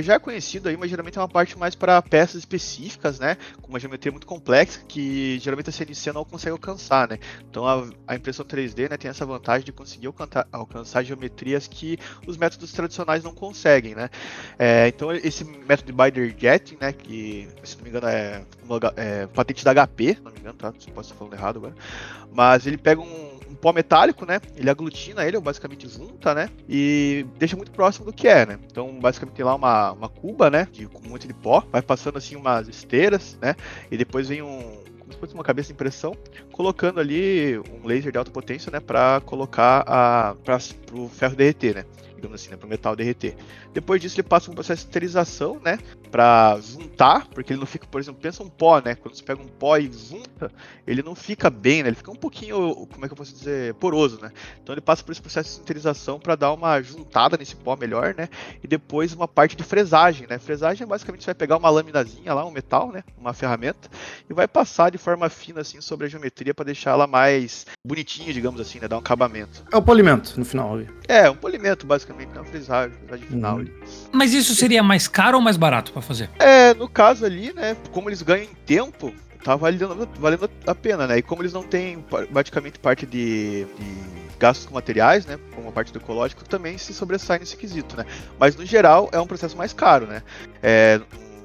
[0.02, 3.36] já é conhecido aí, mas geralmente é uma parte mais para peças específicas, né?
[3.60, 7.18] Com uma geometria muito complexa que geralmente a CNC não consegue alcançar, né?
[7.48, 11.98] Então a, a impressão 3D né, tem essa vantagem de conseguir alcançar, alcançar geometrias que
[12.26, 14.10] os métodos tradicionais não conseguem, né?
[14.58, 16.92] É, então esse método de binder jetting, né?
[16.92, 20.58] Que se não me engano é, uma, é patente da HP, se não me engano,
[20.58, 20.72] tá?
[20.72, 21.74] Posso estar falando errado agora.
[22.32, 23.31] Mas ele pega um
[23.62, 24.40] pó metálico, né?
[24.56, 26.50] Ele aglutina ele, basicamente junta, né?
[26.68, 28.58] E deixa muito próximo do que é, né?
[28.66, 30.66] Então, basicamente tem lá uma, uma cuba, né?
[30.70, 33.54] De, com muito de pó, vai passando assim umas esteiras, né?
[33.88, 36.12] E depois vem um, como se fosse uma cabeça de impressão,
[36.50, 40.58] colocando ali um laser de alta potência, né, para colocar a para
[40.92, 41.84] o ferro derreter, né?
[42.22, 43.34] Digamos assim, né, para o metal derreter.
[43.74, 45.78] Depois disso ele passa um processo de esterilização, né,
[46.10, 49.42] para juntar, porque ele não fica, por exemplo, pensa um pó, né, quando você pega
[49.42, 50.50] um pó e junta,
[50.86, 53.74] ele não fica bem, né, ele fica um pouquinho, como é que eu posso dizer,
[53.74, 54.30] poroso, né.
[54.62, 58.14] Então ele passa por esse processo de esterilização para dar uma juntada nesse pó melhor,
[58.16, 58.28] né,
[58.62, 60.38] e depois uma parte de fresagem, né.
[60.38, 63.90] Fresagem é basicamente você vai pegar uma laminazinha lá, um metal, né, uma ferramenta,
[64.30, 68.32] e vai passar de forma fina assim sobre a geometria para deixar ela mais bonitinha,
[68.32, 69.64] digamos assim, né, dar um acabamento.
[69.72, 70.78] É o polimento no final.
[71.08, 73.58] É, um polimento basicamente na frisagem, frisagem final.
[73.58, 73.68] Uhum.
[74.12, 76.30] Mas isso seria mais caro ou mais barato para fazer?
[76.38, 81.06] É, no caso ali, né, como eles ganham em tempo, tá valendo, valendo a pena,
[81.06, 81.18] né?
[81.18, 85.72] E como eles não têm praticamente parte de, de gastos com materiais, né, como a
[85.72, 88.04] parte do ecológico, também se sobressai nesse quesito, né?
[88.38, 90.22] Mas no geral é um processo mais caro, né?
[90.62, 91.00] É,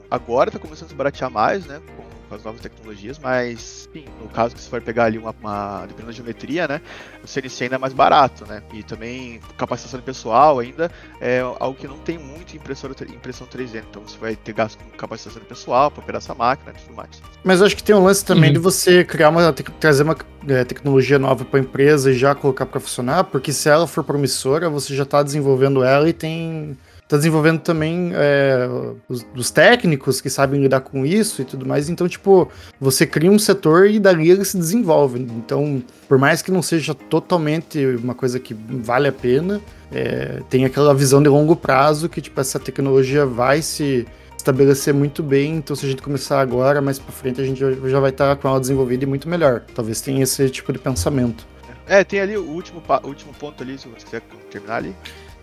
[0.10, 1.82] agora está começando a se baratear mais, né?
[1.96, 5.36] Com com as novas tecnologias, mas sim, no caso que você for pegar ali uma,
[5.40, 6.82] uma dependendo da geometria, né,
[7.24, 11.78] o CNC ainda é mais barato, né, e também capacitação de pessoal ainda é algo
[11.78, 15.42] que não tem muito em impressora, impressão 3D, então você vai ter gasto com capacitação
[15.42, 17.22] de pessoal para operar essa máquina e tudo mais.
[17.44, 18.54] Mas eu acho que tem um lance também uhum.
[18.54, 20.18] de você criar uma, trazer uma
[20.48, 24.04] é, tecnologia nova para a empresa e já colocar para funcionar, porque se ela for
[24.04, 26.78] promissora, você já está desenvolvendo ela e tem
[27.08, 28.68] tá desenvolvendo também é,
[29.08, 31.90] os, os, técnicos que sabem lidar com isso e tudo mais.
[31.90, 35.20] Então, tipo, você cria um setor e dali ele se desenvolve.
[35.20, 40.66] Então, por mais que não seja totalmente uma coisa que vale a pena, é, tem
[40.66, 44.06] aquela visão de longo prazo que, tipo, essa tecnologia vai se
[44.38, 45.56] estabelecer muito bem.
[45.56, 48.50] Então, se a gente começar agora, mais para frente, a gente já vai estar com
[48.50, 49.64] ela desenvolvida e muito melhor.
[49.74, 51.48] Talvez tenha esse tipo de pensamento.
[51.88, 54.96] É, tem ali o último, o último ponto ali, se você quiser terminar ali.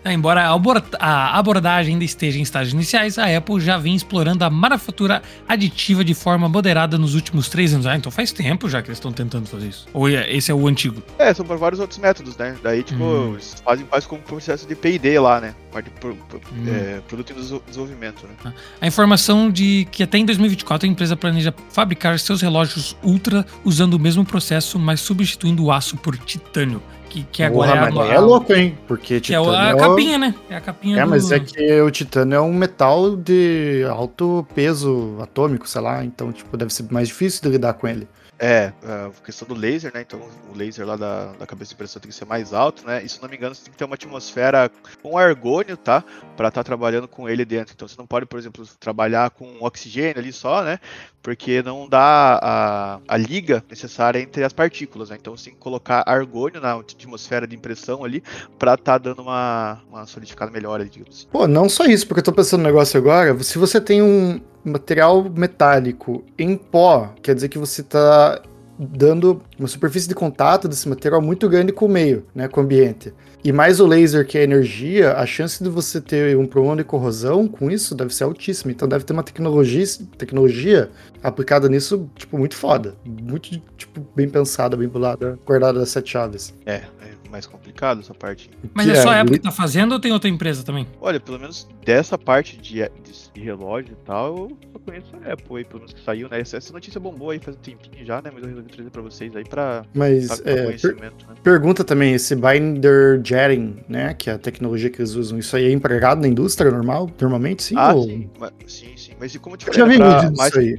[0.05, 3.95] É, Embora a abor- a abordagem ainda esteja em estágios iniciais, a Apple já vem
[3.95, 7.87] explorando a manufatura aditiva de forma moderada nos últimos três anos.
[7.87, 9.87] Ah, então faz tempo já que eles estão tentando fazer isso.
[9.91, 11.01] Ou é- esse é o antigo?
[11.17, 12.55] É, são por vários outros métodos, né?
[12.61, 13.33] Daí, tipo, Hum.
[13.33, 15.55] eles fazem quase como processo de P&D lá, né?
[15.73, 16.65] Parte de pro- pro- Hum.
[16.67, 18.53] é, produto em deso- desenvolvimento, né?
[18.79, 23.95] A informação de que até em 2024 a empresa planeja fabricar seus relógios Ultra usando
[23.95, 26.79] o mesmo processo, mas substituindo o aço por titânio.
[27.15, 28.77] Que, que agora Porra, é, mas a, daí é louco, hein?
[28.85, 30.35] Porque que é titânio a é o- capinha, né?
[30.49, 31.09] É a capinha É, do...
[31.09, 36.33] mas é que o titânio é um metal de alto peso atômico, sei lá, então,
[36.33, 38.05] tipo, deve ser mais difícil de lidar com ele.
[38.37, 40.01] É, a questão do laser, né?
[40.01, 40.19] Então
[40.53, 43.01] o laser lá da, da cabeça de impressão tem que ser mais alto, né?
[43.01, 44.69] E se não me engano, você tem que ter uma atmosfera
[45.01, 46.03] com argônio, tá?
[46.35, 47.73] Pra estar trabalhando com ele dentro.
[47.73, 50.81] Então você não pode, por exemplo, trabalhar com oxigênio ali só, né?
[51.25, 55.17] Porque não dá a, a liga necessária entre as partículas, né?
[55.19, 58.21] Então você tem que colocar argônio na atmosfera de impressão ali
[58.59, 61.27] pra estar dando uma, uma solidificada melhor ali, digamos assim.
[61.31, 64.39] Pô, não só isso, porque eu tô pensando no negócio agora, se você tem um
[64.63, 68.39] material metálico em pó, quer dizer que você tá
[68.77, 72.63] dando uma superfície de contato desse material muito grande com o meio, né, com o
[72.63, 73.13] ambiente.
[73.43, 76.83] E mais o laser que é energia, a chance de você ter um problema de
[76.83, 78.71] corrosão com isso deve ser altíssima.
[78.71, 79.85] Então deve ter uma tecnologia,
[80.17, 80.89] tecnologia
[81.21, 82.95] aplicada nisso, tipo, muito foda.
[83.05, 86.53] Muito, tipo, bem pensada, bem bolada, guardada das sete chaves.
[86.65, 88.49] É, é mais complicado essa parte.
[88.73, 90.87] Mas Que é só a Apple que tá fazendo ou tem outra empresa também?
[91.01, 95.33] Olha, pelo menos dessa parte de, de- de relógio e tal, eu só conheço a
[95.33, 96.39] Apple aí, pelo menos que saiu, né?
[96.39, 98.31] Essa, essa notícia bombou aí faz um tempinho já, né?
[98.33, 101.35] Mas eu resolvi trazer pra vocês aí pra, Mas pra, pra é, per- conhecimento, né?
[101.43, 105.65] Pergunta também, esse binder jetting, né, que é a tecnologia que eles usam, isso aí
[105.65, 107.75] é empregado na indústria normal, normalmente, sim?
[107.77, 109.11] Ah, ou- sim, mas, sim, sim.
[109.19, 110.77] Mas e como eu te falei, já vi é pra- vídeo disso mais, aí,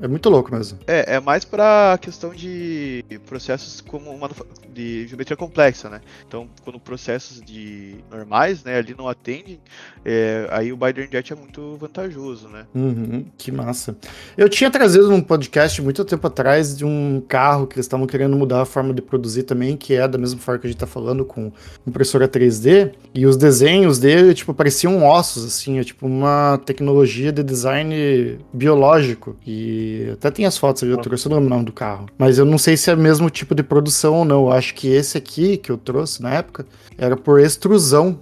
[0.00, 0.78] é, muito louco mesmo.
[0.86, 6.00] é, é mais pra questão de processos como manufa- de geometria complexa, né?
[6.26, 9.58] Então, quando processos de normais, né, ali não atendem,
[10.04, 12.66] é, aí o Binder Jet é muito vantajoso, né?
[12.74, 13.96] Uhum, que massa.
[14.38, 18.36] Eu tinha trazido num podcast muito tempo atrás de um carro que eles estavam querendo
[18.36, 20.86] mudar a forma de produzir também, que é da mesma forma que a gente tá
[20.86, 21.52] falando com
[21.86, 27.42] impressora 3D, e os desenhos dele, tipo, pareciam ossos, assim, é tipo uma tecnologia de
[27.42, 32.38] design biológico, e até tem as fotos ali, eu trouxe, o nome do carro, mas
[32.38, 34.88] eu não sei se é o mesmo tipo de produção ou não, eu acho que
[34.88, 36.66] esse aqui, que eu trouxe na época,
[36.98, 38.18] era por extrusão,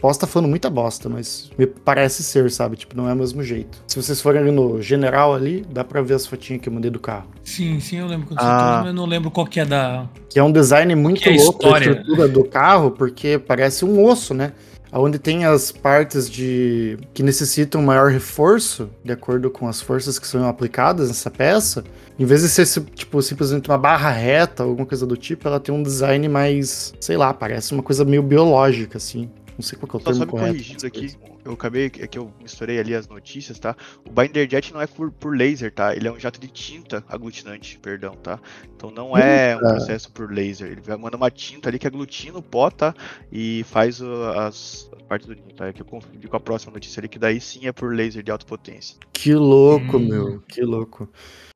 [0.00, 2.76] posso estar falando muita bosta, mas me parece ser, sabe?
[2.76, 3.82] Tipo, não é o mesmo jeito.
[3.86, 6.90] Se vocês forem ali no general ali, dá pra ver as fotinhas que eu mandei
[6.90, 7.26] do carro.
[7.44, 8.58] Sim, sim, eu lembro quando você Ah.
[8.58, 10.08] trouxe, mas eu não lembro qual que é da...
[10.30, 14.32] Que é um design muito é louco, a estrutura do carro, porque parece um osso,
[14.32, 14.52] né?
[14.96, 20.26] Onde tem as partes de que necessitam maior reforço, de acordo com as forças que
[20.26, 21.82] são aplicadas nessa peça,
[22.16, 22.64] em vez de ser
[22.94, 26.94] tipo simplesmente uma barra reta ou alguma coisa do tipo, ela tem um design mais,
[27.00, 29.28] sei lá, parece uma coisa meio biológica assim.
[29.58, 30.52] Não sei qual é o Só, termo só me correto.
[30.52, 33.76] corrigindo aqui, eu acabei, é que eu misturei ali as notícias, tá?
[34.06, 35.94] O Binder Jet não é por, por laser, tá?
[35.94, 38.40] Ele é um jato de tinta aglutinante, perdão, tá?
[38.76, 40.72] Então não é um processo por laser.
[40.72, 42.94] Ele vai mandar uma tinta ali que aglutina o pó, tá?
[43.30, 45.66] E faz o- as, as partes do ninho, tá?
[45.68, 48.22] É que eu confundi com a próxima notícia ali, que daí sim é por laser
[48.22, 48.96] de alta potência.
[49.12, 50.08] Que louco, Hum.
[50.08, 51.08] meu, que louco.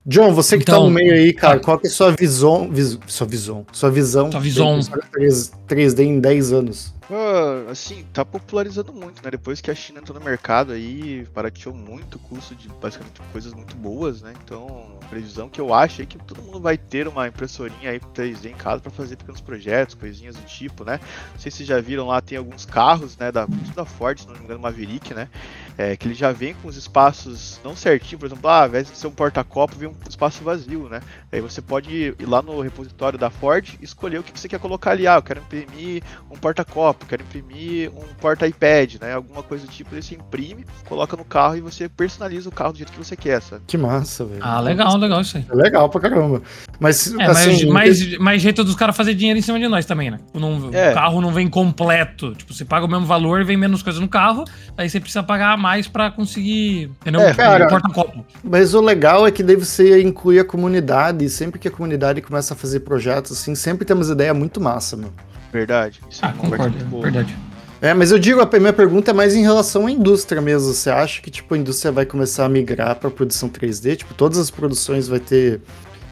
[0.08, 1.60] John, você que Então, tá no meio aí, cara, tá.
[1.60, 4.72] qual que é a sua visão, vis- sua visão, sua visão Sua visão.
[4.72, 6.94] da impressora 3- 3D em 10 anos?
[7.10, 9.30] Ah, assim, tá popularizando muito, né?
[9.30, 13.54] Depois que a China entrou no mercado aí, barateou muito o custo de basicamente coisas
[13.54, 14.34] muito boas, né?
[14.44, 18.00] Então, a previsão que eu acho é que todo mundo vai ter uma impressorinha aí
[18.14, 21.00] 3D em casa pra fazer pequenos projetos, coisinhas do tipo, né?
[21.32, 23.32] Não sei se vocês já viram lá, tem alguns carros, né?
[23.32, 25.28] Da, muito da Ford, se não me engano, Maverick, né?
[25.78, 28.90] É, que ele já vem com os espaços não certinho, por exemplo, ah, ao invés
[28.90, 31.00] de ser um porta-copo, vem um espaço vazio, né?
[31.30, 34.58] Aí você pode ir lá no repositório da Ford e escolher o que você quer
[34.58, 35.06] colocar ali.
[35.06, 39.14] Ah, eu quero imprimir um porta-copo, quero imprimir um porta-iPad, né?
[39.14, 42.72] Alguma coisa do tipo, aí você imprime, coloca no carro e você personaliza o carro
[42.72, 43.62] do jeito que você quer, sabe?
[43.64, 44.40] Que massa, velho.
[44.42, 45.46] Ah, legal, legal isso aí.
[45.48, 46.42] É legal pra caramba.
[46.80, 49.86] Mas, É, assim, mas mais, mais jeito dos caras fazer dinheiro em cima de nós
[49.86, 50.18] também, né?
[50.34, 50.90] Não- É.
[50.90, 52.34] O carro não vem completo.
[52.34, 54.44] Tipo, você paga o mesmo valor e vem menos coisa no carro,
[54.76, 56.90] aí você precisa pagar mais pra conseguir.
[57.00, 57.20] Entendeu?
[57.20, 57.66] É, cara.
[57.66, 58.24] Um porta-copo.
[58.42, 62.20] mas o legal é que daí você inclui a comunidade, e sempre que a comunidade
[62.22, 65.12] começa a fazer projetos, assim, sempre temos ideia muito massa, meu.
[65.52, 66.00] Verdade.
[66.10, 67.36] Isso é Ah, concordo, verdade.
[67.80, 70.72] É, mas eu digo, a minha pergunta é mais em relação à indústria mesmo.
[70.72, 73.96] Você acha que, tipo, a indústria vai começar a migrar pra produção 3D?
[73.96, 75.60] Tipo, todas as produções vai ter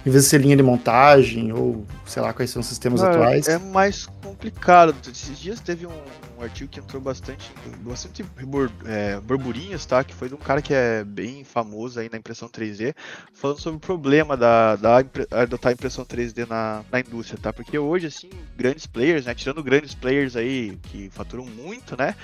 [0.07, 3.12] Em vez de ser linha de montagem, ou sei lá quais são os sistemas Cara,
[3.12, 3.48] atuais.
[3.48, 4.94] É mais complicado.
[5.11, 5.92] Esses dias teve um,
[6.38, 7.50] um artigo que entrou bastante,
[7.80, 10.04] bastante bur- é, burburinhos, tá?
[10.04, 12.94] Que foi de um cara que é bem famoso aí na impressão 3D,
[13.34, 14.98] falando sobre o problema da, da
[15.32, 17.52] adotar impressão 3D na, na indústria, tá?
[17.52, 19.34] Porque hoje, assim, grandes players, né?
[19.34, 22.14] Tirando grandes players aí que faturam muito, né?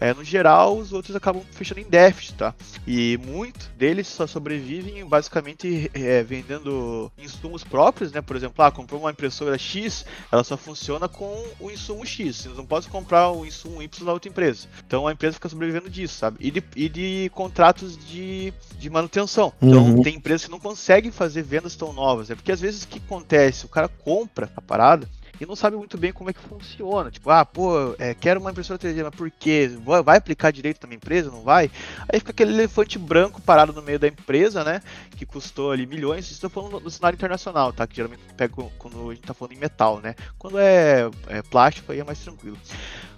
[0.00, 2.54] É, no geral, os outros acabam fechando em déficit, tá?
[2.86, 8.20] E muito deles só sobrevivem basicamente é, vendendo insumos próprios, né?
[8.22, 12.36] Por exemplo, ah, comprou uma impressora X, ela só funciona com o insumo X.
[12.36, 14.66] Você não pode comprar o insumo Y da outra empresa.
[14.86, 16.38] Então a empresa fica sobrevivendo disso, sabe?
[16.40, 19.52] E de, e de contratos de, de manutenção.
[19.60, 20.02] Então Uhum.
[20.02, 22.34] tem empresas que não conseguem fazer vendas tão novas, né?
[22.34, 23.66] Porque às vezes o que acontece?
[23.66, 25.06] O cara compra a parada
[25.40, 27.10] e não sabe muito bem como é que funciona.
[27.10, 29.70] Tipo, ah, pô, é, quero uma impressora 3D, mas por quê?
[30.04, 31.30] Vai aplicar direito na minha empresa?
[31.30, 31.70] Não vai?
[32.12, 34.82] Aí fica aquele elefante branco parado no meio da empresa, né?
[35.16, 36.30] Que custou ali milhões.
[36.30, 37.86] Estou falando no cenário internacional, tá?
[37.86, 40.14] Que geralmente pega quando a gente tá falando em metal, né?
[40.38, 42.58] Quando é, é plástico aí é mais tranquilo.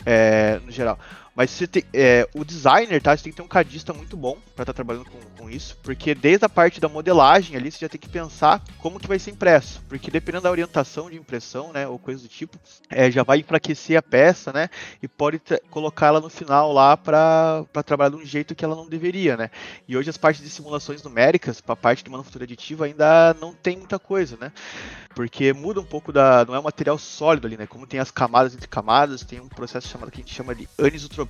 [0.07, 0.99] É, no geral.
[1.35, 3.17] Mas você tem, é, o designer, tá?
[3.17, 6.15] Você tem que ter um cadista muito bom para estar trabalhando com, com isso, porque
[6.15, 9.31] desde a parte da modelagem ali você já tem que pensar como que vai ser
[9.31, 12.59] impresso, porque dependendo da orientação de impressão, né, ou coisa do tipo,
[12.91, 14.69] é, já vai enfraquecer a peça, né,
[15.03, 15.41] e pode
[16.03, 19.51] ela no final lá para trabalhar de um jeito que ela não deveria, né.
[19.89, 23.55] E hoje as partes de simulações numéricas para a parte de manufatura aditiva ainda não
[23.55, 24.53] tem muita coisa, né,
[25.15, 28.11] porque muda um pouco da, não é um material sólido ali, né, como tem as
[28.11, 31.22] camadas entre camadas, tem um processo chamado que a gente chama de anisotropia,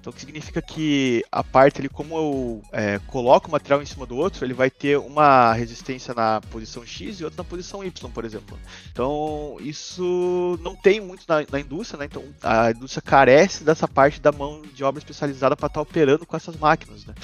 [0.00, 4.06] então que significa que a parte ali, como eu é, coloco o material em cima
[4.06, 8.10] do outro, ele vai ter uma resistência na posição X e outra na posição Y,
[8.10, 8.58] por exemplo.
[8.92, 12.06] Então isso não tem muito na, na indústria, né?
[12.06, 16.36] Então a indústria carece dessa parte da mão de obra especializada para estar operando com
[16.36, 17.14] essas máquinas, né?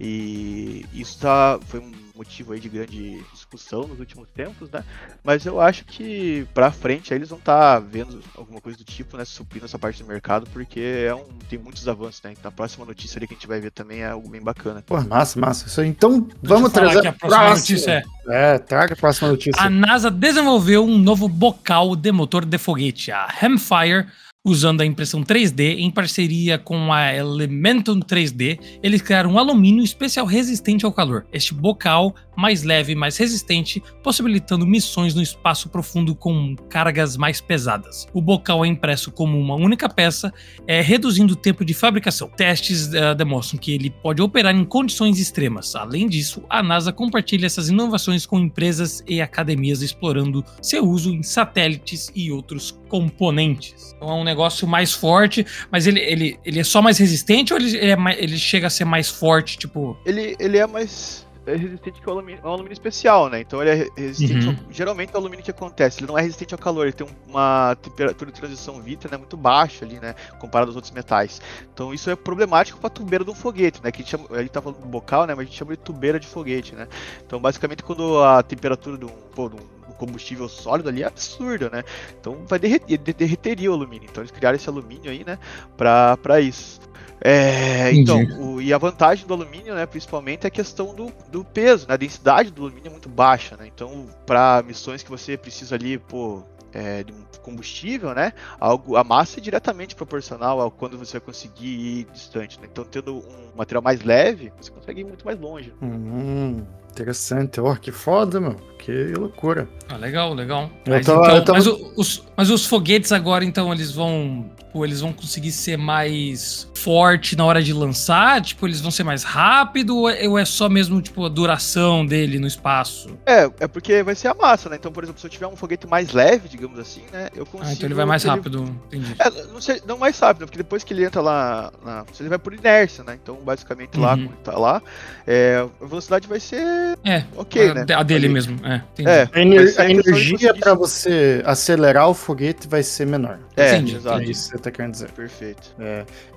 [0.00, 4.84] E isso tá, foi um motivo aí de grande discussão nos últimos tempos, né?
[5.22, 9.16] Mas eu acho que pra frente aí eles vão estar vendo alguma coisa do tipo,
[9.16, 9.24] né?
[9.24, 12.32] Suprindo essa parte do mercado, porque é um, tem muitos avanços, né?
[12.32, 14.82] Então a próxima notícia ali que a gente vai ver também é algo bem bacana.
[14.86, 15.66] Pô, massa, massa.
[15.66, 15.88] Isso aí.
[15.88, 19.60] Então, vamos trazer a próxima notícia é É, traga a próxima notícia.
[19.60, 24.06] A NASA desenvolveu um novo bocal de motor de foguete, a Hemfire,
[24.44, 28.58] usando a impressão 3D em parceria com a Elementum 3D.
[28.82, 31.24] Eles criaram um alumínio especial resistente ao calor.
[31.32, 37.40] Este bocal mais leve e mais resistente, possibilitando missões no espaço profundo com cargas mais
[37.40, 38.06] pesadas.
[38.12, 40.32] O bocal é impresso como uma única peça,
[40.66, 42.28] é, reduzindo o tempo de fabricação.
[42.28, 45.76] Testes eh, demonstram que ele pode operar em condições extremas.
[45.76, 51.22] Além disso, a NASA compartilha essas inovações com empresas e academias explorando seu uso em
[51.22, 53.94] satélites e outros componentes.
[53.96, 57.58] Então é um negócio mais forte, mas ele, ele, ele é só mais resistente ou
[57.58, 59.96] ele, ele, é mais- ele chega a ser mais forte, tipo...
[60.04, 63.40] Ele, ele é mais é resistente que o alumínio, é um alumínio especial, né?
[63.40, 64.46] Então ele é re- resistente.
[64.46, 64.56] Uhum.
[64.64, 67.30] ao- geralmente o alumínio que acontece, ele não é resistente ao calor, ele tem um-
[67.30, 70.14] uma temperatura de transição vítrea né, muito baixa ali, né?
[70.38, 71.40] Comparado aos outros metais.
[71.74, 73.90] Então isso é problemático para tubeira de um foguete, né?
[73.90, 75.34] Que a gente, chama, a gente tá falando do bocal, né?
[75.34, 76.86] Mas a gente chama de tubeira de foguete, né?
[77.26, 81.70] Então basicamente quando a temperatura de um, pô, de um combustível sólido ali é absurda,
[81.70, 81.82] né?
[82.20, 84.08] Então vai derreter, de- derreteria o alumínio.
[84.10, 85.38] Então eles criaram esse alumínio aí, né?
[85.76, 86.80] Pra, pra isso.
[87.24, 91.44] É, então, o- e a vantagem do alumínio, né, principalmente, é a questão do, do
[91.44, 91.94] peso, né?
[91.94, 93.68] A densidade do alumínio é muito baixa, né?
[93.72, 96.42] Então, para missões que você precisa ali, pô,
[96.72, 97.12] é, de
[97.42, 98.32] combustível, né?
[98.58, 101.66] Algo, a massa é diretamente proporcional ao quando você vai conseguir
[102.00, 102.66] ir distante, né?
[102.70, 105.72] Então, tendo um material mais leve, você consegue ir muito mais longe.
[105.80, 107.60] Hum, interessante.
[107.60, 108.56] Ó, que foda, meu.
[108.78, 109.68] Que loucura.
[109.88, 110.68] Ah, legal, legal.
[110.88, 114.50] Mas, tava- então- tava- mas o- os, mas os foguetes agora, então, eles vão.
[114.58, 118.40] Tipo, eles vão conseguir ser mais forte na hora de lançar?
[118.40, 122.04] Tipo, eles vão ser mais rápido ou é, ou é só mesmo, tipo, a duração
[122.06, 123.16] dele no espaço?
[123.26, 124.76] É, é porque vai ser a massa, né?
[124.80, 127.28] Então, por exemplo, se eu tiver um foguete mais leve, digamos assim, né?
[127.36, 127.68] Eu consigo.
[127.70, 128.64] Ah, então ele vai mais ele- rápido.
[128.86, 129.14] Entendi.
[129.18, 132.38] É, não, sei, não mais rápido, porque depois que ele entra lá, na, ele vai
[132.38, 133.16] por inércia, né?
[133.22, 134.24] Então, basicamente, lá, Uhum.
[134.26, 134.82] quando ele tá lá,
[135.26, 136.64] é, a velocidade vai ser
[137.04, 137.86] É, ok, a, né?
[137.94, 138.58] a dele mesmo.
[138.64, 138.80] É.
[138.98, 143.38] É, A, ener- a de energia para você acelerar o foguete vai ser menor.
[143.56, 144.20] É, Entendi, exato.
[144.20, 145.10] É isso que você tá querendo dizer.
[145.10, 145.74] Perfeito.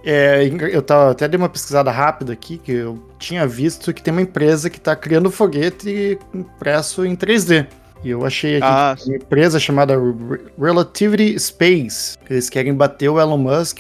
[0.04, 4.12] É, eu tava, até dei uma pesquisada rápida aqui, que eu tinha visto que tem
[4.12, 7.68] uma empresa que tá criando foguete impresso em 3D.
[8.06, 12.16] E eu achei aqui Ah, uma empresa chamada Re- Relativity Space.
[12.30, 13.80] Eles querem bater o Elon Musk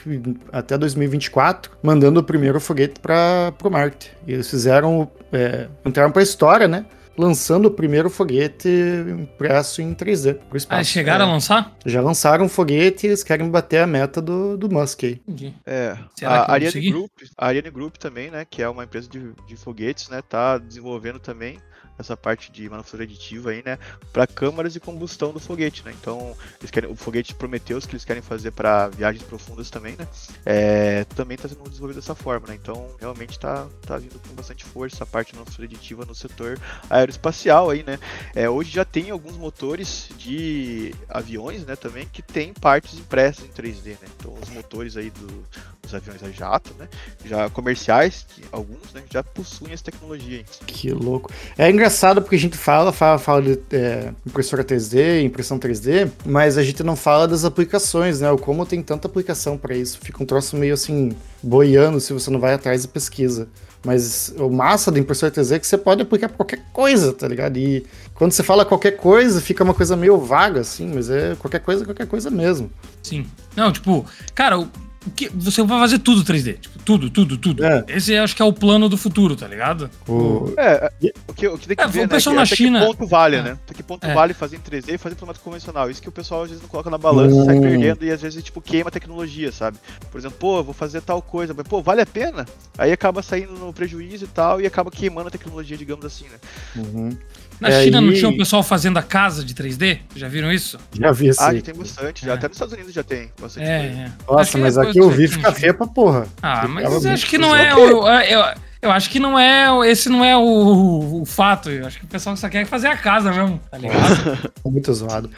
[0.51, 4.11] até 2024, mandando o primeiro foguete para o Marte.
[4.25, 6.85] E eles fizeram, é, entraram para a história, né?
[7.17, 8.67] Lançando o primeiro foguete
[9.07, 10.75] impresso em 3D pro espaço.
[10.75, 11.71] Ah, eles chegaram É, a lançar?
[11.85, 15.21] Já lançaram um foguete e eles querem bater a meta do, do Musk aí.
[15.27, 15.53] Entendi.
[15.65, 16.89] É, Será a Ariane?
[16.89, 20.57] Group, a Ariane Group também, né, que é uma empresa de, de foguetes, né, tá
[20.57, 21.57] desenvolvendo também
[21.97, 23.77] essa parte de manufatura aditiva aí, né,
[24.11, 25.93] para câmaras de combustão do foguete, né?
[25.99, 30.07] Então, eles querem, o foguete Prometheus que eles querem fazer para viagens profundas também, né?
[30.45, 32.55] É, também está sendo desenvolvido dessa forma, né?
[32.55, 36.59] Então, realmente está tá vindo com bastante força a parte de manufatura aditiva no setor
[36.89, 37.99] aeroespacial aí, né?
[38.33, 43.49] É, hoje já tem alguns motores de aviões, né, também que tem partes impressas em
[43.49, 44.07] 3D, né?
[44.17, 45.45] Então, os motores aí do,
[45.85, 46.87] dos aviões a jato, né?
[47.23, 50.39] Já comerciais, que alguns, né, já possuem essa tecnologia.
[50.39, 50.45] Aí.
[50.65, 51.31] Que louco.
[51.57, 56.57] É engraçado porque a gente fala, fala, fala de é, impressora 3D, impressão 3D, mas
[56.57, 58.31] a gente não fala das aplicações, né?
[58.31, 59.99] O como tem tanta aplicação para isso.
[60.01, 63.47] Fica um troço meio assim, boiando se você não vai atrás e pesquisa.
[63.85, 67.27] Mas o massa da impressora 3D é que você pode aplicar pra qualquer coisa, tá
[67.27, 67.57] ligado?
[67.57, 67.85] E
[68.15, 71.85] quando você fala qualquer coisa, fica uma coisa meio vaga, assim, mas é qualquer coisa,
[71.85, 72.71] qualquer coisa mesmo.
[73.03, 73.27] Sim.
[73.55, 74.03] Não, tipo,
[74.33, 74.67] cara,
[75.11, 76.59] que, você vai fazer tudo 3D.
[76.59, 77.63] Tipo, tudo, tudo, tudo.
[77.65, 77.83] É.
[77.87, 79.89] Esse eu acho que é o plano do futuro, tá ligado?
[80.07, 80.53] O...
[80.57, 80.91] É,
[81.27, 82.79] o que, o que tem que É, ver, o né, pessoal que na até China-
[82.79, 83.41] que ponto vale, É.
[83.43, 83.51] né?
[83.65, 84.13] Até que ponto É.
[84.13, 85.89] vale fazer em 3D e fazer em formato convencional.
[85.89, 87.61] Isso que o pessoal às vezes não coloca na balança, sai Hum.
[87.61, 89.77] perdendo e às vezes, tipo, queima a tecnologia, sabe?
[90.11, 92.45] Por exemplo, pô, eu vou fazer tal coisa, mas, pô, vale a pena?
[92.77, 96.37] Aí acaba saindo no prejuízo e tal, e acaba queimando a tecnologia, digamos assim, né?
[96.75, 97.17] Uhum.
[97.59, 99.99] Na É, China não e- tinha um pessoal fazendo a casa de 3D?
[100.15, 100.77] Já viram isso?
[100.99, 102.35] Já vi esse Ah, já tem bastante, já É.
[102.35, 103.93] até nos Estados Unidos já tem bastante É, coisa.
[104.01, 104.03] é.
[104.05, 106.27] Acho Nossa, mas é aqui eu vi que fica feia pra porra.
[106.41, 107.83] Ah, Ficava mas acho que não é ok.
[107.93, 108.07] o.
[108.09, 108.43] Eu,
[108.81, 109.89] eu acho que não é.
[109.89, 111.69] Esse não é o, o fato.
[111.69, 114.51] Eu acho que o pessoal só quer fazer a casa mesmo, tá ligado?
[114.65, 115.29] Muito zoado.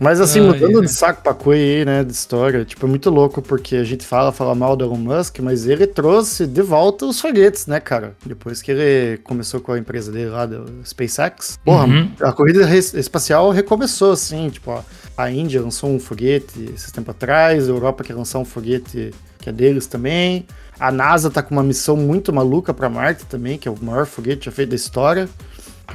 [0.00, 0.84] Mas assim, Ai, mudando ai.
[0.84, 4.04] de saco pra coisa aí, né, de história, tipo, é muito louco, porque a gente
[4.04, 8.14] fala, fala mal do Elon Musk, mas ele trouxe de volta os foguetes, né, cara?
[8.24, 11.58] Depois que ele começou com a empresa dele lá, do SpaceX.
[11.64, 12.10] Porra, Uhum.
[12.20, 14.82] a corrida espacial recomeçou, assim, tipo, ó,
[15.16, 19.48] a Índia lançou um foguete esses tempos atrás, a Europa quer lançar um foguete que
[19.48, 20.46] é deles também.
[20.78, 24.04] A NASA tá com uma missão muito maluca pra Marte também, que é o maior
[24.04, 25.26] foguete já feito da história.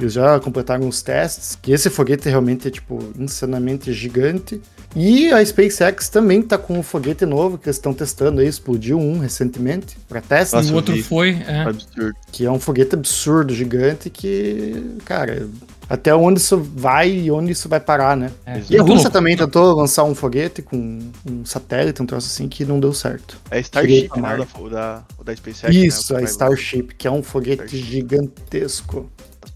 [0.00, 1.56] Eles já completaram os testes.
[1.60, 4.60] Que esse foguete realmente é, tipo, insanamente gigante.
[4.94, 8.46] E a SpaceX também tá com um foguete novo que eles estão testando aí.
[8.46, 10.54] Explodiu um recentemente para teste.
[10.54, 11.02] Nossa, o outro vi.
[11.02, 11.38] foi.
[11.46, 11.62] é.
[11.62, 12.14] Absurdo.
[12.30, 15.48] Que é um foguete absurdo, gigante, que, cara,
[15.88, 18.30] até onde isso vai e onde isso vai parar, né?
[18.46, 18.62] É.
[18.70, 22.64] E a Rússia também tentou lançar um foguete com um satélite, um troço assim, que
[22.64, 23.38] não deu certo.
[23.50, 24.46] É Starship, né?
[24.70, 25.74] Da, o da SpaceX.
[25.74, 26.20] Isso, né?
[26.20, 27.90] a Starship, que é um foguete Starship.
[27.90, 29.10] gigantesco.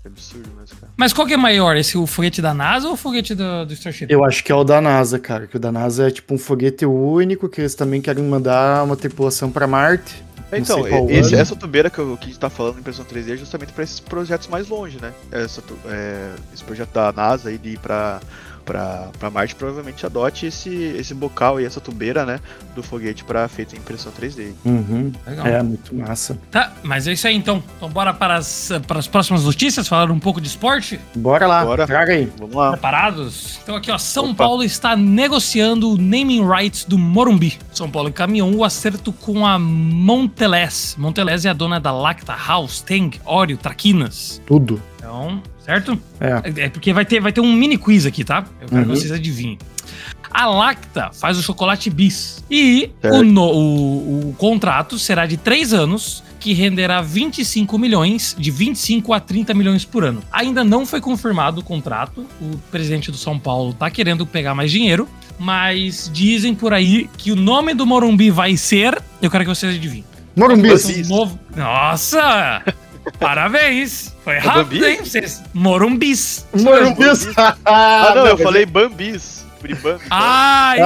[0.06, 0.92] Que absurdo mesmo, cara.
[0.96, 1.76] Mas qual que é maior?
[1.76, 4.06] Esse o foguete da NASA ou o foguete do, do Starship?
[4.10, 6.38] Eu acho que é o da NASA, cara, que o da NASA é tipo um
[6.38, 10.24] foguete único, que eles também querem mandar uma tripulação pra Marte.
[10.52, 13.36] Então, esse- essa tubeira que, eu- que a gente tá falando em impressão 3D é
[13.36, 15.12] justamente para esses projetos mais longe, né?
[15.32, 18.20] Essa, é, esse projeto da NASA aí de ir pra,
[18.66, 22.40] pra, pra Marte provavelmente adote esse, esse bocal e essa tubeira, né?
[22.74, 24.52] Do foguete para feito em impressão 3D.
[24.64, 25.12] Uhum.
[25.26, 25.46] Legal.
[25.46, 26.36] É, muito massa.
[26.50, 27.62] Tá, mas é isso aí então.
[27.76, 31.00] Então bora para as, para as próximas notícias, falar um pouco de esporte?
[31.14, 31.86] Bora lá, Bora.
[31.86, 32.30] traga aí.
[32.36, 32.72] Vamos lá.
[32.72, 33.58] Preparados?
[33.62, 34.44] Então aqui ó, São Opa.
[34.44, 37.58] Paulo está negociando o naming rights do Morumbi.
[37.72, 40.96] São Paulo encaminhou o acerto com a Montelez.
[40.98, 44.42] Montelez é a dona da Lacta House, Tang, Oreo, Traquinas.
[44.44, 44.82] Tudo.
[44.96, 46.00] Então, certo?
[46.20, 46.64] É.
[46.64, 48.44] É porque vai ter, vai ter um mini quiz aqui, tá?
[48.62, 48.92] Eu quero Uhum.
[48.94, 49.58] que vocês adivinhem.
[50.30, 52.44] A Lacta faz o chocolate bis.
[52.50, 58.50] E o, no- o- o contrato será de três anos, que renderá 25 milhões, de
[58.50, 60.22] 25 a 30 milhões por ano.
[60.30, 62.26] Ainda não foi confirmado o contrato.
[62.40, 65.08] O presidente do São Paulo tá querendo pegar mais dinheiro.
[65.38, 68.98] Mas dizem por aí que o nome do Morumbi vai ser.
[69.20, 70.04] Eu quero que vocês adivinhem.
[70.34, 70.68] Morumbi.
[70.70, 71.38] Um novo.
[71.54, 72.62] Nossa!
[73.18, 74.14] Parabéns!
[74.24, 74.84] Foi rápido, Bambi?
[74.84, 74.98] hein?
[75.04, 75.42] Vocês.
[75.54, 76.46] Morumbis.
[76.54, 77.04] Morumbi.
[77.64, 79.44] Ah, não, eu mas- falei Bambis.
[79.60, 80.02] Buribambi.
[80.10, 80.80] Ai!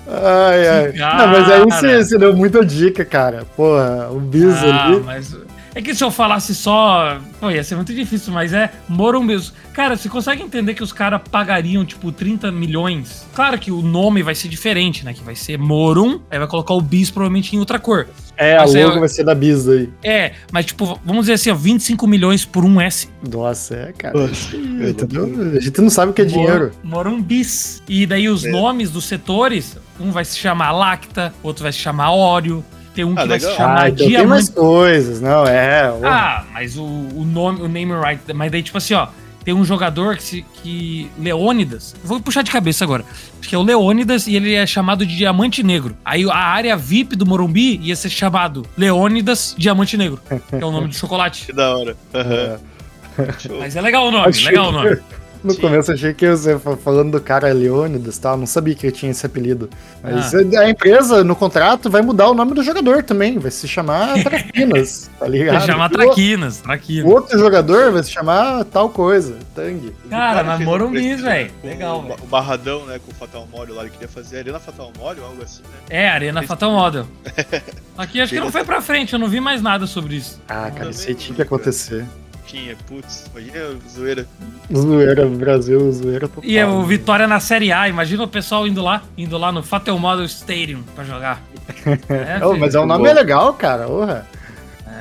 [0.09, 0.93] Ai, ai.
[0.93, 3.45] Não, mas aí você, você deu muita dica, cara.
[3.57, 5.01] Porra, o bis Ah, ali.
[5.01, 5.35] mas
[5.79, 9.53] é que se eu falasse só, pô, ia ser muito difícil, mas é Morumbis.
[9.75, 13.27] Cara, você consegue entender que os caras pagariam, tipo, 30 milhões?
[13.35, 15.13] Claro que o nome vai ser diferente, né?
[15.13, 18.09] Que vai ser Morum, aí vai colocar o bis provavelmente em outra cor.
[18.39, 19.89] É, a Mas logo eu- vai ser da bis aí.
[20.03, 23.09] É, mas tipo, vamos dizer assim, ó, 25 milhões por um S.
[23.31, 24.13] Nossa, é, cara.
[24.19, 25.25] Poxa, Entendeu?
[25.57, 26.71] A gente não sabe o que é dinheiro.
[26.83, 27.83] Morumbis.
[27.89, 28.51] E daí os É.
[28.51, 32.63] nomes dos setores, um vai se chamar Lacta, outro vai se chamar Oreo,
[32.97, 34.29] tem um que Ah, vai se chamar Ah, então tem Diamante.
[34.31, 35.93] mais coisas, não, é.
[35.93, 36.01] ó.
[36.05, 39.07] Ah, mas o, o nome, o name right, mas daí tipo assim, ó,
[39.45, 43.05] tem um jogador que se que Leônidas, vou puxar de cabeça agora.
[43.39, 45.97] Acho que é o Leônidas e ele é chamado de Diamante Negro.
[46.05, 50.73] Aí a área VIP do Morumbi ia ser chamado Leônidas Diamante Negro, que é o
[50.73, 51.47] nome do chocolate.
[51.47, 51.97] Que da hora.
[53.39, 53.59] Show.
[53.61, 54.99] Mas é legal o nome, Achei legal o nome.
[55.47, 55.61] No Sim.
[55.61, 58.93] começo achei que você fa- falando do cara Leônidas e tal, não sabia que ele
[58.93, 59.71] tinha esse apelido.
[60.03, 60.61] Mas Ah.
[60.61, 63.39] a empresa, no contrato, vai mudar o nome do jogador também.
[63.39, 65.61] Vai se chamar Traquinas, tá ligado?
[65.61, 67.13] Se chama E o- Traquinas, O Traquinas.
[67.13, 69.93] outro jogador vai se chamar tal coisa, Tang.
[70.11, 71.51] Cara, O mas um Morumbi, velho.
[71.63, 72.17] Legal, o, velho.
[72.23, 75.43] o Barradão, né, com o Fatal Model lá, ele queria fazer Arena Fatal Model, algo
[75.45, 75.79] assim, né?
[76.05, 77.07] É, Arena Fatal Model.
[77.97, 80.41] Aqui acho que não foi pra frente, eu não vi mais nada sobre isso.
[80.49, 82.05] Ah, cara, isso aí tinha que acontecer.
[82.47, 84.27] Tinha, putz, imagina a zoeira.
[84.73, 86.49] Zoeira, Brasil, zoeira total.
[86.49, 89.63] E é o Vitória na Série A, imagina o pessoal indo lá, indo lá no
[89.63, 91.43] Fatal Model Stadium pra jogar.
[92.09, 92.59] É, filho.
[92.59, 93.15] mas é um nome bom.
[93.15, 93.87] legal, cara.
[93.87, 94.27] Porra.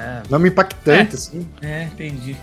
[0.05, 1.47] É, Nome impactante, assim.
[1.61, 2.35] É, entendi.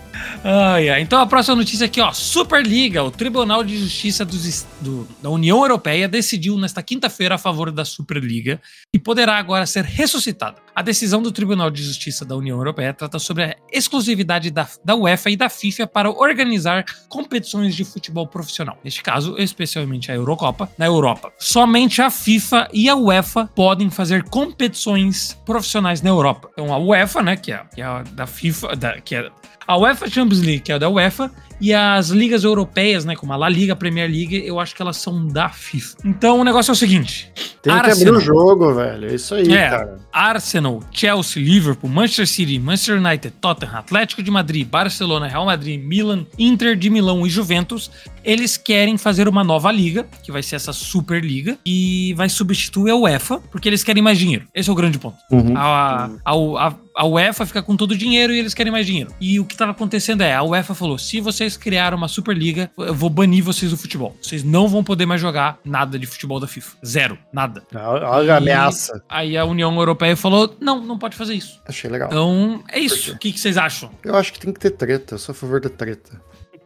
[0.43, 1.01] Ai, ai.
[1.01, 2.11] Então a próxima notícia aqui, ó.
[2.11, 3.01] Superliga.
[3.03, 7.85] O Tribunal de Justiça dos do- da União Europeia decidiu nesta quinta-feira a favor da
[7.85, 8.59] Superliga
[8.93, 10.57] e poderá agora ser ressuscitada.
[10.75, 14.95] A decisão do Tribunal de Justiça da União Europeia trata sobre a exclusividade da, da
[14.95, 18.77] UEFA e da FIFA para organizar competições de futebol profissional.
[18.83, 21.31] Neste caso, especialmente a Eurocopa, na Europa.
[21.39, 26.49] Somente a FIFA e a UEFA podem fazer competições profissionais na Europa.
[26.53, 29.29] Então a UEFA, né, que é, que é a da FIFA, da- que é
[29.67, 31.31] a UEFA Champions League, que é da UEFA,
[31.63, 34.81] e as ligas europeias, né, como a La Liga, a Premier League, eu acho que
[34.81, 35.97] elas são da FIFA.
[36.03, 37.31] Então o negócio é o seguinte:
[37.61, 38.15] Tem que abrir Arsenal.
[38.15, 39.09] o jogo, velho.
[39.09, 39.69] É isso aí, É.
[39.69, 39.99] cara.
[40.11, 46.25] Arsenal, Chelsea, Liverpool, Manchester City, Manchester United, Tottenham, Atlético de Madrid, Barcelona, Real Madrid, Milan,
[46.37, 47.89] Inter de Milão e Juventus,
[48.23, 52.95] eles querem fazer uma nova liga, que vai ser essa Superliga, e vai substituir a
[52.95, 54.45] UEFA, porque eles querem mais dinheiro.
[54.53, 55.17] Esse é o grande ponto.
[55.31, 55.57] Uhum.
[55.57, 59.11] A, a, a, a UEFA fica com todo o dinheiro e eles querem mais dinheiro.
[59.19, 62.93] E o que estava acontecendo é, a UEFA falou: se vocês criaram uma Superliga, eu
[62.93, 64.15] vou banir vocês do futebol.
[64.21, 66.77] Vocês não vão poder mais jogar nada de futebol da FIFA.
[66.85, 67.17] Zero.
[67.31, 67.63] Nada.
[67.73, 69.03] Olha a ameaça.
[69.09, 71.61] Aí a União Europeia falou: não, não pode fazer isso.
[71.67, 72.09] Achei legal.
[72.09, 73.13] Então, é isso.
[73.13, 73.91] O que, que vocês acham?
[74.03, 75.15] Eu acho que tem que ter treta.
[75.15, 76.21] Eu sou a favor da treta.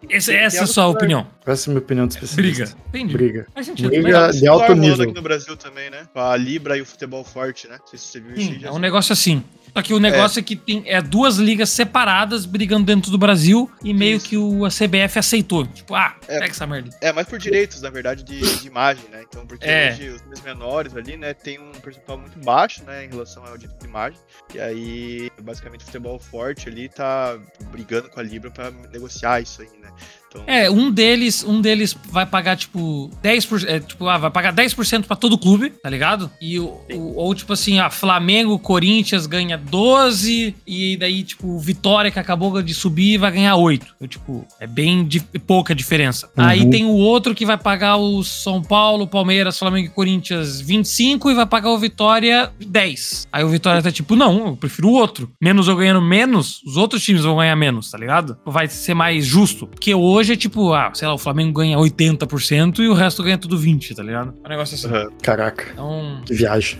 [0.09, 1.27] Essa, essa é a sua opinião.
[1.45, 2.65] Essa é a minha opinião de especialista.
[2.65, 2.77] Briga.
[2.89, 3.13] Entendi.
[3.13, 3.47] Briga.
[3.53, 3.89] Faz sentido.
[3.89, 4.31] Briga Legal.
[4.31, 5.03] de alto nível.
[5.03, 6.07] aqui no Brasil também, né?
[6.13, 7.77] Com a Libra e o futebol forte, né?
[7.79, 8.59] Não sei se você viu isso Sim, aí.
[8.59, 9.43] já é um negócio assim.
[9.73, 13.69] Só que o negócio é, que tem é duas ligas separadas brigando dentro do Brasil
[13.83, 14.25] e meio Isso.
[14.29, 15.65] que o a CBF aceitou.
[15.67, 16.39] Tipo, ah, É.
[16.39, 16.89] pega essa merda.
[17.01, 19.23] É, mas por direitos, na verdade, de, de imagem, né?
[19.27, 19.91] Então, porque É.
[19.93, 23.57] hoje os times menores ali, né, tem um percentual muito baixo, né, em relação ao
[23.57, 24.19] direito de imagem.
[24.53, 27.37] E aí, basicamente, o futebol forte ali tá
[27.71, 29.89] brigando com a Libra pra negociar isso aí, né?
[30.29, 34.53] Então, É, um deles, um deles vai pagar, tipo, 10%, é, tipo, ah, vai pagar
[34.53, 36.29] 10% pra todo clube, tá ligado?
[36.41, 42.11] E o, o- ou, tipo assim, a Flamengo, Corinthians ganha 12, e daí, tipo, Vitória,
[42.11, 43.95] que acabou de subir, vai ganhar 8.
[44.01, 46.27] Eu, tipo, é bem di- pouca diferença.
[46.37, 46.43] Uhum.
[46.43, 51.31] Aí tem o outro que vai pagar o São Paulo, Palmeiras, Flamengo e Corinthians 25
[51.31, 53.27] e vai pagar o Vitória 10.
[53.31, 55.31] Aí o Vitória tá tipo, não, eu prefiro o outro.
[55.41, 58.37] Menos eu ganhando menos, os outros times vão ganhar menos, tá ligado?
[58.45, 59.67] Vai ser mais justo.
[59.67, 63.37] Porque hoje é tipo, ah, sei lá, o Flamengo ganha 80% e o resto ganha
[63.37, 64.33] tudo 20, tá ligado?
[64.43, 64.87] É um negócio assim.
[64.87, 65.09] aham.
[65.21, 66.77] Caraca, Então, que viagem.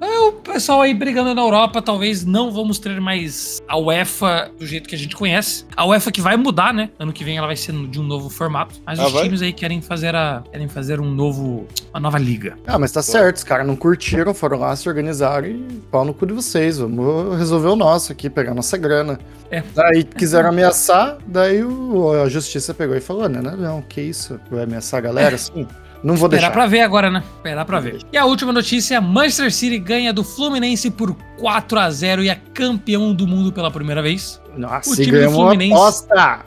[0.00, 4.88] o pessoal aí brigando na Europa, talvez não vamos ter mais a UEFA do jeito
[4.88, 5.64] que a gente conhece.
[5.76, 6.90] A UEFA que vai mudar, né?
[6.98, 8.74] Ano que vem ela vai ser de um novo formato.
[8.86, 9.24] Mas Ah, os vai?
[9.24, 12.56] times aí querem fazer a querem fazer um novo uma nova liga.
[12.66, 16.14] Ah, mas tá certo, os caras não curtiram, foram lá, se organizaram e pau no
[16.14, 16.78] cu de vocês.
[16.78, 19.18] Vamos resolver o nosso aqui, pegar nossa grana.
[19.58, 19.62] É.
[19.74, 24.40] Daí quiseram ameaçar, daí o- a justiça pegou e falou: não, não, não, que isso?
[24.50, 25.66] Vai ameaçar a galera assim?
[26.02, 26.50] Não vou Esperar deixar.
[26.52, 27.22] pra ver agora, né?
[27.36, 28.00] Esperar pra ver.
[28.12, 32.34] E a última notícia: Manchester City ganha do Fluminense por 4 a 0 e é
[32.52, 34.40] campeão do mundo pela primeira vez.
[34.56, 36.40] Nossa, o time do Fluminense- aposta.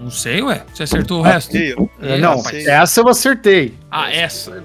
[0.00, 0.62] Não sei, ué.
[0.72, 1.56] Você acertou o resto?
[1.56, 2.66] É, É, não, rapaz.
[2.66, 3.74] essa eu acertei.
[3.90, 4.62] Ah, essa.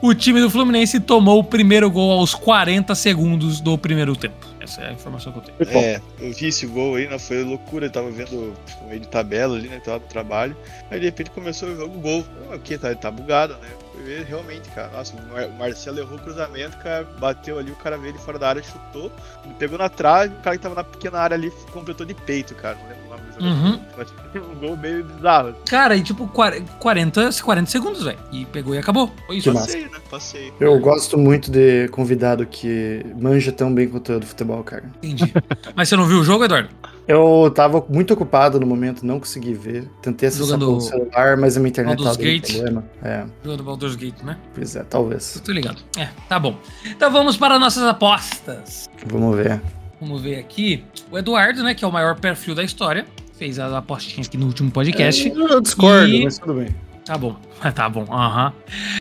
[0.00, 4.46] O time do Fluminense tomou o primeiro gol aos 40 segundos do primeiro tempo.
[4.62, 5.78] Essa é a informação que eu tenho.
[5.78, 7.18] É, eu vi esse gol aí, né?
[7.18, 7.86] Foi loucura.
[7.86, 9.80] Eu tava vendo tipo, meio de tabela ali, né?
[9.80, 10.56] Tava no trabalho.
[10.90, 12.24] Aí de repente começou o jogo, gol.
[12.50, 13.68] Ah, Ok, tá, tá bugado, né?
[14.04, 14.88] Ver realmente, cara.
[14.88, 17.04] Nossa, o o Marcelo errou o cruzamento, cara.
[17.18, 19.10] Bateu ali, o cara veio ele fora da área, chutou.
[19.58, 22.76] Pegou na trave, o cara que tava na pequena área ali completou de peito, cara.
[22.76, 23.08] Não lembro
[23.42, 23.80] Uhum.
[23.98, 25.54] Mas tipo, um gol meio bizarro.
[25.68, 28.18] Cara, e tipo, 40, 40 segundos, velho.
[28.30, 29.10] E pegou e acabou.
[29.26, 29.50] Foi isso.
[29.50, 29.66] Que massa.
[29.66, 29.98] Passei, né?
[30.08, 30.52] Passei.
[30.60, 34.84] Eu gosto muito de convidado que manja tão bem quanto eu do futebol, cara.
[35.02, 35.32] Entendi.
[35.74, 36.68] Mas você não viu o jogo, Eduardo?
[37.06, 39.90] Eu tava muito ocupado no momento, não consegui ver.
[40.00, 42.52] Tentei acessar Jogando pelo celular, mas a minha internet Baldur's tava Gate.
[42.52, 42.84] problema.
[43.02, 44.38] É, Jogo do Baldur's Gate, né?
[44.54, 45.42] pois é, talvez.
[45.44, 45.82] Tô ligado.
[45.98, 46.56] É, tá bom.
[46.86, 48.88] Então vamos para nossas apostas.
[49.04, 49.60] Vamos ver.
[50.00, 50.84] Vamos ver aqui.
[51.10, 53.04] O Eduardo, né, que é o maior perfil da história,
[53.38, 55.28] fez a apostinha aqui no último podcast.
[55.28, 56.68] Eu discordo, E- mas tudo bem.
[57.04, 57.34] Tá bom,
[57.74, 58.52] tá bom, aham.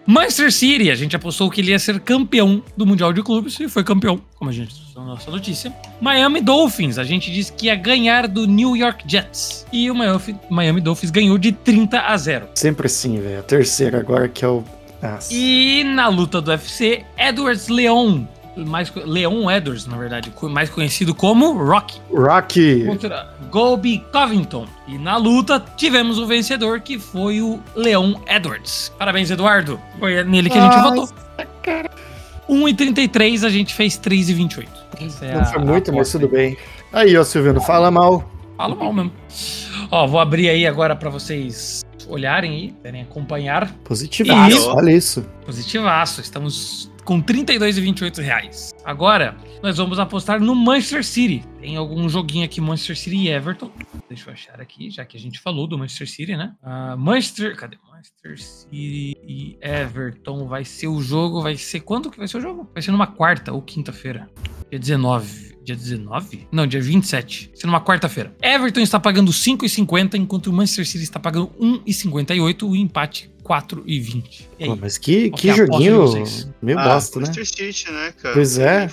[0.08, 3.70] Manchester City, a gente apostou que ele ia ser campeão do Mundial de Clubes e
[3.70, 5.72] foi campeão, como a gente na nossa notícia.
[6.02, 9.68] Miami Dolphins, a gente disse que ia ganhar do New York Jets.
[9.72, 9.96] E o
[10.50, 12.48] Miami, Dolphins ganhou de 30 a 0.
[12.56, 13.40] Sempre assim, velho.
[13.40, 14.64] A terceira agora que é o.
[15.02, 15.32] Nossa.
[15.34, 18.24] E na luta do UFC, Edwards Leon,
[18.56, 22.86] mais, Leon Edwards, na verdade, mais conhecido como Rocky, Rocky.
[22.86, 24.68] contra Gobi Covington.
[24.88, 28.92] E na luta tivemos o vencedor, que foi o Leon Edwards.
[28.98, 29.80] Parabéns, Eduardo.
[30.00, 31.10] Foi nele que a gente votou.
[32.50, 34.68] 1,33 a gente fez 3,28.
[35.00, 36.58] Essa é Não foi muito, mas tudo bem.
[36.92, 38.30] Aí, ó, Silvino, fala mal.
[38.58, 39.12] Fala mal mesmo.
[39.90, 43.72] Ó, vou abrir aí agora pra vocês olharem aí, querem acompanhar.
[43.86, 44.70] Positivaço, Isso.
[44.70, 45.26] olha isso.
[45.46, 48.74] Positivaço, estamos com 32,28 reais.
[48.84, 51.44] Agora, nós vamos apostar no Manchester City.
[51.60, 53.72] Tem algum joguinho aqui, Manchester City e Everton.
[54.08, 56.54] Deixa eu achar aqui, já que a gente falou do Manchester City, né?
[56.62, 57.78] Ah, Manchester, cadê?
[57.92, 62.42] Manchester City e Everton vai ser o jogo, vai ser quando que vai ser o
[62.42, 62.70] jogo?
[62.74, 64.30] Vai ser numa quarta ou quinta-feira.
[64.70, 65.52] Dia 19.
[65.64, 66.48] Dia 19?
[66.52, 67.50] Não, dia 27.
[67.50, 68.36] Vai ser numa quarta-feira.
[68.42, 72.64] Everton está pagando 5,50, enquanto o Manchester City está pagando 1,58.
[72.64, 74.46] O empate 4,20.
[74.60, 74.70] E aí?
[74.70, 76.06] Pô, mas que, Qual que é joguinho
[76.62, 77.26] meio ah, bosta, né?
[77.34, 78.34] City, né, cara?
[78.34, 78.90] Pois é.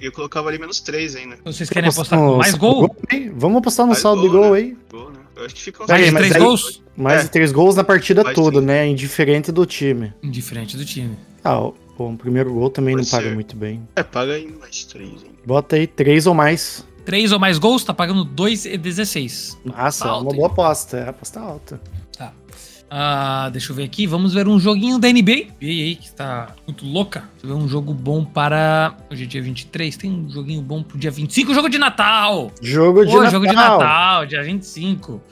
[0.00, 1.38] Eu, colocava ali menos 3 ainda.
[1.44, 2.94] Vocês querem apostar com mais gol?
[3.10, 3.30] aí?
[3.34, 4.58] Vamos apostar no Mais saldo de gol, gol né?
[4.58, 4.76] aí.
[4.90, 5.18] Gol, né?
[5.36, 6.82] Eu acho que fica uns Mais de mas três aí- gols?
[6.96, 7.22] Mais É.
[7.24, 8.64] de três gols na partida Mais toda, três.
[8.66, 8.86] né?
[8.88, 10.12] Indiferente do time.
[10.22, 11.16] Diferente do time.
[11.42, 13.34] Ah, o, o primeiro gol também Pode não paga ser.
[13.34, 13.82] muito bem.
[13.96, 15.30] É, paga aí mais 3 hein?
[15.46, 16.84] Bota aí três ou mais.
[17.06, 19.56] Três ou mais gols, tá pagando 2,16.
[19.64, 20.98] Nossa, Tá é uma boa aposta.
[20.98, 21.80] É aposta alta.
[22.92, 24.04] Ah, deixa eu ver aqui.
[24.04, 25.20] Vamos ver um joguinho da NBA.
[25.20, 27.20] NBA aí, que tá muito louca.
[27.34, 28.96] Deixa eu ver um jogo bom para.
[29.08, 29.96] Hoje é dia 23.
[29.96, 31.54] Tem um joguinho bom pro dia 25.
[31.54, 32.50] Jogo de Natal!
[32.60, 33.30] Jogo de Pô, Natal.
[33.30, 35.22] jogo de Natal, dia 25.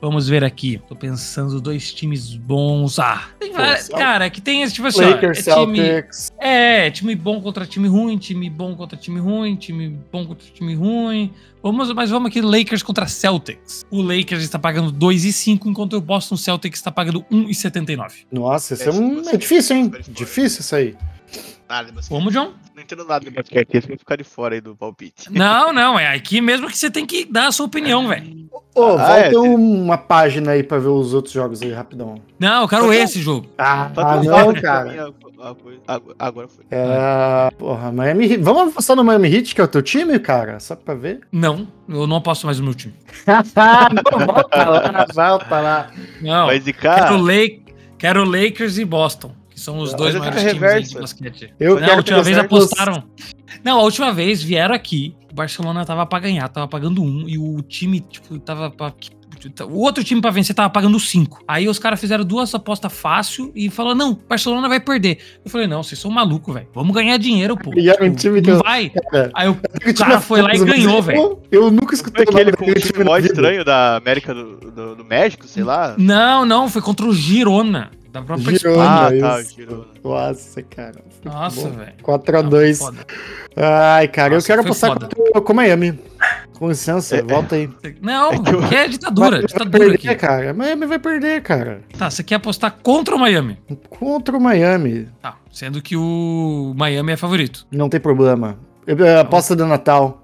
[0.00, 0.80] Vamos ver aqui.
[0.88, 2.98] Tô pensando dois times bons.
[2.98, 5.76] Ah, tem várias- Cel- cara, é que tem esse tipo assim, ó, Lakers, é time,
[5.76, 6.32] Celtics.
[6.38, 10.74] é, time bom contra time ruim, time bom contra time ruim, time bom contra time
[10.74, 11.32] ruim.
[11.62, 13.84] Vamos, mas vamos aqui, Lakers contra Celtics.
[13.90, 18.24] O Lakers está pagando 2,5, enquanto o Boston Celtics está pagando 1,79.
[18.32, 19.16] Nossa, isso é, É, um...
[19.16, 19.88] você- é difícil, hein?
[19.90, 20.10] você.
[20.10, 20.96] Difícil isso aí.
[21.68, 21.92] Nada.
[22.08, 22.52] Vamos, John?
[22.74, 23.54] Não entendo nada de basquete.
[23.66, 25.30] Basquete, esse vai ficar de fora aí do palpite.
[25.30, 28.39] Não, não, é aqui mesmo que você tem que dar a sua opinião, velho.
[28.74, 32.14] Ô, Ah, volta é, tem- uma página aí pra ver os outros jogos aí, rapidão.
[32.38, 33.46] Não, eu quero Tá esse jogo.
[33.58, 35.12] Ah, Tá tudo não, cara.
[36.18, 36.64] agora- foi.
[36.70, 38.42] É, porra, Miami Heat.
[38.42, 40.60] Vamos apostar no Miami Heat, que é o teu time, cara?
[40.60, 41.20] Só pra ver.
[41.32, 42.94] Não, eu não aposto mais no meu time.
[43.26, 43.42] Não,
[44.26, 45.90] volta lá, volta lá.
[46.20, 47.20] Não, Vai quero, zicar.
[47.20, 47.62] Lake,
[47.98, 51.54] quero Lakers e Boston, que são os Não, dois mas maiores times de basquete.
[51.58, 53.02] Eu não, quero a última vez apostaram.
[53.64, 57.38] Não, a última vez vieram aqui, o Barcelona tava pra ganhar, tava pagando um, e
[57.38, 58.92] o time, tipo, tava pra.
[59.70, 61.42] O outro time pra vencer tava pagando cinco.
[61.46, 65.18] Aí os caras fizeram duas apostas fácil e falou: não, Barcelona vai perder.
[65.44, 66.66] Eu falei, não, vocês são malucos, velho.
[66.74, 67.72] Vamos ganhar dinheiro, pô.
[67.74, 68.90] E era um time que não eu- vai.
[68.90, 69.56] Cara, Aí o
[69.96, 71.38] cara é foi lá e ganhou, eu- velho.
[71.50, 75.04] Eu nunca escutei o aquele com um time mó estranho da América do, do, do
[75.04, 75.94] México, sei lá.
[75.96, 77.92] Não, não, foi contra o Girona.
[78.12, 78.84] Da própria Girona.
[79.14, 79.26] Espanha.
[79.26, 79.42] Ah, tá.
[79.42, 79.84] Girona.
[80.02, 81.04] Nossa, cara.
[81.24, 81.92] Nossa, velho.
[82.02, 82.78] 4x2.
[82.78, 83.06] Foda.
[83.56, 85.08] Ai, cara, Nossa, eu quero apostar foda.
[85.32, 85.98] com, com Miami.
[86.58, 87.70] Com licença, É, volta aí.
[88.02, 90.14] Não, É que eu- é ditadura, Miami vai ditadura perder, aqui.
[90.20, 90.52] cara.
[90.54, 91.80] Miami vai perder, cara.
[91.96, 93.58] Tá, você quer apostar contra o Miami?
[93.88, 95.08] Contra o Miami.
[95.22, 97.66] Tá, sendo que o Miami é favorito.
[97.70, 98.58] Não tem problema.
[98.86, 100.19] Eu- eu- Aposta do Natal.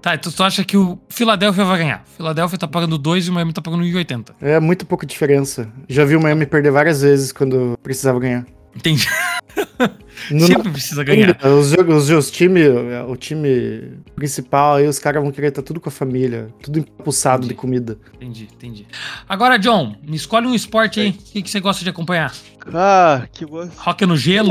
[0.00, 2.04] Tá, então tu acha que o Philadelphia vai ganhar?
[2.16, 4.34] Philadelphia tá pagando 2 e o Miami tá pagando 1,80.
[4.40, 5.70] É muito pouca diferença.
[5.88, 8.46] Já vi o Miami perder várias vezes quando precisava ganhar.
[8.74, 9.08] Entendi.
[10.30, 11.38] No Sempre precisa ganhar.
[11.46, 12.60] Os, jogos- os, time,
[13.08, 17.40] o time principal aí, os caras vão querer estar tudo com a família, tudo impulsado
[17.42, 17.60] de Entendi.
[17.60, 17.98] comida.
[18.16, 18.86] Entendi, entendi.
[19.28, 21.10] Agora, John, me escolhe um esporte aí.
[21.10, 22.34] O que, que você gosta de acompanhar?
[22.72, 23.72] Ah, que gosto.
[23.78, 24.50] Rock no gelo?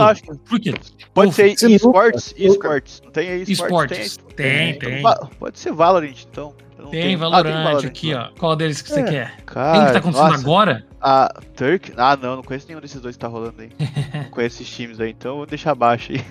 [0.62, 0.74] Quê?
[1.14, 3.02] Pode ser esportes, esportes.
[3.04, 3.98] Não tem aí esportes?
[3.98, 4.20] Esportes.
[4.36, 5.02] Tem, Então tem.
[5.02, 6.54] va- Pode ser Valorant, então.
[6.92, 8.32] Tem tenho- Valorant Ah, aqui, lá.
[8.34, 8.40] ó.
[8.40, 9.04] Qual deles que você É.
[9.04, 9.28] quer?
[9.36, 10.86] Tem um Cara, que tá acontecendo nossa, agora?
[11.02, 11.94] A Turk.
[11.98, 13.70] Ah, não, não conheço nenhum desses dois que tá rolando aí.
[14.24, 16.24] não conheço esses times aí, então eu vou deixar abaixo aí.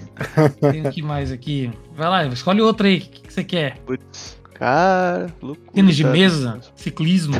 [0.72, 1.70] Tem o que mais aqui?
[1.96, 2.98] Vai lá, escolhe outro aí.
[2.98, 3.76] O que, que você quer?
[3.78, 5.70] Putz, cara, loucura.
[5.72, 6.60] Tênis de mesa?
[6.74, 7.34] Ciclismo?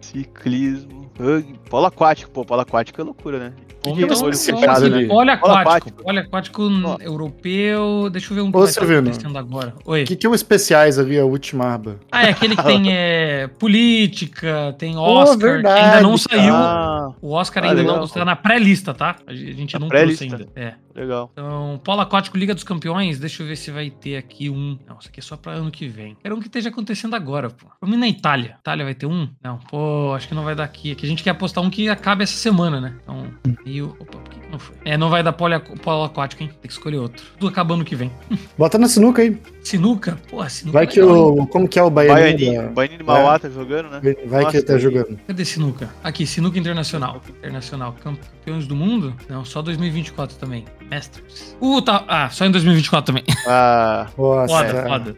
[0.00, 1.10] Ciclismo.
[1.18, 3.52] rugby, Polo aquático, pô, polo aquático é loucura, né?
[3.90, 5.08] Então, olho fechado ali.
[5.10, 6.02] Olha aquático.
[6.04, 6.96] Olha aquático Ó.
[7.00, 8.08] europeu.
[8.10, 9.08] Deixa eu ver um que Ô, vai estar Silvino.
[9.08, 9.74] acontecendo agora.
[9.84, 10.02] Oi.
[10.02, 11.96] O que, que é o especiais ali, a última aba?
[12.10, 16.54] Ah, é aquele que tem é, política, tem Oscar, que verdade, ainda não saiu.
[16.54, 19.16] Ah, O Oscar Ah, ainda não está na pré-lista, tá?
[19.26, 20.24] A gente não trouxe pré-lista.
[20.24, 20.46] ainda.
[20.56, 20.74] É.
[20.96, 21.28] Legal.
[21.32, 24.78] Então, Polo Aquático Liga dos Campeões, deixa eu ver se vai ter aqui um.
[24.88, 26.16] Não, isso aqui é só pra ano que vem.
[26.22, 27.66] Quero um que esteja acontecendo agora, pô.
[27.86, 28.56] Mim na Itália.
[28.60, 29.28] Itália vai ter um?
[29.42, 30.92] Não, pô, acho que não vai dar aqui.
[30.92, 32.94] Aqui a gente quer apostar um que acabe essa semana, né?
[33.02, 33.26] Então,
[33.66, 33.90] e o.
[34.00, 34.74] Opa, por que que não foi?
[34.84, 36.48] É, não vai dar polo, polo aquático, hein?
[36.48, 37.22] Tem que escolher outro.
[37.38, 38.10] Tudo acabando que vem.
[38.56, 39.38] Bota na sinuca aí.
[39.62, 40.18] Sinuca?
[40.30, 40.78] Pô, sinuca.
[40.78, 41.40] Vai é que legal, hein?
[41.42, 41.46] o.
[41.46, 42.24] Como que é o Baianinho?
[42.24, 44.00] Baianinho, da- Baianinho de Mauá tá jogando, né?
[44.02, 45.18] Vai que Nossa, ele tá e- jogando.
[45.26, 45.90] Cadê sinuca?
[46.02, 47.20] Aqui, sinuca internacional.
[47.28, 47.94] Internacional.
[48.02, 49.14] Campeões do mundo?
[49.28, 50.64] Não, só 2024 também.
[50.90, 51.56] Masters.
[51.60, 52.04] Uh, tá.
[52.08, 53.24] Ah, só em 2024 também.
[53.48, 54.88] Ah, Nossa, Foda, cara.
[54.88, 55.16] foda.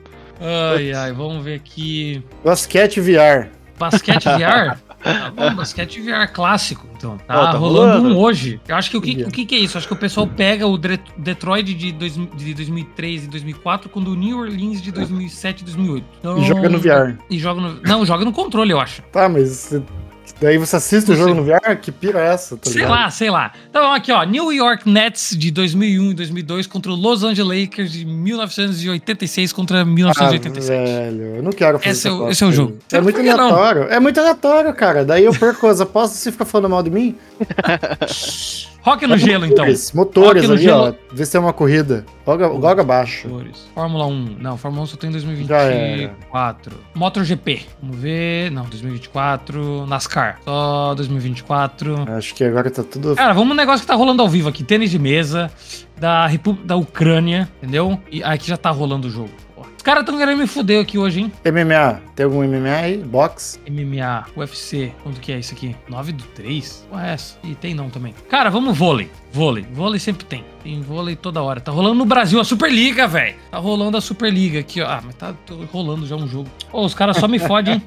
[0.77, 2.23] Ai, ai, vamos ver aqui.
[2.45, 3.49] Basquete VR.
[3.79, 4.77] Basquete VR?
[5.03, 6.87] Tá bom, basquete VR clássico.
[6.97, 8.15] Então, tá, Ó, tá rolando rolando.
[8.15, 8.61] um hoje.
[8.67, 9.79] Eu acho que o que, o que que é isso?
[9.79, 14.05] Acho que o pessoal pega o Detroit de, dois, de 2003 e 2004 com o
[14.05, 16.05] do New Orleans de 2007 e 2008.
[16.19, 17.17] Então- E joga no VR.
[17.31, 17.81] E joga no...
[17.83, 19.03] Não, joga no controle, eu acho.
[19.13, 19.73] Tá, mas
[20.41, 21.35] daí você assiste o jogo sei.
[21.35, 21.77] no VR?
[21.81, 22.57] Que pira é essa?
[22.57, 22.91] Tá sei ligado?
[22.91, 23.53] lá, sei lá.
[23.69, 24.23] Então, aqui, ó.
[24.25, 29.81] New York Nets de 2001 e 2002 contra o Los Angeles Lakers de 1986 contra
[29.81, 30.67] Ah, 1987.
[30.69, 32.79] velho, eu não quero fazer Esse é o- esse é o jogo.
[32.93, 33.33] É muito que não?
[33.41, 33.83] aleatório.
[33.85, 35.05] É muito aleatório, cara.
[35.05, 37.17] Daí eu perco as apostas e você fica falando mal de mim.
[38.81, 39.65] Rock no gelo, então.
[39.65, 40.83] Motores, motores Rock no ali, gelo.
[41.11, 41.15] ó.
[41.15, 42.07] Vê se tem uma corrida.
[42.27, 43.29] Logo, logo abaixo.
[43.29, 43.69] Motores.
[43.75, 44.37] Fórmula 1.
[44.41, 45.75] Não, Fórmula 1 só tem em Já era.
[45.75, 46.77] 2024.
[46.95, 47.67] MotoGP.
[47.83, 48.51] Vamos ver.
[48.51, 49.87] Não, 2024.
[49.87, 50.39] NASCAR.
[50.45, 52.05] Só 2024.
[52.17, 53.15] Acho que agora tá tudo.
[53.17, 54.63] Cara, vamos no negócio que tá rolando ao vivo aqui.
[54.63, 55.51] Tênis de mesa
[55.97, 57.99] da República da Ucrânia, entendeu?
[58.11, 59.31] E aqui já tá rolando o jogo.
[59.89, 61.33] Caras tão querendo me fuder aqui hoje, hein?
[61.47, 62.03] MMA.
[62.15, 62.99] Tem algum MMA aí?
[62.99, 63.59] Box?
[63.67, 65.75] MMA, UFC, quanto que é isso aqui?
[65.89, 66.87] 9 do 3?
[66.91, 67.39] Qual é essa?
[67.43, 68.15] Ih, tem não também.
[68.29, 69.11] Cara, vamos vôlei.
[69.33, 69.67] Vôlei.
[69.73, 70.45] Vôlei sempre tem.
[70.63, 71.59] Tem vôlei toda hora.
[71.59, 73.35] Tá rolando no Brasil a Superliga, velho.
[73.51, 74.87] Tá rolando a Superliga aqui, ó.
[74.87, 75.35] Ah, mas tá
[75.73, 76.51] rolando já um jogo.
[76.71, 77.83] Ô, os caras só me fodem, hein?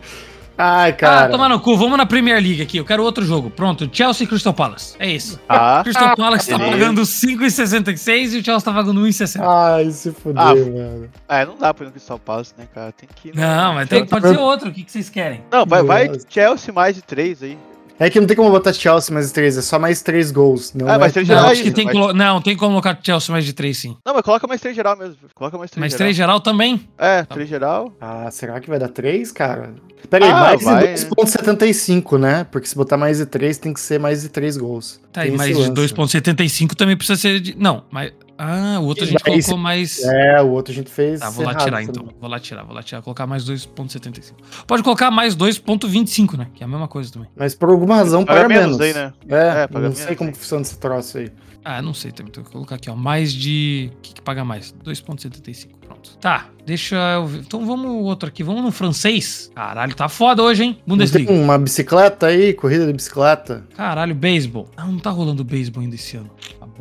[0.62, 1.28] Ai, Ah, cara.
[1.30, 1.76] toma no cu.
[1.76, 2.76] Vamos na Premier League aqui.
[2.76, 3.50] Eu quero outro jogo.
[3.50, 3.88] Pronto.
[3.92, 4.94] Chelsea e Crystal Palace.
[4.98, 5.40] É isso.
[5.48, 6.76] ah, Crystal Palace tá beleza.
[6.78, 9.40] pagando 5,66 e o Chelsea tá pagando 1,60.
[9.42, 11.08] Ai, se fudeu, Ah, mano.
[11.28, 12.92] é, não dá pra ir no Crystal Palace, né, cara?
[12.92, 13.34] Tem que ir.
[13.34, 14.68] no- Não, mas tem, pode ser outro.
[14.68, 15.42] O que, que vocês querem?
[15.50, 16.10] Não, vai, vai.
[16.28, 17.56] Chelsea mais de três aí.
[18.00, 20.72] É que não tem como botar Chelsea mais três, é só mais três gols.
[20.74, 20.98] Não Ah, é...
[20.98, 23.30] mas três Não, geral é acho que tem, mas- colo- não, tem como colocar Chelsea
[23.30, 23.94] mais de 3, sim.
[24.06, 25.16] Não, mas coloca mais três geral mesmo.
[25.34, 25.98] Coloca mais três Mas geral.
[26.06, 26.88] 3 geral também?
[26.98, 27.92] É, três geral.
[28.00, 29.74] Ah, será que vai dar três, cara?
[30.08, 30.94] Pera aí, Ah, mais vai.
[30.94, 32.44] de 2.75, né?
[32.50, 34.98] Porque se botar mais de três, tem que ser mais de três gols.
[35.12, 35.94] Tá aí, mas esse de lance.
[35.94, 37.54] 2,75 também precisa ser de.
[37.58, 38.12] Não, mas.
[38.42, 40.02] Ah, o outro a gente colocou mais.
[40.02, 41.20] É, o outro a gente fez.
[41.20, 41.90] Tá, vou lá errado tirar também.
[42.02, 42.14] então.
[42.18, 43.02] Vou lá tirar, vou lá tirar.
[43.02, 44.32] Colocar mais 2,75.
[44.66, 46.46] Pode colocar mais 2,25, né?
[46.54, 47.28] Que é a mesma coisa também.
[47.36, 48.80] Mas por alguma razão Paga paga, menos menos.
[48.80, 49.12] aí, né?
[49.28, 51.30] É, É, paga não sei menos, como funciona esse troço aí.
[51.62, 52.30] Ah, não sei também.
[52.30, 52.96] Então, vou colocar aqui, ó.
[52.96, 53.90] Mais de.
[53.94, 54.74] O que, que paga mais?
[54.82, 55.68] 2,75.
[55.86, 56.16] Pronto.
[56.18, 57.40] Tá, deixa eu ver.
[57.40, 58.42] Então vamos outro aqui.
[58.42, 59.50] Vamos no francês.
[59.54, 60.70] Caralho, tá foda hoje, hein?
[60.86, 61.32] Não tem Bundesliga.
[61.32, 63.66] uma bicicleta aí, corrida de bicicleta?
[63.76, 64.68] Caralho, beisebol.
[64.76, 66.30] Ah, não tá rolando beisebol ainda esse ano.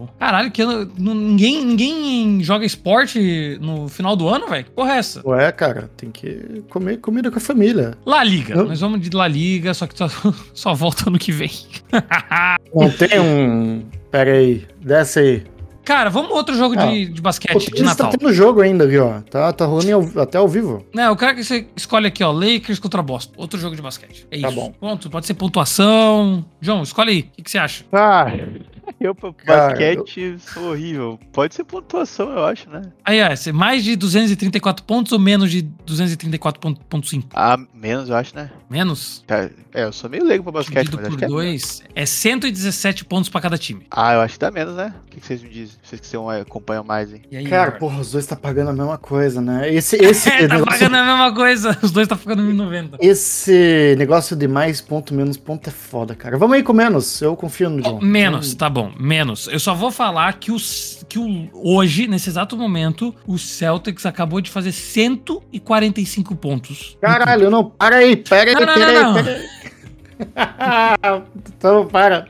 [0.08, 0.14] Tá.
[0.28, 4.66] Caralho, que ano, não- ninguém, ninguém joga esporte no final do ano, velho?
[4.66, 5.22] Que porra é essa?
[5.28, 7.98] Ué, cara, tem que comer comida com a família.
[8.06, 8.60] La Liga.
[8.60, 8.64] Hã?
[8.66, 10.08] Nós vamos de La Liga, só que só,
[10.54, 11.52] só volta ano que vem.
[12.74, 13.84] Não tem um.
[14.12, 15.44] Pera aí, desce aí.
[15.86, 18.12] Cara, vamos outro jogo Ah, de, de O basquete, de tênis tá Natal.
[18.20, 19.22] tendo jogo ainda ó.
[19.22, 20.86] Tá, tá rolando até ao vivo.
[20.94, 22.32] Não, eu quero que você escolhe aqui, ó.
[22.32, 23.34] Lakers contra Boston.
[23.38, 24.28] Outro jogo de basquete.
[24.30, 24.56] É Tá isso.
[24.56, 24.72] bom.
[24.80, 25.10] Ponto.
[25.10, 26.46] Pode ser pontuação.
[26.62, 27.20] João, escolhe aí.
[27.22, 27.86] O que, que você acha?
[27.92, 28.28] Ah,
[29.00, 29.16] Eu,
[29.46, 31.20] basquete, sou horrível.
[31.32, 32.82] Pode ser pontuação, eu acho, né?
[33.06, 33.36] Aí, ó.
[33.36, 37.26] Ser mais de 234 pontos ou menos de 234,5?
[37.34, 38.50] Ah, menos, eu acho, né?
[38.70, 39.24] Menos?
[39.26, 41.28] Tá, É, eu sou meio leigo pra basquete, Dividido mas por é.
[41.28, 43.86] 2 é 117 pontos pra cada time.
[43.90, 44.94] Ah, eu acho que dá menos, né?
[45.06, 45.76] O que que vocês me dizem?
[45.82, 47.22] Vocês que são, é, acompanham mais, hein?
[47.32, 49.72] Aí, cara, porra, os dois tá pagando a mesma coisa, né?
[49.74, 51.78] Esse, esse, É, tá negócio, pagando a mesma coisa.
[51.82, 52.98] Os dois tá ficando 1.090.
[53.00, 56.38] esse negócio de mais ponto, menos ponto é foda, cara.
[56.38, 57.22] Vamos aí com menos.
[57.22, 58.00] Eu confio no João.
[58.02, 59.48] Menos, tá bom, menos.
[59.48, 64.40] Eu só vou falar que, os, que o, hoje, nesse exato momento, o Celtics acabou
[64.42, 66.98] de fazer 145 pontos.
[67.02, 67.70] Caralho, não.
[67.70, 69.24] Para aí, pera aí, Não, não, pera aí, não, não.
[69.24, 69.50] pera aí.
[71.56, 72.28] então, para.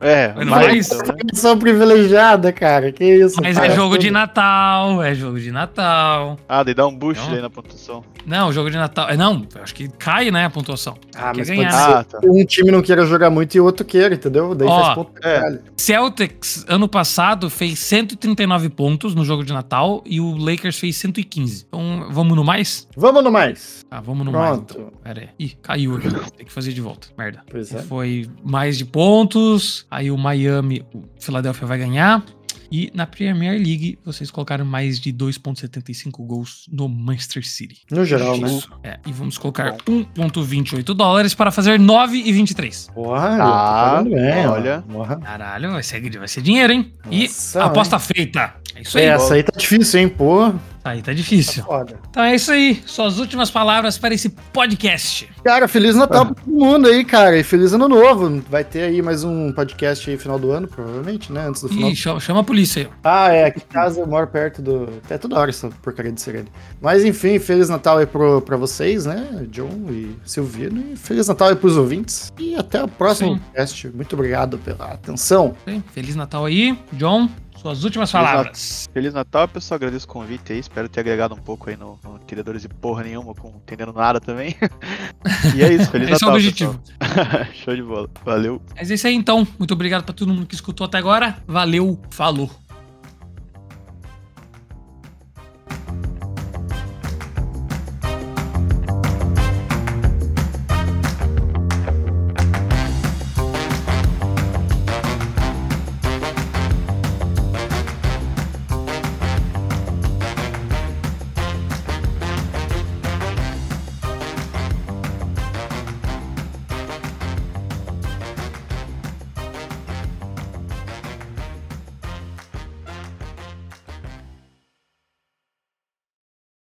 [0.00, 1.04] É, Mas mais não é então, né?
[1.22, 2.90] Informação privilegiada, cara.
[2.92, 3.36] Que isso?
[3.42, 4.00] Mas para é jogo tudo.
[4.02, 6.38] de Natal, é jogo de Natal.
[6.48, 7.34] Ah, daí dá um boost Não.
[7.34, 8.02] aí na pontuação.
[8.26, 9.08] Não, jogo de Natal.
[9.08, 10.96] é, Não, acho que cai, né, a pontuação.
[11.14, 11.70] Ah, mas ganhar.
[11.70, 12.18] pode ser Ah, tá.
[12.24, 14.54] um time não queira jogar muito e o outro queira, entendeu?
[14.54, 15.58] Daí Ó, faz ponto é.
[15.76, 21.64] Celtics, ano passado, fez 139 pontos no jogo de Natal e o Lakers fez 115.
[21.68, 22.86] Então, vamos no mais?
[22.96, 23.84] Vamos no mais.
[23.90, 24.74] Ah, vamos no mais, Pronto.
[24.78, 24.92] então.
[25.02, 25.28] Pera aí.
[25.38, 26.08] Ih, caiu aqui.
[26.36, 27.08] Tem que fazer de volta.
[27.18, 27.42] Merda.
[27.50, 27.78] Pois é.
[27.82, 29.86] Foi mais de pontos.
[29.90, 32.24] Aí o Miami, o Philadelphia vai ganhar.
[32.72, 37.82] E na Premier League, vocês colocaram mais de 2,75 gols no Manchester City.
[37.90, 38.46] No geral, né?
[38.48, 38.70] Isso.
[38.84, 42.92] É, e vamos colocar 1,28 dólares para fazer 9,23.
[42.92, 44.82] Porra, Ah, tá bem, olha.
[44.82, 45.16] Porra.
[45.16, 46.94] Caralho, vai ser, vai ser dinheiro, hein?
[47.10, 48.54] E Nossa, aposta feita.
[48.76, 49.04] É isso aí.
[49.06, 50.08] Essa aí tá difícil, hein?
[50.08, 51.62] Pô, Aí tá difícil.
[51.64, 51.98] foda.
[52.08, 52.82] Então é isso aí.
[52.86, 55.28] Suas últimas palavras para esse podcast.
[55.44, 57.38] Cara, Feliz Natal pra todo mundo aí, cara.
[57.38, 58.42] E Feliz Ano Novo.
[58.48, 61.46] Vai ter aí mais um podcast aí final do ano, provavelmente, né?
[61.48, 61.90] Antes do final.
[61.90, 62.88] Ih, chama, chama a polícia aí.
[63.04, 63.44] Ah, é.
[63.46, 64.88] Aqui em casa eu moro perto do.
[65.04, 66.48] Até toda hora essa porcaria de sirene.
[66.80, 69.46] Mas enfim, Feliz Natal aí pro, pra vocês, né?
[69.50, 70.92] John e Silvino.
[70.92, 72.32] E Feliz Natal aí pros ouvintes.
[72.38, 73.38] E até o próximo Sim.
[73.38, 73.88] podcast.
[73.88, 75.54] Muito obrigado pela atenção.
[75.92, 76.78] Feliz Natal aí.
[76.92, 77.28] John,
[77.60, 78.88] suas últimas palavras.
[78.92, 79.76] Feliz Natal, pessoal.
[79.76, 80.58] Agradeço o convite aí.
[80.58, 84.20] Espero ter agregado um pouco aí no, no Entendedores de porra nenhuma, com entendendo nada
[84.20, 84.56] também.
[85.54, 86.34] e é isso, Feliz Esse é o Natal.
[86.34, 86.80] objetivo.
[87.64, 88.08] Show de bola.
[88.24, 88.62] Valeu.
[88.76, 89.46] Mas é isso aí então.
[89.58, 91.36] Muito obrigado pra todo mundo que escutou até agora.
[91.46, 92.50] Valeu, falou.